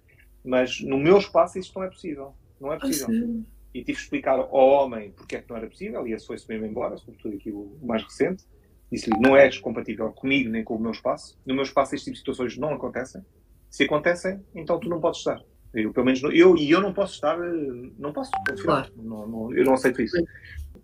Mas 0.45 0.79
no 0.83 0.99
meu 0.99 1.17
espaço 1.17 1.59
isto 1.59 1.79
não 1.79 1.87
é 1.87 1.89
possível. 1.89 2.35
Não 2.61 2.71
é 2.71 2.79
possível. 2.79 3.43
e 3.73 3.79
tive 3.79 3.97
que 3.97 4.05
explicar 4.05 4.39
ao 4.39 4.53
homem 4.53 5.11
porque 5.13 5.37
é 5.37 5.41
que 5.41 5.49
não 5.49 5.57
era 5.57 5.67
possível, 5.69 6.07
e 6.07 6.13
esse 6.13 6.27
foi-se 6.27 6.47
mesmo 6.47 6.67
embora, 6.67 6.99
sobretudo 6.99 7.35
aqui 7.35 7.51
o 7.51 7.79
mais 7.83 8.03
recente. 8.03 8.45
Disse-lhe: 8.93 9.19
não 9.21 9.35
és 9.35 9.57
compatível 9.57 10.13
comigo 10.13 10.51
nem 10.51 10.63
com 10.63 10.77
o 10.77 10.79
meu 10.79 10.91
espaço. 10.91 11.41
No 11.47 11.55
meu 11.55 11.65
espaço 11.65 11.95
este 11.95 12.05
tipo 12.05 12.15
de 12.17 12.19
situações 12.19 12.59
não 12.59 12.75
acontecem. 12.75 13.25
Se 13.71 13.85
acontecem, 13.85 14.39
então 14.55 14.79
tu 14.79 14.91
não 14.91 15.01
podes 15.01 15.21
estar. 15.21 15.43
Eu, 15.73 15.95
pelo 15.95 16.05
menos, 16.05 16.21
eu 16.23 16.59
e 16.59 16.71
eu 16.71 16.83
não 16.83 16.93
posso 16.93 17.15
estar, 17.15 17.39
eh, 17.41 17.91
não 17.97 18.13
posso, 18.13 18.31
claro. 18.63 18.93
não, 18.97 19.27
não, 19.27 19.55
eu 19.55 19.65
não 19.65 19.75
aceito 19.75 20.03
isso. 20.03 20.17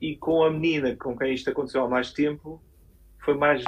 E 0.01 0.17
com 0.17 0.45
a 0.45 0.51
menina 0.51 0.97
com 0.97 1.17
quem 1.17 1.35
isto 1.35 1.51
aconteceu 1.51 1.85
há 1.85 1.89
mais 1.89 2.13
tempo, 2.13 2.61
foi 3.27 3.35
mais, 3.35 3.65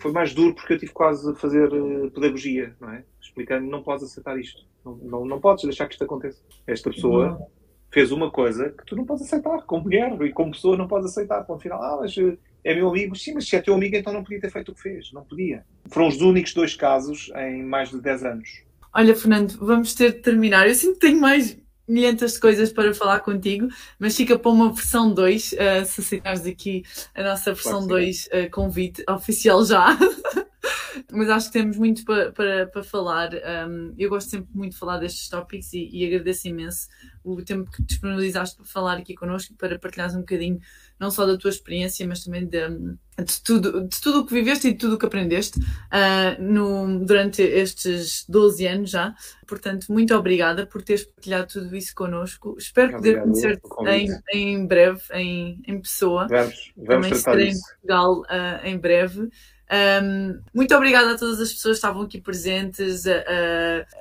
foi 0.00 0.10
mais 0.10 0.34
duro 0.34 0.54
porque 0.54 0.72
eu 0.72 0.78
tive 0.78 0.92
quase 0.92 1.30
a 1.30 1.34
fazer 1.34 1.72
uh, 1.72 2.10
pedagogia, 2.10 2.74
não 2.80 2.90
é? 2.90 3.04
Explicando, 3.20 3.70
não 3.70 3.82
podes 3.82 4.04
aceitar 4.04 4.38
isto. 4.38 4.64
Não, 4.84 4.96
não, 4.96 5.24
não 5.24 5.40
podes 5.40 5.62
deixar 5.64 5.86
que 5.86 5.94
isto 5.94 6.02
aconteça. 6.02 6.42
Esta 6.66 6.90
pessoa 6.90 7.32
uhum. 7.32 7.46
fez 7.90 8.10
uma 8.10 8.30
coisa 8.30 8.70
que 8.70 8.84
tu 8.84 8.96
não 8.96 9.04
podes 9.04 9.24
aceitar, 9.24 9.62
como 9.62 9.84
mulher 9.84 10.20
e 10.22 10.32
como 10.32 10.50
pessoa 10.50 10.76
não 10.76 10.88
podes 10.88 11.10
aceitar. 11.10 11.44
Para 11.44 11.54
o 11.54 11.58
final, 11.58 11.80
ah, 11.80 11.98
mas 12.00 12.18
eh, 12.18 12.36
é 12.64 12.74
meu 12.74 12.88
amigo. 12.88 13.14
Sim, 13.14 13.34
mas 13.34 13.48
se 13.48 13.54
é 13.54 13.62
teu 13.62 13.74
amigo, 13.74 13.94
então 13.94 14.12
não 14.12 14.24
podia 14.24 14.40
ter 14.40 14.50
feito 14.50 14.72
o 14.72 14.74
que 14.74 14.82
fez. 14.82 15.12
Não 15.12 15.24
podia. 15.24 15.64
Foram 15.88 16.08
os 16.08 16.20
únicos 16.20 16.52
dois 16.52 16.74
casos 16.74 17.30
em 17.36 17.62
mais 17.62 17.90
de 17.90 18.00
10 18.00 18.24
anos. 18.24 18.48
Olha, 18.92 19.14
Fernando, 19.14 19.52
vamos 19.60 19.94
ter 19.94 20.14
de 20.14 20.18
terminar. 20.18 20.66
Eu 20.66 20.74
sinto 20.74 20.94
que 20.94 21.06
tenho 21.06 21.20
mais 21.20 21.56
milhentas 21.88 22.38
coisas 22.38 22.72
para 22.72 22.92
falar 22.94 23.20
contigo, 23.20 23.68
mas 23.98 24.16
fica 24.16 24.38
para 24.38 24.50
uma 24.50 24.72
versão 24.72 25.12
2, 25.12 25.52
uh, 25.52 25.56
eh, 25.58 25.84
se 25.84 26.00
aceitares 26.00 26.46
aqui 26.46 26.84
a 27.14 27.22
nossa 27.22 27.52
versão 27.52 27.86
2 27.86 28.26
uh, 28.26 28.28
eh, 28.32 28.48
convite 28.48 29.04
oficial 29.08 29.64
já. 29.64 29.96
mas 31.12 31.28
acho 31.28 31.46
que 31.46 31.52
temos 31.52 31.76
muito 31.76 32.04
para, 32.04 32.32
para, 32.32 32.66
para 32.66 32.82
falar. 32.82 33.30
Um, 33.68 33.94
eu 33.98 34.08
gosto 34.08 34.30
sempre 34.30 34.48
muito 34.54 34.72
de 34.72 34.78
falar 34.78 34.98
destes 34.98 35.28
tópicos 35.28 35.72
e, 35.72 35.88
e, 35.92 36.06
agradeço 36.06 36.48
imenso 36.48 36.88
o 37.24 37.42
tempo 37.42 37.70
que 37.70 37.82
disponibilizaste 37.82 38.56
para 38.56 38.64
falar 38.64 38.98
aqui 38.98 39.14
connosco, 39.14 39.54
para 39.54 39.78
partilhares 39.78 40.14
um 40.14 40.20
bocadinho 40.20 40.60
não 40.98 41.10
só 41.10 41.26
da 41.26 41.36
tua 41.36 41.50
experiência, 41.50 42.06
mas 42.06 42.24
também 42.24 42.46
de, 42.46 42.68
de 42.68 43.42
tudo, 43.44 43.86
de 43.86 44.00
tudo 44.00 44.20
o 44.20 44.26
que 44.26 44.32
viveste 44.32 44.68
e 44.68 44.72
de 44.72 44.78
tudo 44.78 44.94
o 44.94 44.98
que 44.98 45.04
aprendeste 45.04 45.58
uh, 45.60 46.42
no, 46.42 47.04
durante 47.04 47.42
estes 47.42 48.24
12 48.28 48.66
anos 48.66 48.90
já. 48.90 49.14
Portanto, 49.46 49.86
muito 49.90 50.14
obrigada 50.14 50.66
por 50.66 50.82
teres 50.82 51.04
partilhado 51.04 51.48
tudo 51.48 51.76
isso 51.76 51.94
connosco. 51.94 52.56
Espero 52.58 52.92
poder 52.92 53.20
conhecer-te 53.20 53.62
em, 53.86 54.08
em 54.32 54.66
breve, 54.66 55.02
em, 55.12 55.62
em 55.66 55.80
pessoa. 55.80 56.26
Vamos, 56.28 56.72
vamos 56.76 56.88
também 56.88 57.12
estarei 57.12 57.48
em 57.48 57.60
Portugal 57.60 58.20
uh, 58.20 58.66
em 58.66 58.78
breve. 58.78 59.28
Um, 59.68 60.40
muito 60.54 60.72
obrigada 60.76 61.12
a 61.12 61.18
todas 61.18 61.40
as 61.40 61.52
pessoas 61.52 61.74
que 61.74 61.78
estavam 61.78 62.02
aqui 62.02 62.20
presentes 62.20 63.04
a, 63.04 63.24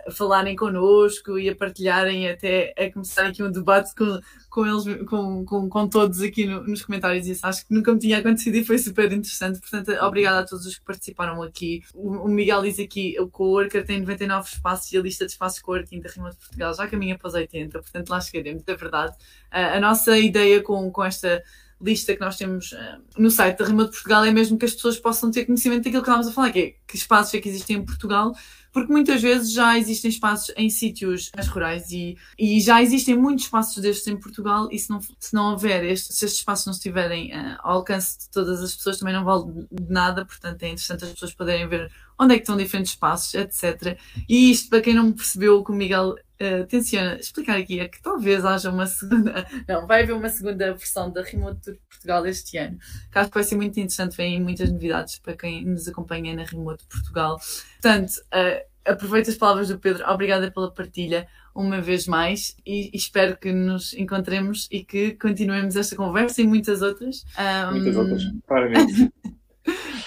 a, 0.07 0.11
falarem 0.11 0.55
connosco 0.55 1.39
e 1.39 1.49
a 1.49 1.55
partilharem 1.55 2.29
até 2.29 2.71
a 2.77 2.91
começar 2.91 3.25
aqui 3.25 3.41
um 3.41 3.51
debate 3.51 3.95
com, 3.95 4.19
com 4.47 4.65
eles, 4.67 5.05
com, 5.05 5.43
com, 5.43 5.67
com 5.67 5.87
todos 5.87 6.21
aqui 6.21 6.45
no, 6.45 6.63
nos 6.67 6.85
comentários. 6.85 7.27
Isso 7.27 7.45
acho 7.47 7.65
que 7.65 7.73
nunca 7.73 7.91
me 7.91 7.99
tinha 7.99 8.19
acontecido 8.19 8.55
e 8.55 8.63
foi 8.63 8.77
super 8.77 9.11
interessante. 9.11 9.59
Portanto, 9.59 9.91
obrigada 10.03 10.41
a 10.41 10.45
todos 10.45 10.67
os 10.67 10.77
que 10.77 10.85
participaram 10.85 11.41
aqui. 11.41 11.81
O, 11.95 12.11
o 12.11 12.27
Miguel 12.27 12.61
diz 12.61 12.77
aqui: 12.77 13.15
o 13.19 13.27
Coworker 13.27 13.83
tem 13.83 13.99
99 14.01 14.47
espaços 14.47 14.91
e 14.91 14.97
a 14.97 15.01
lista 15.01 15.25
de 15.25 15.31
espaços 15.31 15.59
Coworking 15.59 15.99
da 15.99 16.11
Rima 16.11 16.29
de 16.29 16.37
Portugal 16.37 16.75
já 16.75 16.87
caminha 16.87 17.17
para 17.17 17.27
os 17.27 17.33
80, 17.33 17.79
portanto 17.79 18.09
lá 18.09 18.21
chegaremos, 18.21 18.63
é 18.67 18.75
verdade. 18.75 19.15
a 19.49 19.79
nossa 19.79 20.15
ideia 20.15 20.61
com, 20.61 20.91
com 20.91 21.03
esta 21.03 21.41
lista 21.81 22.13
que 22.13 22.21
nós 22.21 22.37
temos 22.37 22.71
uh, 22.71 23.01
no 23.17 23.29
site 23.29 23.57
da 23.57 23.65
Rima 23.65 23.85
de 23.85 23.91
Portugal 23.91 24.23
é 24.25 24.31
mesmo 24.31 24.57
que 24.57 24.65
as 24.65 24.73
pessoas 24.73 24.97
possam 24.97 25.29
ter 25.29 25.45
conhecimento 25.45 25.83
daquilo 25.83 26.01
que 26.01 26.09
estávamos 26.09 26.27
a 26.27 26.31
falar, 26.31 26.51
que 26.51 26.59
é 26.59 26.75
que 26.87 26.95
espaços 26.95 27.33
é 27.33 27.39
que 27.39 27.49
existem 27.49 27.77
em 27.77 27.85
Portugal, 27.85 28.33
porque 28.71 28.91
muitas 28.91 29.21
vezes 29.21 29.51
já 29.51 29.77
existem 29.77 30.09
espaços 30.09 30.53
em 30.57 30.69
sítios 30.69 31.31
mais 31.35 31.47
rurais 31.47 31.91
e, 31.91 32.17
e 32.37 32.59
já 32.59 32.81
existem 32.81 33.17
muitos 33.17 33.45
espaços 33.45 33.81
destes 33.81 34.07
em 34.07 34.17
Portugal 34.17 34.67
e 34.71 34.77
se 34.77 34.89
não, 34.89 34.99
se 35.01 35.33
não 35.33 35.51
houver, 35.51 35.83
estes, 35.83 36.17
se 36.17 36.25
estes 36.25 36.39
espaços 36.39 36.65
não 36.65 36.73
estiverem 36.73 37.31
uh, 37.31 37.57
ao 37.59 37.77
alcance 37.77 38.19
de 38.19 38.29
todas 38.29 38.61
as 38.61 38.75
pessoas 38.75 38.97
também 38.97 39.13
não 39.13 39.23
vale 39.23 39.67
de 39.71 39.91
nada, 39.91 40.25
portanto 40.25 40.63
é 40.63 40.67
interessante 40.67 41.05
as 41.05 41.11
pessoas 41.11 41.33
poderem 41.33 41.67
ver 41.67 41.91
onde 42.17 42.33
é 42.33 42.37
que 42.37 42.43
estão 42.43 42.57
diferentes 42.57 42.91
espaços, 42.91 43.33
etc. 43.33 43.97
E 44.27 44.51
isto, 44.51 44.69
para 44.69 44.81
quem 44.81 44.93
não 44.93 45.11
percebeu, 45.11 45.57
o 45.57 45.63
que 45.63 45.71
o 45.71 45.75
Miguel 45.75 46.15
uh, 46.41 46.65
tenciona 46.67 47.15
explicar 47.15 47.57
aqui 47.57 47.79
é 47.79 47.87
que 47.87 48.01
talvez 48.01 48.43
haja 48.45 48.69
uma 48.69 48.85
segunda, 48.85 49.45
não, 49.67 49.85
vai 49.87 50.03
haver 50.03 50.13
uma 50.13 50.29
segunda 50.29 50.73
versão 50.73 51.11
da 51.11 51.21
Remote 51.21 51.61
Tour 51.61 51.77
Portugal 51.89 52.25
este 52.25 52.57
ano, 52.57 52.77
que 53.11 53.17
acho 53.17 53.29
que 53.29 53.35
vai 53.35 53.43
ser 53.43 53.55
muito 53.55 53.79
interessante, 53.79 54.17
vem 54.17 54.41
muitas 54.41 54.71
novidades 54.71 55.19
para 55.19 55.35
quem 55.35 55.65
nos 55.65 55.87
acompanha 55.87 56.35
na 56.35 56.43
Remote 56.43 56.85
Portugal. 56.87 57.39
Portanto, 57.81 58.11
uh, 58.33 58.65
aproveito 58.85 59.29
as 59.29 59.35
palavras 59.35 59.69
do 59.69 59.79
Pedro, 59.79 60.07
obrigada 60.09 60.51
pela 60.51 60.71
partilha 60.71 61.27
uma 61.53 61.79
vez 61.79 62.05
mais 62.05 62.55
e, 62.65 62.89
e, 62.93 62.97
espero 62.97 63.37
que 63.37 63.51
nos 63.51 63.93
encontremos 63.93 64.67
e 64.69 64.83
que 64.83 65.11
continuemos 65.13 65.75
esta 65.75 65.95
conversa 65.95 66.41
e 66.41 66.47
muitas 66.47 66.81
outras. 66.81 67.23
Um... 67.39 67.71
Muitas 67.71 67.95
outras, 67.95 68.23
claramente. 68.45 69.11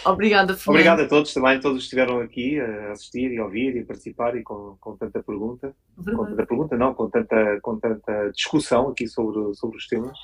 Obrigada, 0.05 0.55
Fernando. 0.55 0.69
Obrigado 0.69 1.01
a 1.01 1.09
todos 1.09 1.35
também, 1.35 1.61
todos 1.61 1.79
que 1.79 1.85
estiveram 1.85 2.21
aqui 2.21 2.61
a 2.61 2.93
assistir 2.93 3.33
e 3.33 3.41
ouvir 3.41 3.77
e 3.77 3.85
participar 3.85 4.37
e 4.37 4.43
com, 4.43 4.77
com 4.81 4.97
tanta 4.97 5.23
pergunta. 5.23 5.75
Verdade. 5.97 6.17
Com 6.17 6.27
tanta 6.27 6.47
pergunta, 6.47 6.77
não, 6.77 6.95
com 6.95 7.11
tanta, 7.11 7.61
com 7.61 7.79
tanta 7.79 8.31
discussão 8.31 8.89
aqui 8.89 9.07
sobre, 9.07 9.55
sobre 9.55 9.77
os 9.77 9.87
temas, 9.87 10.19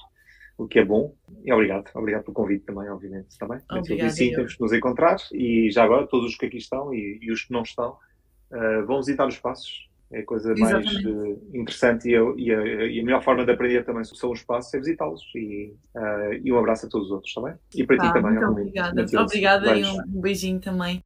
o 0.56 0.66
que 0.66 0.78
é 0.78 0.84
bom. 0.84 1.14
E 1.44 1.52
obrigado, 1.52 1.90
obrigado 1.94 2.24
pelo 2.24 2.34
convite 2.34 2.64
também, 2.64 2.88
obviamente, 2.88 3.36
também. 3.38 3.60
Obrigada, 3.70 4.10
sim, 4.10 4.32
temos 4.32 4.54
que 4.54 4.62
nos 4.62 4.72
encontrar 4.72 5.16
e 5.32 5.70
já 5.70 5.84
agora, 5.84 6.06
todos 6.06 6.30
os 6.30 6.36
que 6.36 6.46
aqui 6.46 6.58
estão 6.58 6.94
e, 6.94 7.18
e 7.20 7.32
os 7.32 7.42
que 7.42 7.52
não 7.52 7.62
estão, 7.62 7.96
uh, 8.52 8.86
vão 8.86 8.98
visitar 8.98 9.26
os 9.26 9.34
espaços 9.34 9.88
é 10.12 10.20
a 10.20 10.24
coisa 10.24 10.52
Exatamente. 10.52 11.04
mais 11.04 11.16
uh, 11.16 11.50
interessante 11.54 12.08
e 12.08 12.16
a, 12.16 12.20
e, 12.36 12.54
a, 12.54 12.86
e 12.86 13.00
a, 13.00 13.04
melhor 13.04 13.22
forma 13.22 13.44
de 13.44 13.52
aprender 13.52 13.84
também 13.84 14.04
são 14.04 14.30
os 14.30 14.40
espaços 14.40 14.72
é 14.74 14.78
visitá-los. 14.78 15.22
E, 15.34 15.74
uh, 15.94 16.32
e 16.42 16.52
um 16.52 16.58
abraço 16.58 16.86
a 16.86 16.88
todos 16.88 17.08
os 17.08 17.12
outros, 17.12 17.30
está 17.30 17.40
bem? 17.42 17.54
E 17.74 17.84
para 17.84 17.96
tá, 17.96 18.06
ti 18.06 18.12
também, 18.12 18.32
muito 18.32 18.50
Obrigada, 18.50 19.22
obrigada 19.22 19.76
e 19.76 19.84
um 19.84 20.20
beijinho 20.20 20.60
também. 20.60 21.02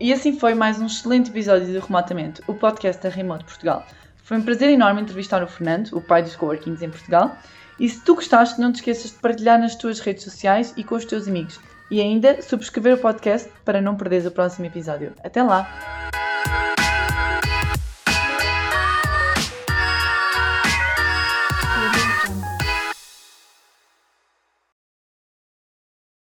E 0.00 0.12
assim 0.12 0.38
foi 0.38 0.54
mais 0.54 0.80
um 0.80 0.86
excelente 0.86 1.30
episódio 1.30 1.72
do 1.72 1.80
Remotamento, 1.80 2.42
o 2.46 2.54
podcast 2.54 3.02
da 3.02 3.08
Remote 3.08 3.44
Portugal. 3.44 3.86
Foi 4.22 4.36
um 4.36 4.42
prazer 4.42 4.68
enorme 4.70 5.00
entrevistar 5.00 5.42
o 5.42 5.46
Fernando, 5.46 5.92
o 5.92 6.00
pai 6.00 6.22
dos 6.22 6.36
coworkings 6.36 6.82
em 6.82 6.90
Portugal. 6.90 7.36
E 7.80 7.88
se 7.88 8.04
tu 8.04 8.14
gostaste, 8.14 8.60
não 8.60 8.70
te 8.70 8.76
esqueças 8.76 9.10
de 9.12 9.18
partilhar 9.18 9.58
nas 9.58 9.74
tuas 9.74 10.00
redes 10.00 10.22
sociais 10.22 10.74
e 10.76 10.84
com 10.84 10.94
os 10.94 11.04
teus 11.04 11.26
amigos 11.26 11.58
e 11.90 12.00
ainda 12.00 12.40
subscrever 12.42 12.94
o 12.94 12.98
podcast 12.98 13.50
para 13.64 13.80
não 13.80 13.96
perderes 13.96 14.26
o 14.26 14.30
próximo 14.30 14.66
episódio. 14.66 15.12
Até 15.22 15.42
lá! 15.42 15.68